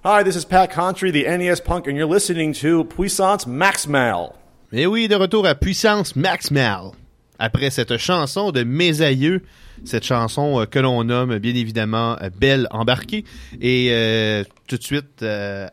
[0.03, 4.33] Hi, this is Pat Contry, the NES Punk, and you're listening to Puissance Maximal.
[4.71, 6.91] Et oui, de retour à Puissance Maximal.
[7.39, 9.41] Après cette chanson de Mes aïeux,
[9.85, 13.25] cette chanson euh, que l'on nomme bien évidemment euh, Belle embarquée.
[13.61, 15.67] Et euh, tout de suite, euh,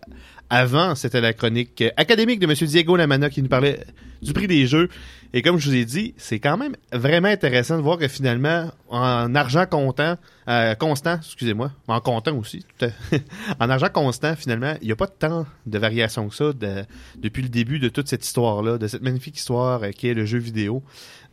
[0.50, 2.54] avant, c'était la chronique académique de M.
[2.54, 3.80] Diego Lamana qui nous parlait
[4.20, 4.88] du prix des jeux.
[5.36, 8.70] Et comme je vous ai dit, c'est quand même vraiment intéressant de voir que finalement,
[8.88, 10.16] en argent comptant,
[10.48, 13.16] euh, constant, excusez-moi, en comptant aussi, tout à-
[13.64, 16.84] en argent constant, finalement, il n'y a pas tant de variations que ça de-
[17.18, 20.24] depuis le début de toute cette histoire-là, de cette magnifique histoire euh, qui est le
[20.24, 20.84] jeu vidéo.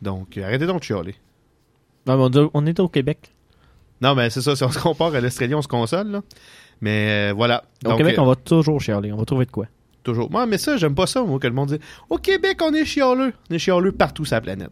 [0.02, 1.14] Donc, euh, arrêtez donc de chialer.
[2.06, 3.30] Non, mais on, est au Québec.
[4.00, 6.22] Non, mais c'est ça, si on se compare à l'Australie, on se console, là.
[6.80, 7.62] Mais voilà.
[7.84, 9.12] Au Donc, Québec, on va toujours chialer.
[9.12, 9.66] On va trouver de quoi.
[10.04, 10.30] Toujours.
[10.30, 11.78] Moi, mais ça, j'aime pas ça, moi, que le monde dit
[12.10, 13.32] Au Québec, on est chialeux.
[13.50, 14.70] On est chialeux partout sur la planète.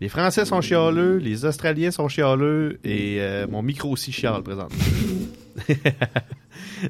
[0.00, 4.72] Les Français sont chialeux, les Australiens sont chialeux, et euh, mon micro aussi chiale, présente.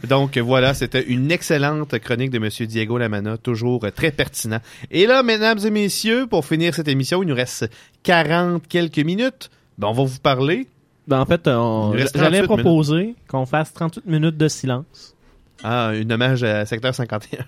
[0.09, 4.61] Donc voilà, c'était une excellente chronique de Monsieur Diego Lamana, toujours très pertinent.
[4.91, 7.69] Et là, mesdames et messieurs, pour finir cette émission, il nous reste
[8.05, 9.51] 40 quelques minutes.
[9.79, 10.69] Ben, on va vous parler.
[11.09, 12.45] Ben, en fait, on- j'allais 38 minutes.
[12.47, 15.17] proposer qu'on fasse 38 minutes de silence.
[15.65, 17.45] Ah, une hommage à Secteur 51.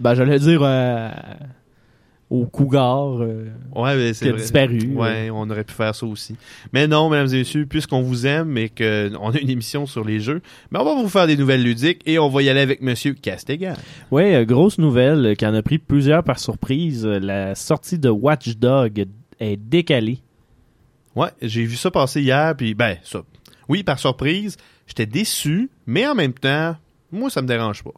[0.00, 1.10] Ben, j'allais dire euh,
[2.28, 4.40] au cougar euh, Ouais, mais qui a vrai.
[4.40, 4.78] disparu.
[4.94, 6.36] Ouais, on aurait pu faire ça aussi.
[6.72, 10.18] Mais non, mesdames et messieurs, puisqu'on vous aime et qu'on a une émission sur les
[10.20, 10.42] jeux,
[10.72, 13.14] ben on va vous faire des nouvelles ludiques et on va y aller avec Monsieur
[13.14, 13.74] Castegan.
[14.10, 17.06] Ouais, euh, grosse nouvelle euh, qui en a pris plusieurs par surprise.
[17.06, 19.06] Euh, La sortie de Watch Dog
[19.40, 20.18] est décalée.
[21.14, 23.22] Ouais, j'ai vu ça passer hier, puis ben, ça.
[23.68, 24.56] Oui, par surprise,
[24.86, 26.76] j'étais déçu, mais en même temps,
[27.10, 27.92] moi, ça me dérange pas.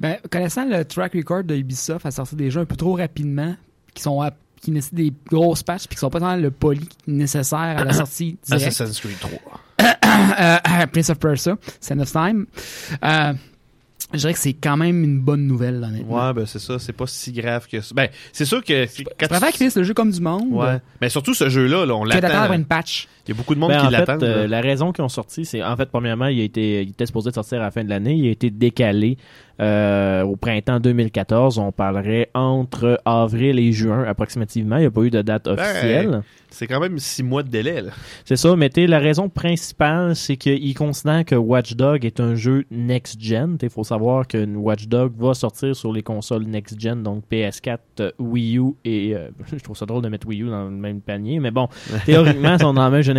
[0.00, 3.54] Ben, connaissant le track record de Ubisoft à sortir des jeux un peu trop rapidement,
[3.94, 4.30] qui sont à-
[4.60, 7.92] qui nécessitent des grosses patches puis qui sont pas dans le poly nécessaire à la
[7.94, 8.66] sortie directe.
[8.66, 9.38] Assassin's Creed 3.
[9.80, 12.46] Euh, Prince of Persia, Sand of Time.
[13.04, 13.32] Euh,
[14.14, 16.26] je dirais que c'est quand même une bonne nouvelle, honnêtement.
[16.28, 17.94] Ouais, ben c'est ça, c'est pas si grave que ça.
[17.94, 20.50] Ben, c'est sûr que Je préfère qu'ils finissent le jeu comme du monde.
[20.50, 20.78] Ouais.
[21.00, 22.54] Mais surtout ce jeu-là, là, on Que d'attendre l'attend.
[22.54, 23.06] une patch.
[23.28, 24.22] Il y a beaucoup de monde Ben, qui en fait, l'attend.
[24.22, 27.04] euh, la raison qu'ils ont sorti, c'est en fait, premièrement, il, a été, il était
[27.04, 28.14] supposé sortir à la fin de l'année.
[28.14, 29.18] Il a été décalé
[29.60, 31.58] euh, au printemps 2014.
[31.58, 34.76] On parlerait entre avril et juin approximativement.
[34.76, 36.08] Il n'y a pas eu de date officielle.
[36.10, 37.82] Ben, c'est quand même six mois de délai.
[37.82, 37.90] Là.
[38.24, 42.64] C'est ça, mais la raison principale, c'est qu'ils considèrent que Watch Dog est un jeu
[42.70, 43.58] next-gen.
[43.60, 48.10] Il faut savoir que Watch Dog va sortir sur les consoles next-gen, donc PS4, euh,
[48.18, 49.14] Wii U et...
[49.14, 51.68] euh, je trouve ça drôle de mettre Wii U dans le même panier, mais bon,
[52.06, 53.17] théoriquement, ils sont dans la même génération.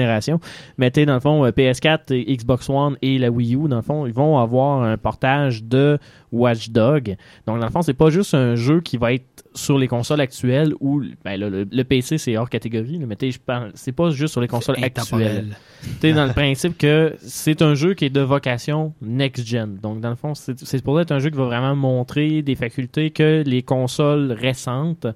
[0.77, 3.77] Mais t'sais, dans le fond, euh, PS4, et Xbox One et la Wii U, dans
[3.77, 5.97] le fond, ils vont avoir un portage de
[6.31, 7.15] Watch Dog.
[7.47, 10.21] Donc, dans le fond, c'est pas juste un jeu qui va être sur les consoles
[10.21, 14.09] actuelles où ben le, le PC c'est hors catégorie là, mais je parle c'est pas
[14.11, 15.57] juste sur les consoles actuelles.
[15.99, 19.77] T'es dans le principe que c'est un jeu qui est de vocation next gen.
[19.81, 22.55] Donc dans le fond c'est c'est pour être un jeu qui va vraiment montrer des
[22.55, 25.07] facultés que les consoles récentes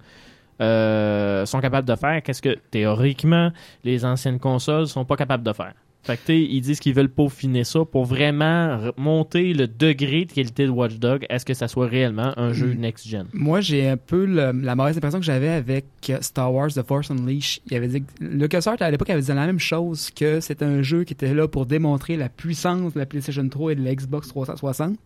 [0.64, 3.52] euh, sont capables de faire qu'est-ce que théoriquement
[3.84, 5.74] les anciennes consoles sont pas capables de faire?
[6.06, 10.66] Fait que, ils disent qu'ils veulent peaufiner ça pour vraiment monter le degré de qualité
[10.66, 12.78] de Watch Dog à ce que ça soit réellement un jeu Mm.
[12.82, 13.26] next-gen?
[13.32, 16.84] Moi, j'ai un peu le- la mauvaise impression que j'avais avec euh, Star Wars The
[16.86, 17.62] Force Unleashed.
[17.72, 21.06] Il avait dit LucasArts, à l'époque, avait dit la même chose, que c'était un jeu
[21.06, 24.28] qui était là pour démontrer la puissance de la PlayStation 3 et de la Xbox
[24.28, 24.98] 360.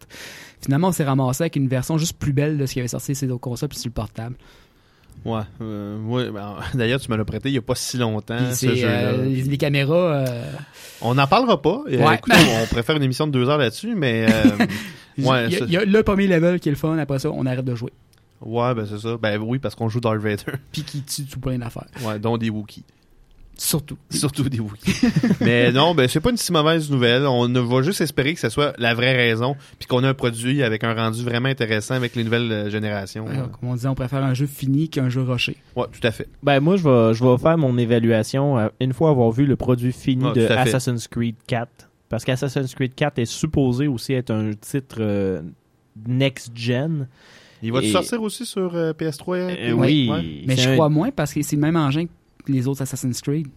[0.63, 3.13] Finalement, on s'est ramassé avec une version juste plus belle de ce qui avait sorti
[3.13, 4.35] ces autres consoles puis sur le portable.
[5.25, 5.41] Ouais.
[5.61, 8.65] euh, ouais, ben, D'ailleurs, tu me l'as prêté il y a pas si longtemps, ce
[8.67, 9.95] euh, les, les caméras...
[10.27, 10.51] euh,
[11.01, 11.81] On n'en parlera pas.
[11.85, 12.15] Ouais.
[12.15, 14.25] écoutez, on préfère une émission de deux heures là-dessus, mais...
[14.29, 14.43] euh,
[15.23, 16.97] ouais, il, y a, ça- il y a le premier level qui est le fun,
[16.97, 17.91] après ça, on arrête de jouer.
[18.41, 19.17] ouais, ben c'est ça.
[19.21, 20.43] Ben oui, parce qu'on joue Darth Vader.
[20.71, 21.87] Puis qui tue tout plein d'affaires.
[22.03, 22.83] Ouais, dont des Wookiees.
[23.57, 23.97] Surtout.
[24.11, 25.07] Surtout des Wookiees.
[25.41, 27.25] Mais non, ben c'est pas une si mauvaise nouvelle.
[27.25, 30.61] On va juste espérer que ce soit la vraie raison, puis qu'on a un produit
[30.61, 33.25] avec un rendu vraiment intéressant avec les nouvelles euh, générations.
[33.25, 35.57] Ouais, comme on dit, on préfère un jeu fini qu'un jeu rushé.
[35.75, 36.27] Ouais, tout à fait.
[36.43, 39.55] Ben moi je vais je vais faire mon évaluation euh, une fois avoir vu le
[39.55, 40.45] produit fini Ah, de.
[40.47, 41.67] Assassin's Creed 4
[42.09, 45.41] parce qu'Assassin's Creed 4 est supposé aussi être un titre euh,
[46.07, 47.07] next gen.
[47.63, 50.43] Il va Et- sortir aussi sur euh, PS3 Euh, oui, Ouais.
[50.45, 52.11] Mais je un- crois moins parce que c'est le même engin que
[52.51, 53.47] les autres Assassin's Creed?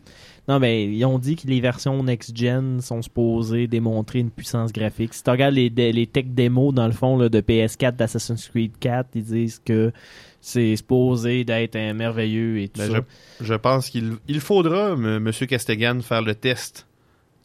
[0.48, 5.14] Non, mais ils ont dit que les versions next-gen sont supposées démontrer une puissance graphique.
[5.14, 8.72] Si tu regardes les, les tech démos, dans le fond, là, de PS4, d'Assassin's Creed
[8.80, 9.92] 4, ils disent que
[10.40, 13.00] c'est supposé d'être un merveilleux et tout Ben, ça.
[13.40, 15.18] je, je pense qu'il il faudra, M.
[15.18, 16.86] Monsieur Castegan, faire le test.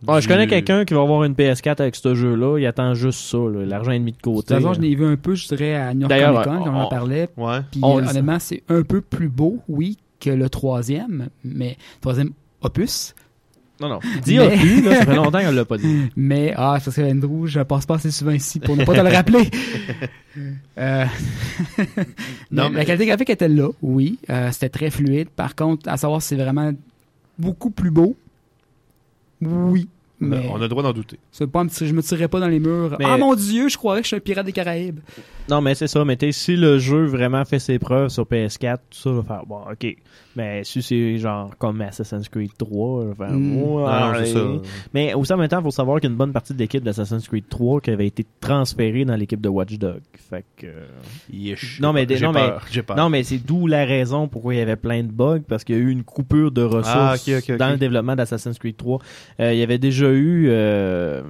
[0.07, 2.57] Ah, je connais quelqu'un qui va avoir une PS4 avec ce jeu-là.
[2.59, 4.47] Il attend juste ça, l'argent est mis de De côté.
[4.53, 6.63] toute façon, je l'ai vu un peu, je dirais, à New York D'ailleurs, Comic Con,
[6.65, 7.29] comme on en on- parlait.
[7.37, 7.59] Ouais.
[7.71, 12.31] Puis On honnêtement, c'est un peu plus beau, oui, que le troisième, mais troisième
[12.61, 13.13] opus.
[13.79, 13.99] Non, non.
[14.23, 16.09] Dis opus, là, ça fait longtemps qu'on l'a pas dit.
[16.15, 19.01] Mais, ah, parce que Andrew, je passe pas assez souvent ici pour ne pas te
[19.01, 19.49] le rappeler.
[20.77, 21.05] Euh,
[22.51, 24.19] Non, mais mais- La qualité graphique était là, oui.
[24.29, 25.29] Euh, C'était très fluide.
[25.29, 26.73] Par contre, à savoir si c'est vraiment
[27.39, 28.17] beaucoup plus beau,
[29.41, 29.87] oui.
[30.29, 31.17] Mais On a le droit d'en douter.
[31.31, 32.95] c'est pas un petit- je me tirerais pas dans les murs.
[32.99, 34.99] Mais- Ah mon dieu, je croirais que je suis un pirate des Caraïbes.
[35.49, 36.03] Non, mais c'est ça.
[36.05, 39.59] Mais si le jeu vraiment fait ses preuves sur PS4, tout ça va faire bon,
[39.71, 39.95] ok.
[40.35, 43.57] Mais si c'est genre comme Assassin's Creed 3, ça va faire, Mm.
[43.63, 43.83] ouais.
[43.87, 44.39] Ah ça.
[44.93, 46.59] Mais aussi en même temps, il faut savoir qu'il y a une bonne partie de
[46.59, 50.01] l'équipe d'Assassin's Creed 3 qui avait été transférée dans l'équipe de Watch Dog.
[50.29, 50.67] Fait que.
[51.31, 51.79] Yesh.
[51.79, 52.97] Non, mais, non, mais, peur, j'ai peur.
[52.97, 55.75] non, mais c'est d'où la raison pourquoi il y avait plein de bugs, parce qu'il
[55.75, 57.57] y a eu une coupure de ressources Ah, ok.
[57.57, 58.99] dans le développement d'Assassin's Creed 3.
[59.39, 60.47] Euh, il y avait déjà eu...
[60.49, 61.21] Euh,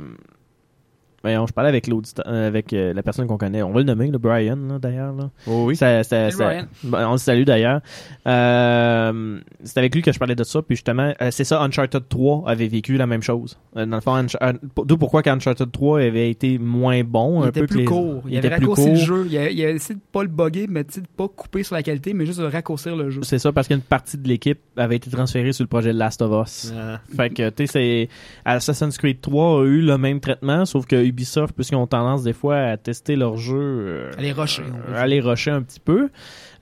[1.25, 3.61] voyons, je parlais avec, euh, avec euh, la personne qu'on connaît.
[3.63, 5.13] On va le nommer, le Brian, là, d'ailleurs.
[5.13, 5.29] Là.
[5.47, 5.75] Oh oui.
[5.75, 6.65] Ça, ça- Salut, ça- Brian.
[6.83, 7.81] Ben, on le salue d'ailleurs.
[8.27, 12.03] Euh, c'est avec lui que je parlais de ça, puis justement, euh, c'est ça, Uncharted
[12.09, 13.57] 3 avait vécu la même chose.
[13.77, 14.53] Euh, dans le fond, Unch- un-
[14.85, 18.21] d'où pourquoi qu'Uncharted 3 avait été moins bon, Il un était peu plus les- court.
[18.27, 19.05] Il, avait était plus raccourci le court.
[19.05, 19.27] jeu.
[19.29, 21.83] Il a, il a essayé de pas le bugger, mais de pas couper sur la
[21.83, 23.21] qualité, mais juste de raccourcir le jeu.
[23.23, 26.45] C'est ça, parce qu'une partie de l'équipe avait été transférée sur le projet Last of
[26.47, 26.73] Us.
[26.77, 26.99] Ah.
[27.15, 28.09] Fait que, tu sais,
[28.45, 32.33] Assassin's Creed 3 a eu le même traitement, sauf que Ubisoft, puisqu'ils ont tendance des
[32.33, 33.55] fois à tester leur jeu...
[33.57, 34.63] euh, À les rusher,
[34.93, 36.09] à les rusher un petit peu.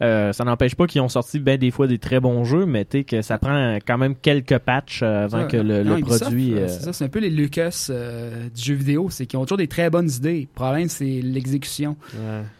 [0.03, 2.83] Euh, ça n'empêche pas qu'ils ont sorti ben des fois des très bons jeux, mais
[2.83, 5.93] tu sais que ça prend quand même quelques patchs euh, avant Ça, que le, non,
[5.95, 6.53] le Ubisoft, produit...
[6.53, 9.07] euh, euh, C'est ça, c'est un peu les Lucas euh, du jeu vidéo.
[9.09, 10.41] C'est qu'ils ont toujours des très bonnes idées.
[10.41, 11.95] Le problème, c'est l'exécution.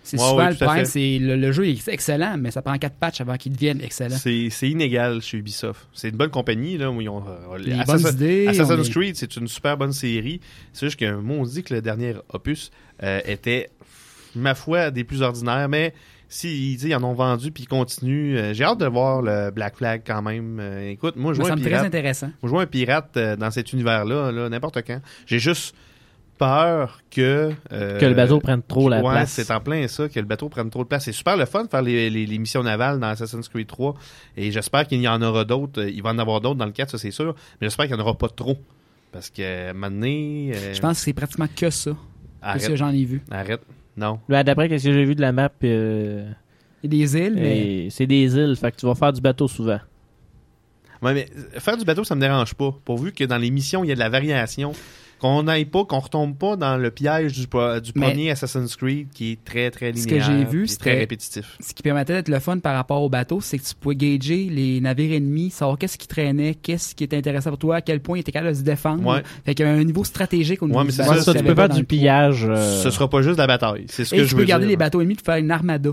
[0.03, 3.22] C'est Ouais, le problème, c'est le, le jeu est excellent, mais ça prend quatre patchs
[3.22, 4.15] avant qu'il devienne excellent.
[4.18, 5.88] C'est c'est inégal chez Ubisoft.
[5.94, 8.91] C'est une bonne compagnie, là, où ils ont, euh, Les Assassin- bonnes idées, Assassin's est-
[8.91, 10.40] Creed, c'est une super bonne série.
[10.72, 12.72] C'est juste qu'un mot, on se dit que le dernier opus
[13.03, 13.70] euh, était,
[14.36, 15.94] ma foi, des plus ordinaires, mais
[16.34, 19.76] si ils en ont vendu puis ils continuent, euh, j'ai hâte de voir le Black
[19.77, 20.60] Flag quand même.
[20.60, 21.85] Euh, écoute, moi, je vois un très pirate.
[21.85, 22.31] intéressant.
[22.41, 24.99] Moi, jouer un pirate euh, dans cet univers-là, là, n'importe quand.
[25.26, 25.76] J'ai juste
[26.39, 27.51] peur que...
[27.72, 29.31] euh, Que le bateau prenne trop la ouais, place.
[29.31, 31.05] c'est en plein ça, que le bateau prenne trop de place.
[31.05, 33.93] C'est super le fun de faire les, les, les missions navales dans Assassin's Creed 3.
[34.35, 35.84] Et j'espère qu'il y en aura d'autres.
[35.84, 37.35] Il va en avoir d'autres dans le 4, ça c'est sûr.
[37.61, 38.57] Mais j'espère qu'il n'y en aura pas trop.
[39.11, 40.07] Parce que maintenant...
[40.07, 41.91] euh, Je pense que c'est pratiquement que ça.
[42.41, 42.68] Arrête.
[42.68, 43.22] Que j'en ai vu.
[43.30, 43.61] Arrête.
[43.95, 44.20] Non.
[44.28, 45.52] ben, D'après ce que j'ai vu de la map...
[45.64, 46.30] euh,
[46.84, 47.86] Il y a des îles, mais...
[47.86, 49.80] et C'est des îles, fait que tu vas faire du bateau souvent.
[51.02, 52.74] Ouais, mais euh, faire du bateau, ça me dérange pas.
[52.86, 54.72] Pourvu que dans les missions, il y a de la variation.
[55.23, 59.43] Qu'on n'aille pas, qu'on retombe pas dans le piège du, premier Assassin's Creed qui est
[59.45, 60.27] très, très Ce linéaire.
[60.27, 61.55] que j'ai vu, puis très répétitif.
[61.61, 64.49] ce qui permettait d'être le fun par rapport au bateau, c'est que tu pouvais gager
[64.49, 68.01] les navires ennemis, savoir qu'est-ce qui traînait, qu'est-ce qui était intéressant pour toi, à quel
[68.01, 69.05] point il était capable de se défendre.
[69.05, 69.23] Ouais.
[69.45, 71.31] Fait qu'il y a un niveau stratégique au niveau Ouais, mais du c'est bateau ça,
[71.31, 72.45] que tu peux pas faire du pillage.
[72.45, 73.85] euh, Ce sera pas juste de la bataille.
[73.87, 74.71] C'est ce Et que tu je peux veux garder dire.
[74.71, 75.91] les bateaux ennemis pour faire une armada.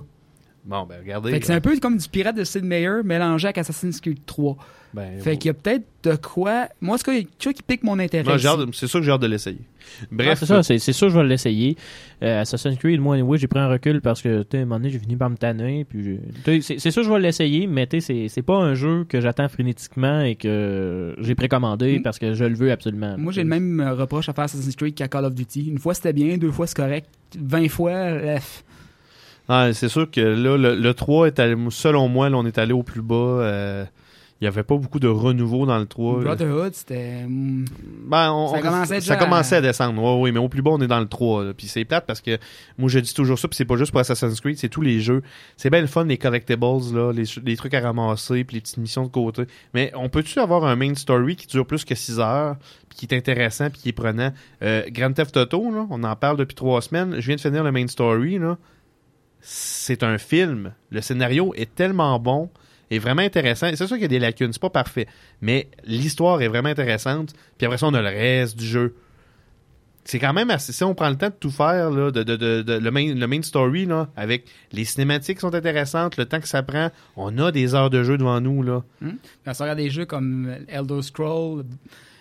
[0.64, 1.30] Bon, ben, regardez.
[1.30, 4.26] Fait que c'est un peu comme du pirate de Sid Meier mélangé avec Assassin's Creed
[4.26, 4.56] 3.
[4.92, 6.66] Ben, fait qu'il y a peut-être de quoi.
[6.80, 6.96] Moi,
[7.38, 8.24] chose qui pique mon intérêt.
[8.72, 9.58] C'est sûr que j'ai hâte de l'essayer.
[10.02, 11.76] Ah, Bref, c'est ça, c'est sûr que je vais l'essayer.
[12.22, 14.64] Euh, Assassin's Creed, moi, anyway, j'ai pris un recul parce que, tu sais, à un
[14.64, 15.84] moment donné, j'ai fini par me tanner.
[15.84, 16.18] Puis
[16.62, 19.20] c'est sûr que je vais l'essayer, mais tu sais, c'est- c'est pas un jeu que
[19.20, 22.02] j'attends frénétiquement et que j'ai précommandé Mm.
[22.02, 23.16] parce que je le veux absolument.
[23.16, 25.68] Moi, j'ai le même euh, reproche à faire Assassin's Creed qu'à Call of Duty.
[25.68, 27.08] Une fois, c'était bien, deux fois, c'est correct.
[27.38, 28.38] 20 fois, euh,
[29.48, 32.58] Ah, c'est sûr que là, le, le 3 est allé, selon moi, là, on est
[32.58, 33.14] allé au plus bas.
[33.16, 33.84] euh,
[34.40, 36.20] Il n'y avait pas beaucoup de renouveau dans le 3.
[36.22, 37.24] Brotherhood, c'était.
[37.28, 37.66] mm,
[38.06, 40.02] Ben, on- Ça commençait ça commençait à descendre.
[40.02, 41.44] Ouais, oui, mais au plus bas, on est dans le 3.
[41.44, 41.52] là.
[41.52, 42.38] Puis c'est plate parce que
[42.78, 45.00] moi, je dis toujours ça, puis c'est pas juste pour Assassin's Creed, c'est tous les
[45.00, 45.22] jeux.
[45.58, 46.64] C'est bien le fun, les collectibles,
[46.94, 49.42] là, les, les trucs à ramasser, puis les petites missions de côté.
[49.74, 52.56] Mais on peut-tu avoir un main story qui dure plus que 6 heures,
[52.88, 54.32] puis qui est intéressant, puis qui est prenant?
[54.62, 57.16] Euh, Grand Theft Auto, là, on en parle depuis 3 semaines.
[57.20, 58.56] Je viens de finir le main story, là.
[59.42, 60.72] C'est un film.
[60.90, 62.50] Le scénario est tellement bon
[62.90, 63.68] est vraiment intéressant.
[63.74, 65.06] C'est sûr qu'il y a des lacunes, c'est pas parfait.
[65.40, 67.32] Mais l'histoire est vraiment intéressante.
[67.58, 68.94] Puis après ça, on a le reste du jeu.
[70.04, 70.72] C'est quand même assez.
[70.72, 73.14] Si on prend le temps de tout faire, là, de, de, de, de- le, main,
[73.14, 76.90] le main story, là, avec les cinématiques qui sont intéressantes, le temps que ça prend,
[77.16, 78.62] on a des heures de jeu devant nous.
[78.62, 78.82] Là.
[79.02, 79.10] hmm?
[79.44, 81.64] Quand on regarde des jeux comme Elder Scroll.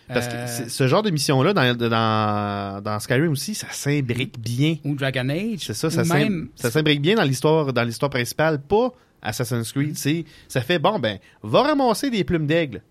[0.10, 4.76] Parce que euh, ce genre de mission-là, dans, dans, dans Skyrim aussi, ça s'imbrique bien.
[4.84, 5.60] Ou Dragon Age.
[5.72, 8.91] C'est ça, même- ça s'imbrique bien dans l'histoire dans l'histoire principale, pas
[9.22, 9.98] Assassin's Creed.
[9.98, 12.82] c'est Ça fait, bon, ben, va ramasser des plumes d'aigle.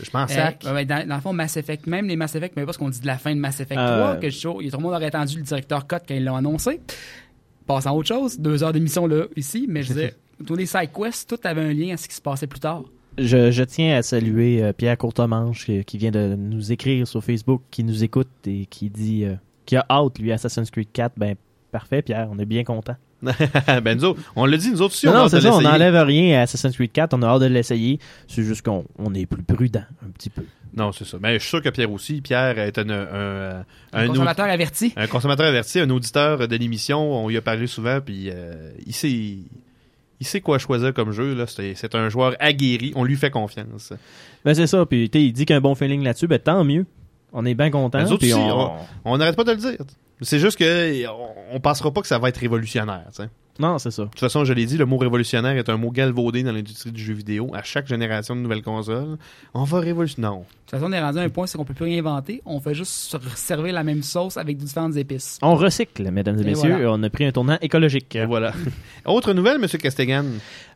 [0.00, 0.62] Je m'en Euh, sac.
[0.64, 2.90] ouais, ouais, dans, dans le fond, Mass Effect, même les Mass Effect, mais parce qu'on
[2.90, 4.12] dit de la fin de Mass Effect Euh.
[4.12, 6.80] 3, que je, tout le monde aurait attendu le directeur Cut quand ils l'ont annoncé.
[7.66, 10.14] Passant à autre chose, deux heures d'émission là, ici, mais je disais,
[10.46, 12.84] tous les side quests, tout avait un lien à ce qui se passait plus tard.
[13.18, 17.22] Je, je tiens à saluer euh, Pierre Courtemanche qui, qui vient de nous écrire sur
[17.22, 19.34] Facebook, qui nous écoute et qui dit euh,
[19.66, 21.14] qui a hâte, lui, Assassin's Creed 4.
[21.16, 21.34] Ben,
[21.72, 22.94] parfait, Pierre, on est bien content.
[23.82, 25.60] ben, nous autres, on l'a dit, nous autres aussi, non, on non, c'est ça, on
[25.60, 27.98] n'enlève rien à Assassin's Creed 4, on a hâte de l'essayer.
[28.28, 30.42] C'est juste qu'on on est plus prudent, un petit peu.
[30.74, 31.18] Non, c'est ça.
[31.20, 32.20] Mais je suis sûr que Pierre aussi.
[32.20, 34.92] Pierre est un, un, Un consommateur averti.
[34.96, 37.24] Un consommateur averti, un auditeur de l'émission.
[37.24, 39.10] On lui a parlé souvent, puis euh, il sait.
[40.22, 41.34] Il sait quoi choisir comme jeu.
[41.34, 41.46] là.
[41.46, 42.92] C'est c'est un joueur aguerri.
[42.94, 43.92] On lui fait confiance.
[44.44, 46.62] Ben, c'est ça, puis il dit qu'il y a un bon feeling là-dessus, ben tant
[46.62, 46.86] mieux.
[47.32, 48.00] On est bien content.
[48.02, 48.34] Nous autres aussi,
[49.04, 49.78] on n'arrête pas de le dire.
[50.22, 53.04] C'est juste que on, on pensera pas que ça va être révolutionnaire.
[53.14, 53.28] tu sais.
[53.58, 54.04] Non, c'est ça.
[54.04, 56.92] De toute façon, je l'ai dit, le mot révolutionnaire est un mot galvaudé dans l'industrie
[56.92, 57.50] du jeu vidéo.
[57.54, 59.18] À chaque génération de nouvelles consoles,
[59.52, 60.28] on va révolutionner.
[60.28, 60.38] Non.
[60.38, 62.40] De toute façon, on est rendu à un point, c'est qu'on peut plus rien inventer,
[62.46, 65.38] on fait juste se servir la même sauce avec différentes épices.
[65.42, 66.70] On recycle, mesdames et, Et messieurs.
[66.70, 66.92] voilà.
[66.92, 68.16] On a pris un tournant écologique.
[68.26, 68.52] voilà.
[69.04, 70.24] Autre nouvelle, Monsieur Castegan?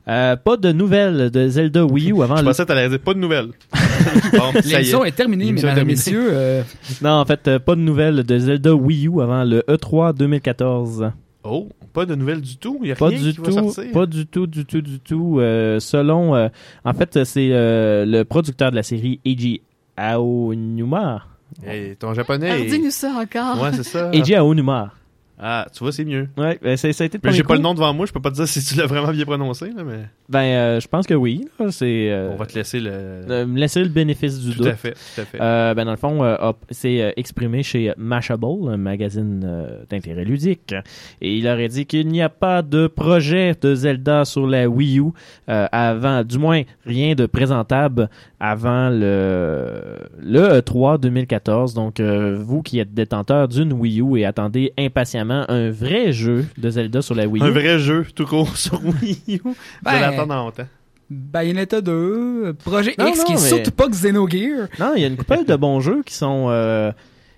[0.07, 2.49] Euh, pas de nouvelles de Zelda Wii U avant Je le...
[2.49, 3.49] pensais que t'allais dire pas de nouvelles.
[4.33, 6.21] Bon, L'émission est terminée, L'émission mesdames et terminée.
[6.21, 6.29] messieurs.
[6.33, 6.63] euh,
[7.03, 10.15] Non, en fait, euh, pas de nouvelles de Zelda Wii U avant le E E3
[10.17, 11.11] 2014.
[11.45, 12.79] Oh, pas de nouvelles du tout?
[12.83, 13.93] Il y a Pas rien du qui va tout, sortir?
[13.93, 15.39] pas du tout, du tout, du tout.
[15.41, 16.49] Euh, selon, euh,
[16.85, 19.61] en fait, c'est euh, le producteur de la série Eiji
[19.97, 21.23] Aonuma.
[21.65, 22.51] Hey, ton japonais.
[22.51, 23.63] Alors, est- dis-nous ça encore.
[23.63, 24.11] Ouais, c'est ça.
[24.13, 24.93] Eiji Aonuma.
[25.37, 26.29] Ah, tu vois, c'est mieux.
[26.37, 28.31] Ouais, ben, ça a été Mais j'ai pas le nom devant moi, je peux pas
[28.31, 31.15] te dire si tu l'as vraiment bien prononcé, là, mais Ben, euh, je pense que
[31.15, 31.45] oui.
[31.59, 32.91] là, euh, on va te laisser le.
[32.93, 34.73] euh, me laisser le bénéfice du Tout doute.
[34.73, 35.39] à fait, tout à fait.
[35.41, 39.41] Euh, ben dans le fond, c'est exprimé chez Mashable, un magazine
[39.91, 40.73] d'intérêt ludique,
[41.21, 45.01] et il aurait dit qu'il n'y a pas de projet de Zelda sur la Wii
[45.01, 45.07] U
[45.49, 48.09] avant, du moins rien de présentable
[48.39, 51.75] avant le le E3 2014.
[51.75, 56.71] Donc vous qui êtes détenteur d'une Wii U et attendez impatiemment un vrai jeu de
[56.71, 57.47] Zelda sur la Wii U.
[57.47, 59.51] Un vrai jeu tout court sur Wii U.
[59.83, 60.67] Ben, attendre longtemps.
[61.11, 64.69] Bayonetta 2, euh, Projet Non, X non, qui est mais- surtout pas Xenogear.
[64.81, 66.93] Non, il y a une couple de bons jeux qui sont euh,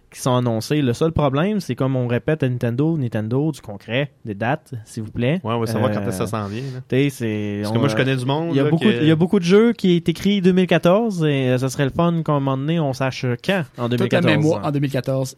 [0.08, 0.80] qui sont annoncés.
[0.82, 5.02] Le seul problème, c'est comme on répète à Nintendo, Nintendo, du concret, des dates, s'il
[5.02, 5.40] vous plaît.
[5.42, 6.62] Ouais, on va savoir Euh, quand est-ce que ça s'en vient.
[6.62, 6.80] là.
[6.88, 8.84] tu sais, c'est- Parce que moi, je connais du monde, Il y a là, beaucoup,
[8.84, 11.84] que- il y a beaucoup de jeux qui est écrit 2014 et euh, ça serait
[11.84, 14.24] le fun qu'à un moment donné, on sache quand en Toute 2014.
[14.24, 15.36] la mémoire en 2014.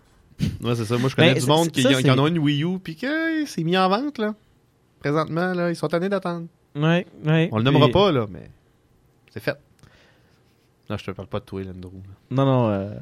[0.63, 0.97] Ouais, c'est ça.
[0.99, 2.97] Moi, je connais Ben, du monde qui, ça, qui en ont une Wii U puis
[2.97, 4.35] que c'est mis en vente, là.
[5.01, 6.47] Présentement, là, ils sont tannés d'attendre.
[6.77, 7.49] Ouais, ouais.
[7.53, 8.49] On le nommera Puis- pas, là, mais
[9.33, 9.57] c'est fait.
[10.91, 11.93] Non, je te parle pas de toi, Landrew.
[12.31, 12.95] Non, non, euh,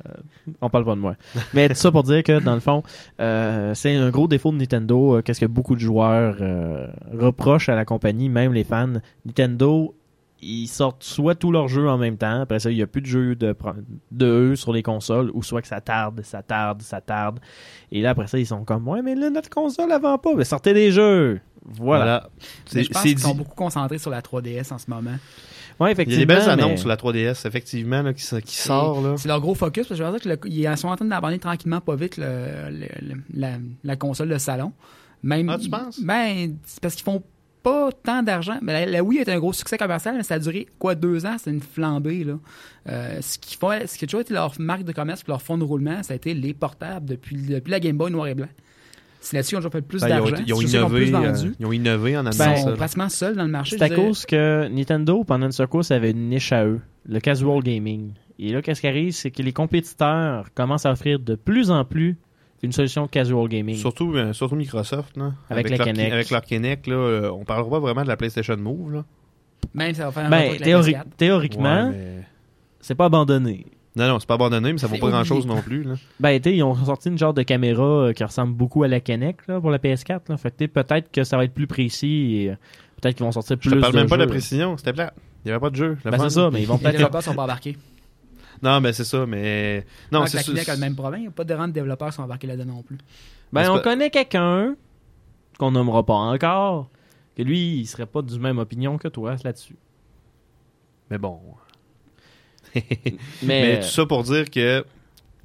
[0.60, 1.14] on parle pas de moi.
[1.54, 2.82] Mais tout ça pour dire que, dans le fond,
[3.20, 5.16] euh, c'est un gros défaut de Nintendo.
[5.18, 8.94] euh, Qu'est-ce que beaucoup de joueurs euh, reprochent à la compagnie, même les fans.
[9.24, 9.94] Nintendo,
[10.42, 12.42] ils sortent soit tous leurs jeux en même temps.
[12.42, 13.54] Après ça, il n'y a plus de jeux de,
[14.12, 17.40] de eux sur les consoles, ou soit que ça tarde, ça tarde, ça tarde.
[17.92, 20.34] Et là, après ça, ils sont comme, ouais, mais là, notre console, vend pas.
[20.34, 21.40] Mais sortez des jeux.
[21.64, 22.28] Voilà.
[22.72, 22.82] Voilà.
[22.84, 25.10] Je pense qu'ils sont beaucoup concentrés sur la 3DS en ce moment.
[25.10, 25.18] Ouais,
[25.78, 26.20] Il y a effectivement.
[26.20, 29.14] des belles mais- annonces sur la 3DS, effectivement, là, qui, sort, là.
[29.18, 31.80] C'est leur gros focus, parce que je veux dire qu'ils sont en train d'abandonner tranquillement,
[31.80, 33.50] pas vite, le- le- le- la,
[33.84, 34.72] la console de salon.
[35.22, 36.00] Même, Ah, tu penses?
[36.00, 37.22] Ben, c'est parce qu'ils font
[37.66, 38.58] pas tant d'argent.
[38.62, 41.26] Mais la, la Wii est un gros succès commercial, mais ça a duré, quoi, deux
[41.26, 41.34] ans?
[41.42, 42.34] C'est une flambée, là.
[42.88, 45.58] Euh, ce, qui font, ce qui a toujours été leur marque de commerce leur fond
[45.58, 48.46] de roulement, ça a été les portables depuis, depuis la Game Boy noir et blanc.
[49.20, 50.36] C'est là-dessus qu'ils ont toujours fait le plus Ben, d'argent.
[50.36, 53.76] ils euh, ils ont innové en amenant Ils ça, sont pratiquement seuls dans le marché.
[53.76, 57.60] C'est à cause que Nintendo, pendant une secousse, avait une niche à eux, le casual
[57.64, 58.12] gaming.
[58.38, 61.84] Et là, qu'est-ce qui arrive, c'est que les compétiteurs commencent à offrir de plus en
[61.84, 62.16] plus
[62.62, 63.76] une solution casual gaming.
[63.76, 65.32] Surtout, euh, surtout Microsoft, là.
[65.50, 66.12] Avec la Kinect.
[66.12, 69.04] Avec leur Kinect, là, euh, on parlera pas vraiment de la PlayStation Move, là.
[69.74, 71.04] Même ça va faire un Ben, avec théori- PS4.
[71.16, 72.22] théoriquement, Ouais, mais-
[72.80, 73.66] c'est pas abandonné.
[73.96, 75.56] Non, non, c'est pas abandonné, mais ça vaut pas grand chose oublié.
[75.56, 75.94] non plus, là.
[76.20, 78.88] Ben, tu sais, ils ont sorti une genre de caméra euh, qui ressemble beaucoup à
[78.88, 80.28] la Kinect là, pour la PS4.
[80.28, 80.36] Là.
[80.36, 82.54] Fait que peut-être que ça va être plus précis et euh,
[83.00, 84.92] peut-être qu'ils vont sortir Je plus te parle de même pas de la précision, c'était
[84.92, 85.14] plat.
[85.44, 85.96] Il y avait pas de jeu.
[86.04, 86.92] Ben, c'est ça, mais ils vont Les peut-être...
[86.92, 87.76] développeurs sont pas embarqués.
[88.62, 89.84] Non, mais c'est ça, mais.
[90.12, 90.50] Non, Non, c'est la ça.
[90.52, 91.20] Kinect a le même problème.
[91.20, 92.98] Il n'y a pas de rang de développeurs qui sont embarqués là-dedans non plus.
[93.52, 94.74] Ben, on pas- connaît quelqu'un
[95.58, 96.90] qu'on nommera pas encore,
[97.36, 99.76] que lui, il serait pas du même opinion que toi là-dessus.
[101.10, 101.40] Mais bon.
[102.74, 102.84] Mais,
[103.42, 104.84] Mais euh, tout ça pour dire que.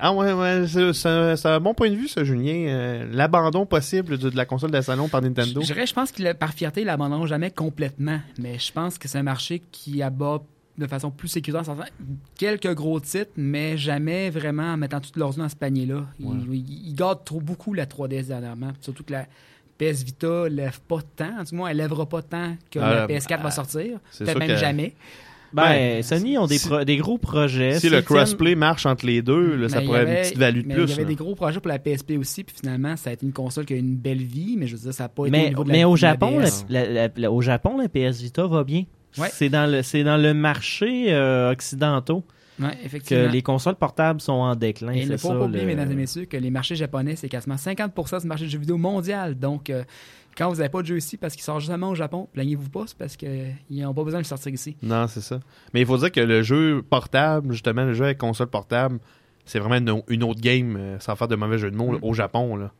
[0.04, 2.66] Ah ouais, ouais, c'est c'est- c'est un bon point de vue, ça, Julien.
[2.70, 5.62] Euh, L'abandon possible de, de la console de salon par Nintendo.
[5.62, 8.20] Je dirais, je pense a- par fierté, il l'abandonneront jamais complètement.
[8.40, 10.42] Mais je pense que c'est un marché qui abat
[10.78, 11.62] de façon plus sécuritaire.
[11.62, 11.84] en sortant
[12.38, 16.06] Quelques gros titres, mais jamais vraiment en mettant toutes leurs œufs dans ce panier-là.
[16.20, 18.72] Ils il, il gardent trop beaucoup la 3DS dernièrement.
[18.82, 19.26] Surtout que la
[19.78, 21.44] PS Vita lève pas tant.
[21.44, 24.00] Du moins, elle lèvera pas tant que Ah, la PS4 ah, va sortir.
[24.12, 24.94] c'est Peut-être même que- jamais.
[25.54, 27.80] ben, ben, Sony ont des, si- pro- des gros projets.
[27.80, 30.38] Si le crossplay marche entre les deux, là, ça y pourrait avoir avait- une petite
[30.40, 30.84] value de mais plus.
[30.84, 31.08] Il y avait là.
[31.10, 33.74] des gros projets pour la PSP aussi, puis finalement, ça a été une console qui
[33.74, 35.64] a une belle vie, mais je veux dire, ça n'a pas été au Mais, niveau
[35.64, 36.66] de la mais au Japon, la, DS.
[36.70, 38.84] la- la- la- au Japon, la PS Vita va bien.
[39.18, 39.30] Ouais.
[39.32, 42.24] C'est dans le c'est dans le marché euh, occidentaux
[42.60, 43.30] Ouais, que effectivement.
[43.32, 44.92] les consoles portables sont en déclin.
[44.94, 47.28] Et il ne faut pas oublier, le- mesdames et messieurs, que les marchés japonais, c'est
[47.30, 49.34] quasiment 50% du marché du jeu vidéo mondial.
[49.40, 49.84] Donc, euh,
[50.38, 52.84] quand vous n'avez pas de jeu ici parce qu'il sort justement au Japon, plaignez-vous pas,
[52.86, 54.76] c'est parce qu'ils n'ont pas besoin de le sortir ici.
[54.84, 55.40] Non, c'est ça.
[55.74, 59.00] Mais il faut dire que le jeu portable, justement, le jeu avec console portable,
[59.46, 61.98] c'est vraiment une, une autre game, euh, sans faire de mauvais jeu de mots, là,
[62.04, 62.56] au Japon.
[62.58, 62.72] Là.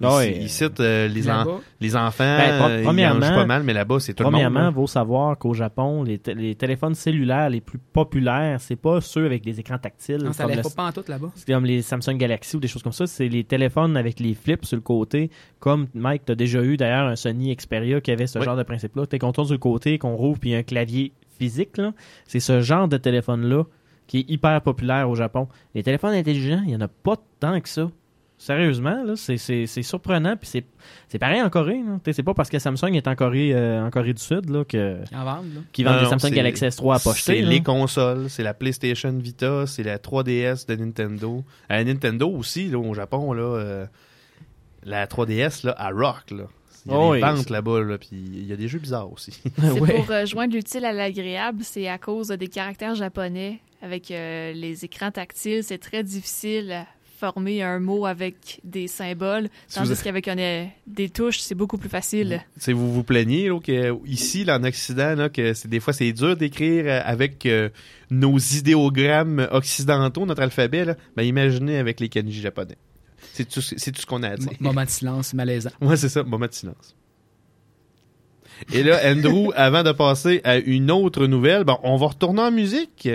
[0.00, 3.72] Ils, citent euh, les, en- les enfants, Ben, pro- ils en premièrement- pas mal, mais
[3.74, 4.40] là-bas, c'est tout le monde.
[4.40, 8.76] Premièrement, il faut savoir qu'au Japon, les, té- les téléphones cellulaires les plus populaires, c'est
[8.76, 10.22] pas ceux avec des écrans tactiles.
[10.24, 11.30] Non, ça comme le- pas en tout là-bas.
[11.34, 13.06] C'est comme les Samsung Galaxy ou des choses comme ça.
[13.06, 15.30] C'est les téléphones avec les flips sur le côté.
[15.58, 18.44] Comme Mike, tu as déjà eu d'ailleurs un Sony Xperia qui avait ce Oui.
[18.46, 19.06] genre de principe-là.
[19.06, 21.76] Tu qu'on tourne sur le côté, qu'on rouvre, puis un clavier physique.
[22.26, 23.64] C'est ce genre de téléphone-là
[24.06, 25.46] qui est hyper populaire au Japon.
[25.74, 27.90] Les téléphones intelligents, il n'y en a pas tant que ça.
[28.42, 30.34] Sérieusement, là, c'est, c'est, c'est surprenant.
[30.34, 30.64] Puis c'est,
[31.08, 31.82] c'est pareil en Corée.
[31.86, 31.98] là.
[32.02, 34.64] T'sais, C'est pas parce que Samsung est en Corée, euh, en Corée du Sud là,
[34.64, 35.60] que, Ils en vendent, là.
[35.72, 37.34] qu'ils vendent Non, des non, Samsung c'est- Galaxy S3 à pocheter.
[37.36, 37.50] C'est là.
[37.50, 41.44] les consoles, c'est la PlayStation Vita, c'est la 3DS de Nintendo.
[41.68, 43.86] À Nintendo aussi, là, au Japon, là, euh,
[44.84, 46.44] la 3DS, là, à rock, là.
[46.86, 47.30] Il y a Oh, des oui.
[47.36, 49.32] ventes là-bas, là, puis il y a des jeux bizarres aussi.
[49.60, 53.58] C'est pour euh, joindre l'utile à l'agréable, c'est à cause des caractères japonais.
[53.82, 56.86] Avec euh, les écrans tactiles, c'est très difficile
[57.20, 61.76] former un mot avec des symboles, Si tandis vous- qu'avec euh, des touches, c'est beaucoup
[61.78, 62.42] plus facile.
[62.56, 65.92] C'est vous vous plaignez là, que ici là, en Occident là, que c'est des fois
[65.92, 67.68] c'est dur d'écrire euh, avec euh,
[68.10, 70.96] nos idéogrammes occidentaux notre alphabet là.
[71.16, 72.76] Ben imaginez avec les kanji japonais.
[73.34, 74.50] C'est tout ce- c'est tout ce qu'on a à dire.
[74.58, 75.70] Moment de silence malaisant.
[75.82, 76.96] Ouais, c'est ça, moment de silence.
[78.72, 82.50] Et là, Andrew, avant de passer à une autre nouvelle, bon, on va retourner en
[82.50, 83.08] musique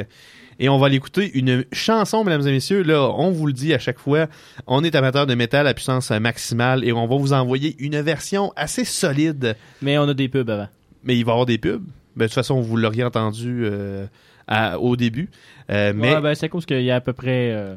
[0.60, 2.82] et on va aller écouter une chanson, mesdames et messieurs.
[2.84, 4.28] Là, on vous le dit à chaque fois,
[4.68, 8.52] on est amateur de métal à puissance maximale et on va vous envoyer une version
[8.56, 9.56] assez solide.
[9.82, 10.68] Mais on a des pubs avant.
[11.04, 11.84] Mais il va y avoir des pubs.
[12.16, 14.06] Ben, de toute façon, vous l'auriez entendu euh,
[14.48, 15.30] à- au début.
[15.70, 17.76] Euh, mais Ouais, ben, c'est à cause qu'il y a à peu près euh,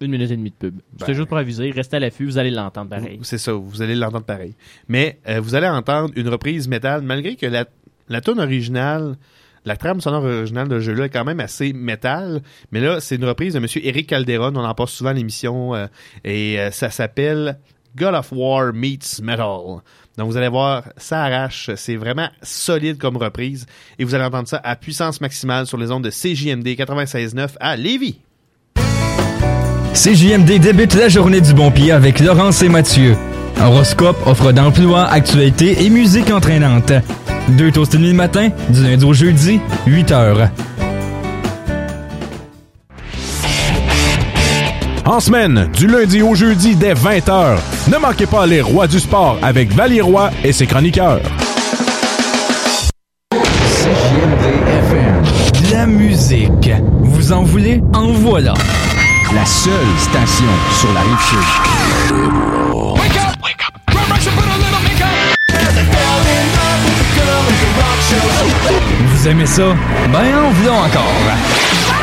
[0.00, 0.76] une minute et demie de pub.
[0.98, 1.16] C'était Ben.
[1.16, 1.70] juste pour aviser.
[1.72, 3.18] Restez à l'affût, vous allez l'entendre pareil.
[3.22, 4.54] C'est ça, vous allez l'entendre pareil.
[4.86, 7.64] Mais euh, vous allez entendre une reprise métal, malgré que la,
[8.08, 9.16] la tune originale,
[9.64, 12.42] la trame sonore originale de ce jeu-là est quand même assez métal.
[12.70, 13.66] Mais là, c'est une reprise de M.
[13.82, 15.86] Eric Calderon, on en passe souvent à l'émission, euh,
[16.24, 17.58] et euh, ça s'appelle
[17.96, 19.80] God of War Meets Metal.
[20.18, 23.66] Donc vous allez voir, ça arrache, c'est vraiment solide comme reprise,
[23.98, 27.76] et vous allez entendre ça à puissance maximale sur les ondes de CJMD 96.9 à
[27.76, 28.20] Lévis.
[29.94, 33.14] CJMD débute la journée du bon pied avec Laurence et Mathieu.
[33.60, 36.92] Horoscope, offre d'emploi, actualité et musique entraînante.
[37.56, 40.48] Deux toasts et demi le matin, du lundi au jeudi, 8 heures.
[45.04, 47.58] En semaine, du lundi au jeudi dès 20h,
[47.88, 51.20] ne manquez pas les rois du sport avec Valie Roy et ses chroniqueurs.
[53.30, 56.70] De la musique.
[57.00, 57.82] Vous en voulez?
[57.92, 58.54] En voilà.
[59.34, 60.46] La seule station
[60.80, 62.61] sur la rive sud.
[69.22, 69.76] Vous aimez ça?
[70.12, 72.01] Ben, en voulons encore.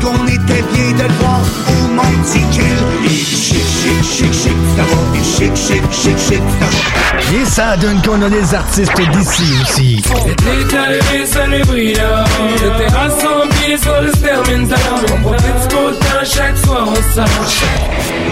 [0.00, 2.62] Qu'on était bien de le voir au qu'il
[3.04, 4.84] Il chic, chic, chic, chic, ça
[5.22, 9.96] chic, chic, chic, chic, ça Et ça donne qu'on a les artistes d'ici aussi.
[9.96, 12.24] Déclaré célébrita,
[12.56, 14.78] j'étais rassemblé sur le sterminal.
[15.12, 17.62] On profite du beau temps chaque soir on s'arrache.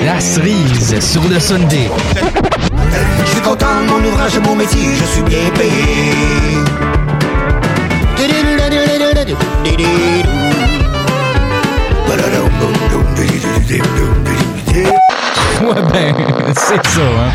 [0.05, 1.91] La cerise sur le Sunday.
[3.25, 6.49] Je suis content de mon ouvrage, de mon métier, je suis bien payé
[15.61, 16.15] Ouais ben,
[16.55, 17.33] c'est ça, hein.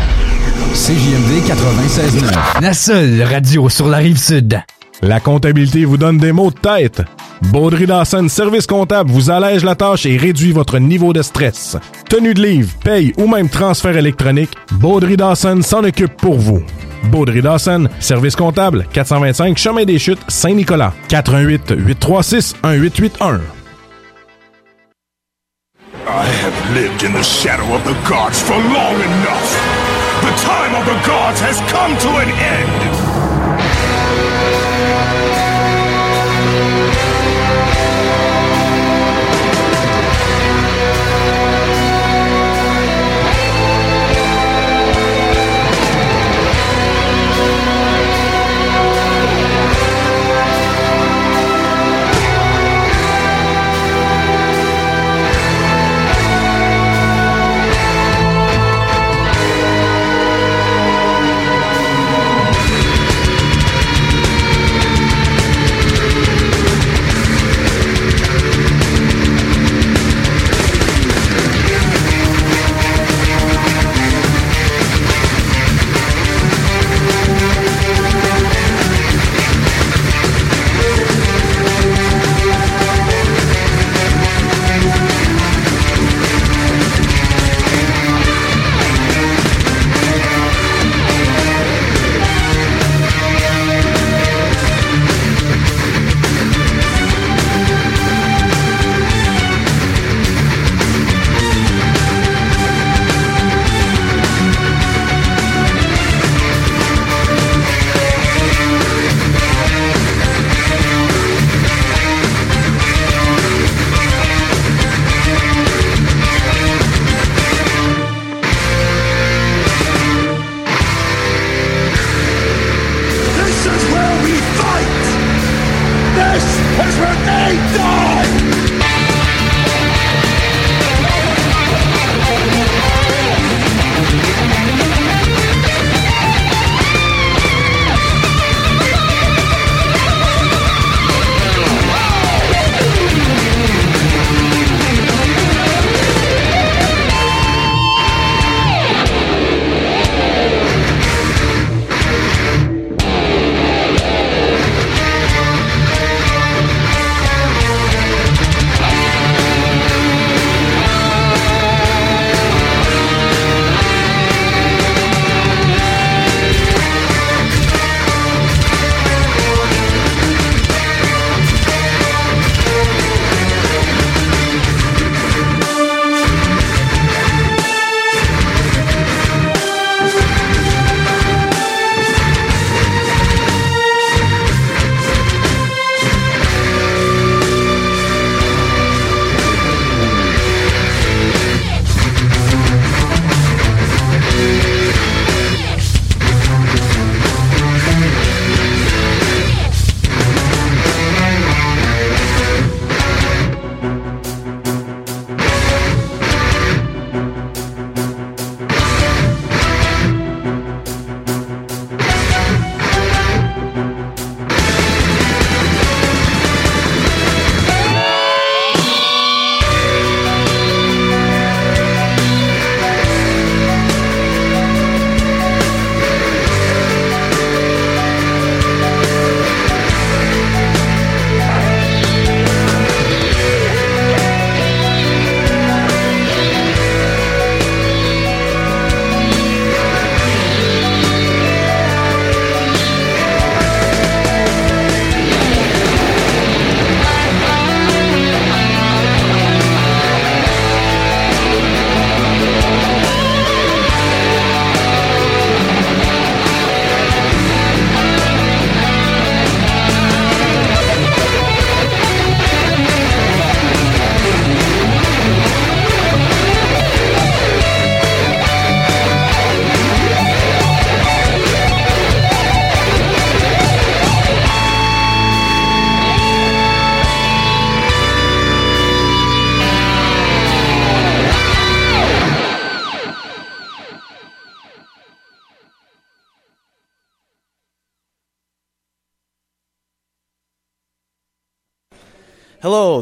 [0.72, 2.62] CJMD 96.9.
[2.62, 4.62] La seule radio sur la rive sud.
[5.02, 7.02] La comptabilité vous donne des mots de tête.
[7.42, 11.76] Baudry Dawson Service Comptable vous allège la tâche et réduit votre niveau de stress.
[12.08, 16.62] Tenue de livre, paye ou même transfert électronique, Baudry Dawson s'en occupe pour vous.
[17.10, 20.94] Baudry Dawson, Service Comptable, 425 Chemin des Chutes, Saint-Nicolas.
[21.08, 23.40] 418 836 1881.
[26.06, 29.50] I have lived in the shadow of the gods for long enough.
[30.20, 33.13] The time of the gods has come to an end.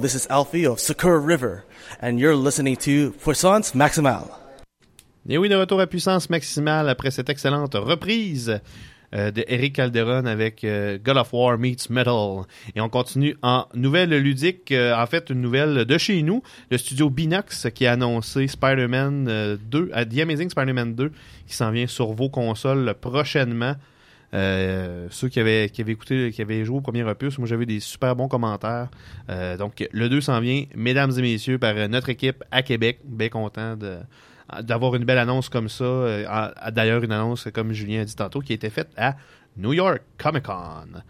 [0.02, 1.64] This is Alfie of Sakura River,
[2.00, 4.28] and you're listening to Puissance Maximale.
[5.28, 8.60] Et oui, de retour à puissance maximale après cette excellente reprise
[9.14, 12.42] euh, de Eric Calderon avec euh, God of War meets Metal.
[12.74, 16.42] Et on continue en nouvelle ludique, euh, en fait une nouvelle de chez nous,
[16.72, 21.12] le studio Binox qui a annoncé Spider-Man euh, 2, à The Amazing Spider-Man 2
[21.46, 23.76] qui s'en vient sur vos consoles prochainement.
[24.34, 27.66] Euh, ceux qui avaient, qui avaient écouté, qui avaient joué au premier opus, moi j'avais
[27.66, 28.88] des super bons commentaires.
[29.28, 33.00] Euh, donc le 2 s'en vient, mesdames et messieurs, par euh, notre équipe à Québec.
[33.04, 33.98] Bien content de
[34.64, 35.84] d'avoir une belle annonce comme ça.
[36.72, 39.16] D'ailleurs, une annonce, comme Julien a dit tantôt, qui a été faite à
[39.56, 41.00] New York Comic Con.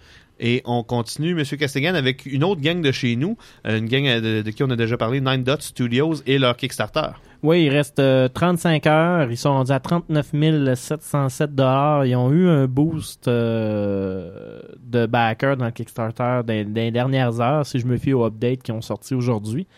[0.45, 1.45] Et on continue, M.
[1.45, 4.71] Castigan, avec une autre gang de chez nous, euh, une gang euh, de, qui on
[4.71, 7.13] a déjà parlé, Nine Dot Studios et leur Kickstarter.
[7.45, 9.31] Oui, il reste euh, 35 heures.
[9.31, 10.33] Ils sont rendus à 39
[10.75, 17.65] 707 Ils ont eu un boost euh, de backer dans le Kickstarter les dernières heures,
[17.65, 19.69] si je me fie aux updates qui ont sorti aujourd'hui.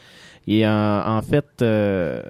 [0.46, 2.22] Et euh, en fait, euh,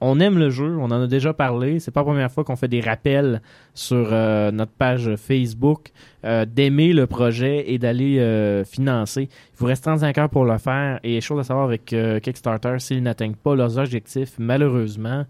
[0.00, 1.80] on aime le jeu, on en a déjà parlé.
[1.80, 3.40] C'est pas la première fois qu'on fait des rappels
[3.74, 5.90] sur euh, notre page Facebook
[6.24, 9.22] euh, d'aimer le projet et d'aller euh, financer.
[9.22, 11.00] Il vous reste 35 heures pour le faire.
[11.02, 15.24] Et chose à savoir avec Kickstarter, s'ils n'atteignent pas leurs objectifs, malheureusement,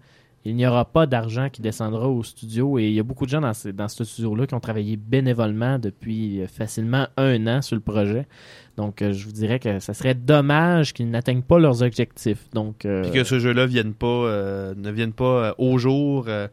[0.49, 2.79] il n'y aura pas d'argent qui descendra au studio.
[2.79, 4.95] Et il y a beaucoup de gens dans, ce- dans ce studio-là qui ont travaillé
[4.97, 8.25] bénévolement depuis euh, facilement un an sur le projet.
[8.77, 12.47] Donc, euh, je vous dirais que ça serait dommage qu'ils n'atteignent pas leurs objectifs.
[12.53, 16.47] Donc, euh, Puis que ce jeu-là vienne pas, euh, ne vienne pas au jour euh,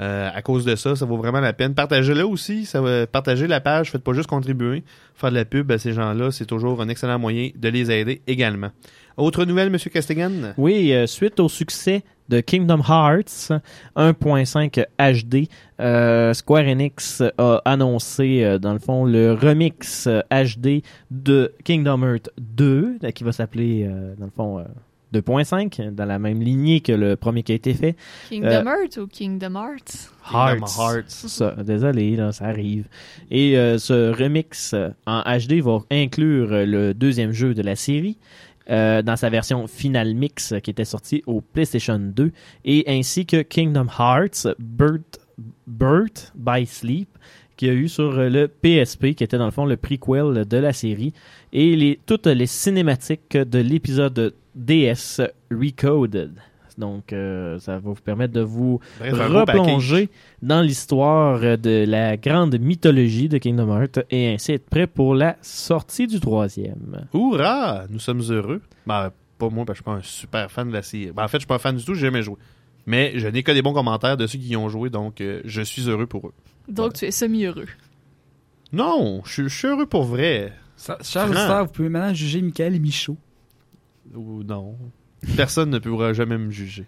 [0.00, 1.74] euh, à cause de ça, ça vaut vraiment la peine.
[1.74, 4.82] Partagez-le aussi, ça va partagez la page, faites pas juste contribuer,
[5.14, 8.22] faire de la pub à ces gens-là, c'est toujours un excellent moyen de les aider
[8.26, 8.70] également.
[9.18, 10.30] Autre nouvelle, Monsieur Castigan?
[10.56, 13.50] Oui, euh, suite au succès de Kingdom Hearts
[13.96, 15.48] 1.5 HD,
[15.80, 22.30] euh, Square Enix a annoncé, euh, dans le fond, le remix HD de Kingdom Hearts
[22.38, 24.64] 2, euh, qui va s'appeler, euh, dans le fond, euh,
[25.12, 27.96] 2.5, dans la même lignée que le premier qui a été fait.
[28.28, 30.12] Kingdom Euh, Hearts ou Kingdom Hearts?
[30.32, 30.78] Hearts.
[30.78, 31.10] Hearts.
[31.10, 32.84] Ça, désolé, là, ça arrive.
[33.28, 34.72] Et euh, ce remix
[35.06, 38.18] en HD va inclure le deuxième jeu de la série.
[38.70, 42.30] Euh, dans sa version Final Mix euh, qui était sortie au PlayStation 2
[42.64, 45.18] et ainsi que Kingdom Hearts Birth,
[45.66, 47.08] Birth by Sleep
[47.56, 50.44] qu'il y a eu sur euh, le PSP qui était dans le fond le prequel
[50.46, 51.12] de la série
[51.52, 55.20] et les, toutes les cinématiques de l'épisode DS
[55.50, 56.32] Recoded.
[56.78, 60.08] Donc, euh, ça va vous permettre de vous Bref, replonger
[60.42, 65.36] dans l'histoire de la grande mythologie de Kingdom Hearts et ainsi être prêt pour la
[65.42, 67.06] sortie du troisième.
[67.12, 67.84] Hourra!
[67.90, 68.60] Nous sommes heureux.
[68.86, 71.12] Ben, pas moi, parce que je suis pas un super fan de la série.
[71.12, 72.36] Ben, en fait, je suis pas un fan du tout, j'ai jamais joué.
[72.86, 75.40] Mais je n'ai que des bons commentaires de ceux qui y ont joué, donc euh,
[75.44, 76.32] je suis heureux pour eux.
[76.68, 77.66] Donc, tu es semi-heureux.
[78.72, 80.52] Non, je, suis- je suis heureux pour vrai.
[80.76, 81.24] Chers Franc.
[81.26, 83.16] auditeurs, vous pouvez maintenant juger Michael et Michaud.
[84.14, 84.76] Ou non.
[85.36, 86.86] Personne ne pourra jamais me juger.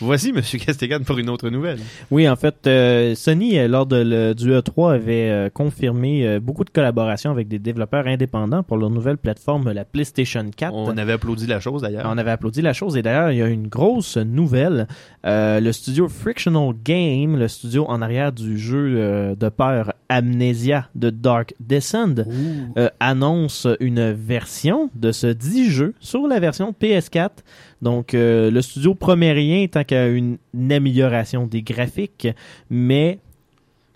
[0.00, 0.42] Voici M.
[0.58, 1.78] Castigan pour une autre nouvelle.
[2.10, 6.64] Oui, en fait, euh, Sony, euh, lors de le, du E3, avait euh, confirmé beaucoup
[6.64, 10.74] de collaborations avec des développeurs indépendants pour leur nouvelle plateforme, la PlayStation 4.
[10.74, 12.06] On avait applaudi la chose d'ailleurs.
[12.06, 14.88] On avait applaudi la chose et d'ailleurs, il y a une grosse nouvelle.
[15.24, 21.54] Le studio Frictional Game, le studio en arrière du jeu de peur Amnesia de Dark
[21.60, 22.14] Descent,
[23.00, 27.30] annonce une version de ce dit jeu sur la version PS4.
[27.82, 32.28] Donc, euh, le studio promet rien tant qu'à une, une amélioration des graphiques,
[32.70, 33.18] mais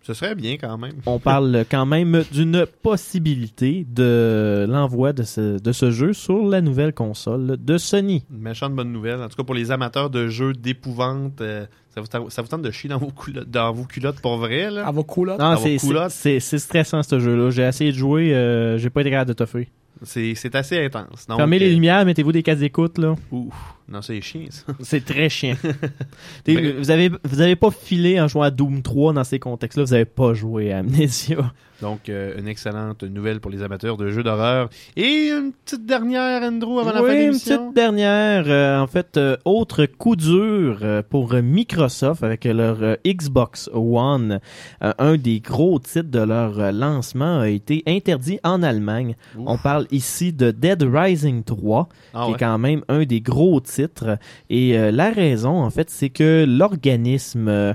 [0.03, 0.95] Ce serait bien quand même.
[1.07, 6.61] on parle quand même d'une possibilité de l'envoi de ce, de ce jeu sur la
[6.61, 8.25] nouvelle console de Sony.
[8.31, 9.21] Une méchante bonne nouvelle.
[9.23, 12.49] En tout cas, pour les amateurs de jeux d'épouvante, euh, ça, vous tente, ça vous
[12.49, 14.87] tente de chier dans vos, culottes, dans vos culottes pour vrai, là?
[14.87, 15.39] À vos culottes?
[15.39, 16.11] Non, Dans c'est- vos culottes?
[16.11, 17.51] c'est- c'est stressant ce jeu-là.
[17.51, 19.69] J'ai essayé de jouer, euh, j'ai pas été capable de toffer.
[20.03, 21.27] C'est assez intense.
[21.27, 23.15] Donc, Fermez les euh, lumières, mettez-vous des casques d'écoute là.
[23.31, 23.53] Ouh,
[23.89, 24.73] non, c'est chiant ça.
[24.81, 25.57] C'est très chiant.
[26.49, 29.85] Mais- vous avez vous avez pas filé en jouant à Doom 3 dans ces contextes-là,
[29.85, 31.53] vous avez pas joué à Amnesia.
[31.83, 34.69] Donc, euh, une excellente nouvelle pour les amateurs de jeux d'horreur.
[34.97, 37.57] Et une petite dernière, Andrew, avant la fin de une l'émission.
[37.59, 38.45] petite dernière.
[38.49, 44.41] euh, en fait, euh, autre coup dur euh, pour Microsoft avec leur euh, Xbox One.
[44.83, 49.17] Euh, un des gros titres de leur lancement a été interdit en Allemagne.
[49.39, 52.37] On parle ici de Dead Rising 3, Ah qui ouais.
[52.37, 54.19] est quand même un des gros titres.
[54.51, 57.75] Et euh, la raison, en fait, c'est que l'organisme...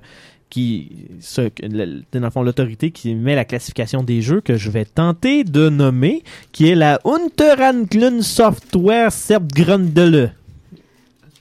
[0.55, 4.71] qui ce, le- dans le fond l'autorité qui met la classification des jeux que je
[4.71, 6.23] vais tenter de nommer
[6.53, 10.33] qui est la Unteranklun Software Serbgrundele.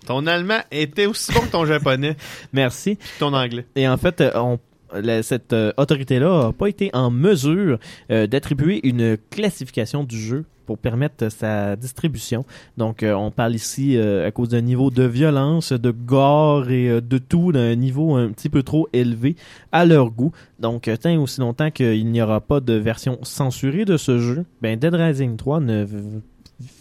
[0.06, 2.16] Ton allemand était aussi bon que ton japonais.
[2.52, 2.96] Merci.
[2.96, 3.64] Puis ton anglais.
[3.76, 4.58] Et en fait, euh, on,
[4.92, 7.78] la- cette euh, autorité-là n'a pas été en mesure
[8.10, 12.44] euh, d'attribuer une classification du jeu pour permettre sa distribution.
[12.76, 16.88] Donc, euh, on parle ici euh, à cause d'un niveau de violence, de gore et
[16.88, 19.36] euh, de tout d'un niveau un petit peu trop élevé
[19.72, 20.32] à leur goût.
[20.58, 24.78] Donc, tant aussi longtemps qu'il n'y aura pas de version censurée de ce jeu, ben
[24.78, 25.86] Dead Rising 3 ne,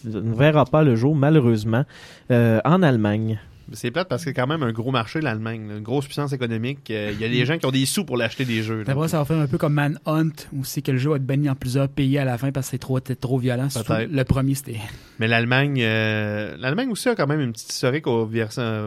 [0.04, 1.84] ne verra pas le jour, malheureusement,
[2.30, 3.38] en Allemagne.
[3.72, 5.70] C'est plate parce que c'est quand même un gros marché, l'Allemagne.
[5.76, 6.90] Une grosse puissance économique.
[6.90, 8.84] Euh, Il y a des gens qui ont des sous pour l'acheter des jeux.
[8.94, 11.26] moi, ça va faire un peu comme Manhunt, où c'est que le jeu va être
[11.26, 13.68] banni en plusieurs pays à la fin parce que c'est trop, trop violent.
[13.88, 14.78] Le premier, c'était.
[15.18, 18.28] Mais l'Allemagne, euh, l'Allemagne aussi a quand même une petite historique au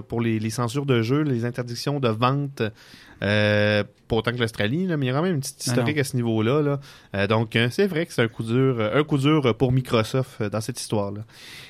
[0.08, 2.62] pour les, les censures de jeux, les interdictions de vente.
[3.24, 5.98] Euh, pas autant que l'Australie, mais il y a quand même une petite Ah historique
[5.98, 6.62] à ce niveau-là.
[6.62, 6.80] Là.
[7.16, 9.72] Euh, donc, euh, c'est vrai que c'est un coup dur, euh, un coup dur pour
[9.72, 11.22] Microsoft dans cette histoire-là.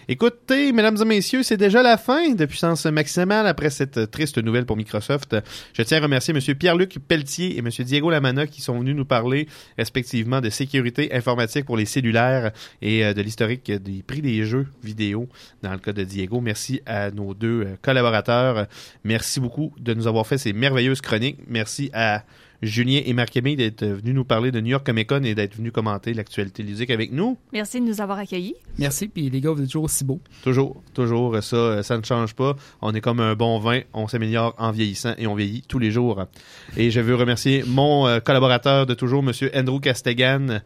[0.08, 4.66] Écoutez, mesdames et messieurs, c'est déjà la fin de Puissance Maximale après cette triste nouvelle
[4.66, 5.36] pour Microsoft.
[5.74, 6.56] Je tiens à remercier M.
[6.56, 7.70] Pierre-Luc Pelletier et M.
[7.70, 9.48] Diego Lamana qui sont venus nous parler
[9.78, 12.52] respectivement de sécurité informatique pour les cellulaires
[12.82, 15.28] et de l'historique des prix des jeux vidéo
[15.62, 16.40] dans le cas de Diego.
[16.40, 18.68] Merci à nos deux collaborateurs.
[19.04, 21.37] Merci beaucoup de nous avoir fait ces merveilleuses chroniques.
[21.48, 22.24] Merci à
[22.62, 25.72] Julien et Marc-Aimé d'être venus nous parler de New York Comic Con et d'être venus
[25.72, 27.38] commenter l'actualité ludique avec nous.
[27.54, 28.56] Merci de nous avoir accueillis.
[28.80, 30.20] Merci, puis les gars, vous êtes toujours aussi beaux.
[30.44, 32.56] Toujours, toujours, ça, ça ne change pas.
[32.82, 35.92] On est comme un bon vin, on s'améliore en vieillissant et on vieillit tous les
[35.92, 36.26] jours.
[36.76, 40.62] Et je veux remercier mon euh, collaborateur de toujours, Monsieur Andrew Castegan,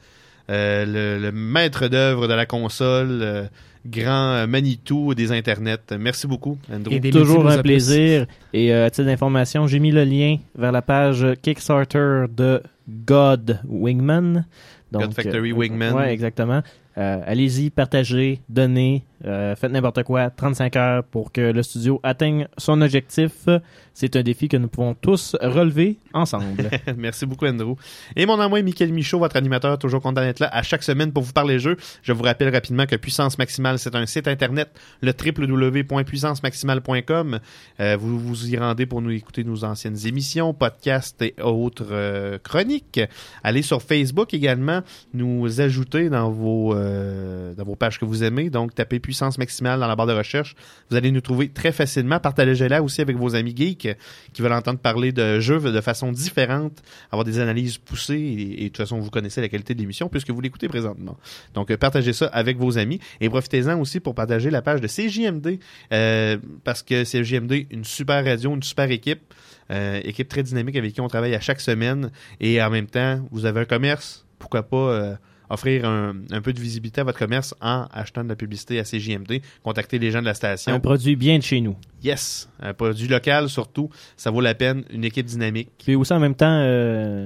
[0.50, 3.48] euh, le, le maître d'œuvre de la console, euh,
[3.86, 5.94] grand euh, Manitou des internets.
[6.00, 7.00] Merci beaucoup, Andrew.
[7.12, 8.26] Toujours un plaisir.
[8.54, 13.60] Et euh, à titre d'information, j'ai mis le lien vers la page Kickstarter de God
[13.68, 14.46] Wingman.
[14.92, 15.94] God Factory Wingman.
[15.94, 16.62] Ouais, exactement.
[16.98, 22.48] Euh, Allez-y, partagez, donnez, euh, faites n'importe quoi, 35 heures pour que le studio atteigne
[22.58, 23.48] son objectif.
[23.94, 26.70] C'est un défi que nous pouvons tous relever ensemble.
[26.98, 27.76] Merci beaucoup, Andrew.
[28.16, 31.24] Et mon ami Michael Michaud, votre animateur, toujours content d'être là à chaque semaine pour
[31.24, 31.76] vous parler jeux.
[32.02, 34.70] Je vous rappelle rapidement que Puissance Maximale, c'est un site internet,
[35.02, 37.40] le www.puissancemaximale.com.
[37.80, 42.38] Euh, vous vous y rendez pour nous écouter nos anciennes émissions, podcasts et autres euh,
[42.40, 43.02] chroniques.
[43.44, 44.82] Allez sur Facebook également,
[45.14, 48.50] nous ajouter dans vos, dans vos pages que vous aimez.
[48.50, 50.56] Donc, tapez Puissance Maximale dans la barre de recherche.
[50.90, 52.20] Vous allez nous trouver très facilement.
[52.20, 53.88] Partagez-la aussi avec vos amis geeks
[54.34, 56.82] qui veulent entendre parler de jeux de façon différente,
[57.12, 60.10] avoir des analyses poussées et, et de toute façon, vous connaissez la qualité de l'émission
[60.10, 61.18] puisque vous l'écoutez présentement.
[61.54, 64.88] Donc, euh, partagez ça avec vos amis et profitez-en aussi pour partager la page de
[64.88, 65.60] CJMD
[65.92, 69.34] euh, parce que CJMD, une super radio, une super équipe,
[69.72, 73.26] euh, équipe très dynamique avec qui on travaille à chaque semaine et en même temps,
[73.32, 75.16] vous avez un commerce, pourquoi pas euh,
[75.54, 78.84] offrir un, un peu de visibilité à votre commerce en achetant de la publicité à
[78.84, 80.74] CJMD, contacter les gens de la station.
[80.74, 81.76] un produit bien de chez nous.
[82.04, 85.70] Yes, un produit local surtout, ça vaut la peine, une équipe dynamique.
[85.84, 87.26] Puis aussi en même temps, euh,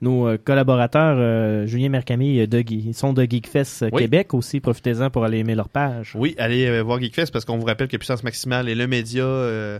[0.00, 4.02] nos euh, collaborateurs, euh, Julien Mercami, de, ils sont de Geekfest Oui.
[4.02, 4.60] Québec aussi.
[4.60, 6.12] Profitez-en pour aller aimer leur page.
[6.14, 9.78] Oui, allez voir Geekfest parce qu'on vous rappelle que Puissance Maximale est le média euh,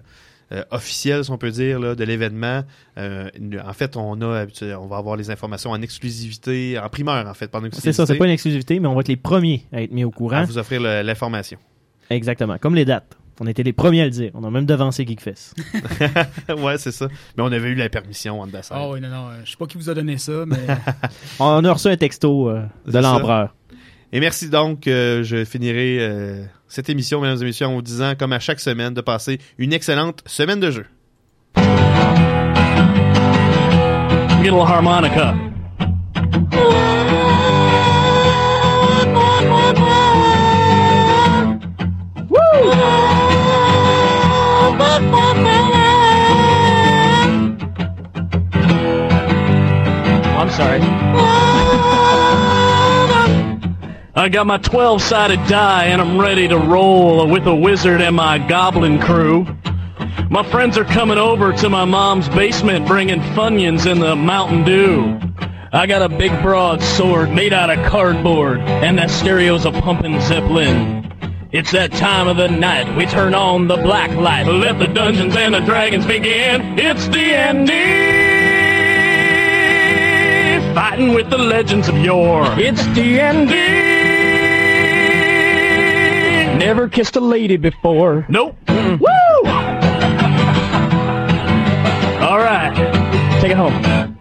[0.53, 2.63] euh, officiel, si on peut dire, là, de l'événement.
[2.99, 3.29] Euh,
[3.65, 4.47] en fait, on a
[4.79, 8.17] on va avoir les informations en exclusivité, en primeur en fait, pendant C'est ça, c'est
[8.17, 10.37] pas une exclusivité, mais on va être les premiers à être mis au courant.
[10.37, 11.59] à vous offrir l'information.
[12.11, 13.17] Exactement, comme les dates.
[13.39, 14.31] On était les premiers à le dire.
[14.33, 15.55] On a même devancé Geekfest.
[16.57, 17.09] ouais, c'est ça.
[17.37, 18.49] Mais on avait eu la permission en.
[18.71, 20.57] Ah oui, non, non, euh, je sais pas qui vous a donné ça, mais.
[21.39, 23.55] on a reçu un texto euh, de l'empereur.
[24.13, 24.87] Et merci donc.
[24.87, 28.61] euh, je finirai euh, cette émission, mesdames et messieurs, en vous disant, comme à chaque
[28.61, 30.87] semaine, de passer une excellente semaine de jeu.
[34.43, 35.35] Get a harmonica.
[50.39, 51.26] I'm sorry.
[54.27, 58.17] I got my 12 sided die and I'm ready to roll with a wizard and
[58.17, 59.47] my goblin crew.
[60.29, 65.21] My friends are coming over to my mom's basement bringing Funyuns and the Mountain Dew.
[65.73, 71.09] I got a big broadsword made out of cardboard, and that stereo's a pumping Zeppelin.
[71.53, 75.37] It's that time of the night, we turn on the black light, let the dungeons
[75.37, 76.77] and the dragons begin.
[76.77, 77.71] It's D&D!
[80.75, 82.47] Fighting with the legends of yore.
[82.59, 83.96] It's D&D!
[86.59, 88.25] Never kissed a lady before.
[88.29, 88.57] Nope.
[88.67, 89.01] Mm.
[89.01, 89.51] Woo!
[92.27, 92.75] All right,
[93.41, 94.17] take it home.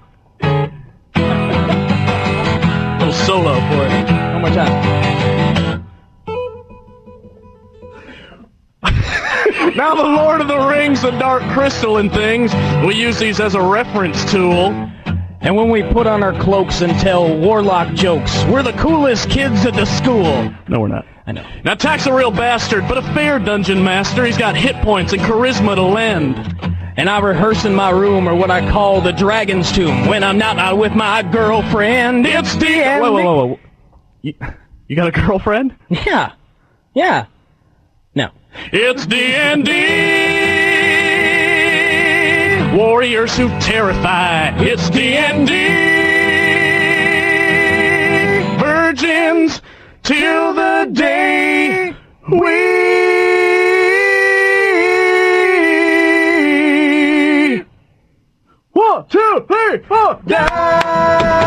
[3.06, 4.10] little solo for it.
[4.34, 5.86] One more time.
[9.76, 12.54] now the Lord of the Rings, the Dark Crystal and things,
[12.86, 14.90] we use these as a reference tool.
[15.46, 19.64] And when we put on our cloaks and tell warlock jokes, we're the coolest kids
[19.64, 20.52] at the school.
[20.68, 21.06] No, we're not.
[21.28, 21.46] I know.
[21.64, 24.26] Now, Tack's a real bastard, but a fair dungeon master.
[24.26, 26.36] He's got hit points and charisma to lend.
[26.98, 30.40] And I rehearse in my room, or what I call the dragon's tomb, when I'm
[30.40, 32.26] not out with my girlfriend.
[32.26, 33.04] It's the end.
[33.04, 33.60] Whoa, whoa, whoa, whoa.
[34.24, 34.34] You,
[34.88, 35.76] you got a girlfriend?
[35.90, 36.34] Yeah.
[36.96, 37.28] Yeah.
[38.16, 38.32] No.
[38.72, 40.45] It's D&D.
[42.76, 44.50] Warriors who terrify.
[44.58, 45.48] It's D&D.
[48.60, 49.62] Virgins
[50.04, 51.96] till the day
[52.30, 52.76] we...
[58.74, 61.46] One, two, three, four, die!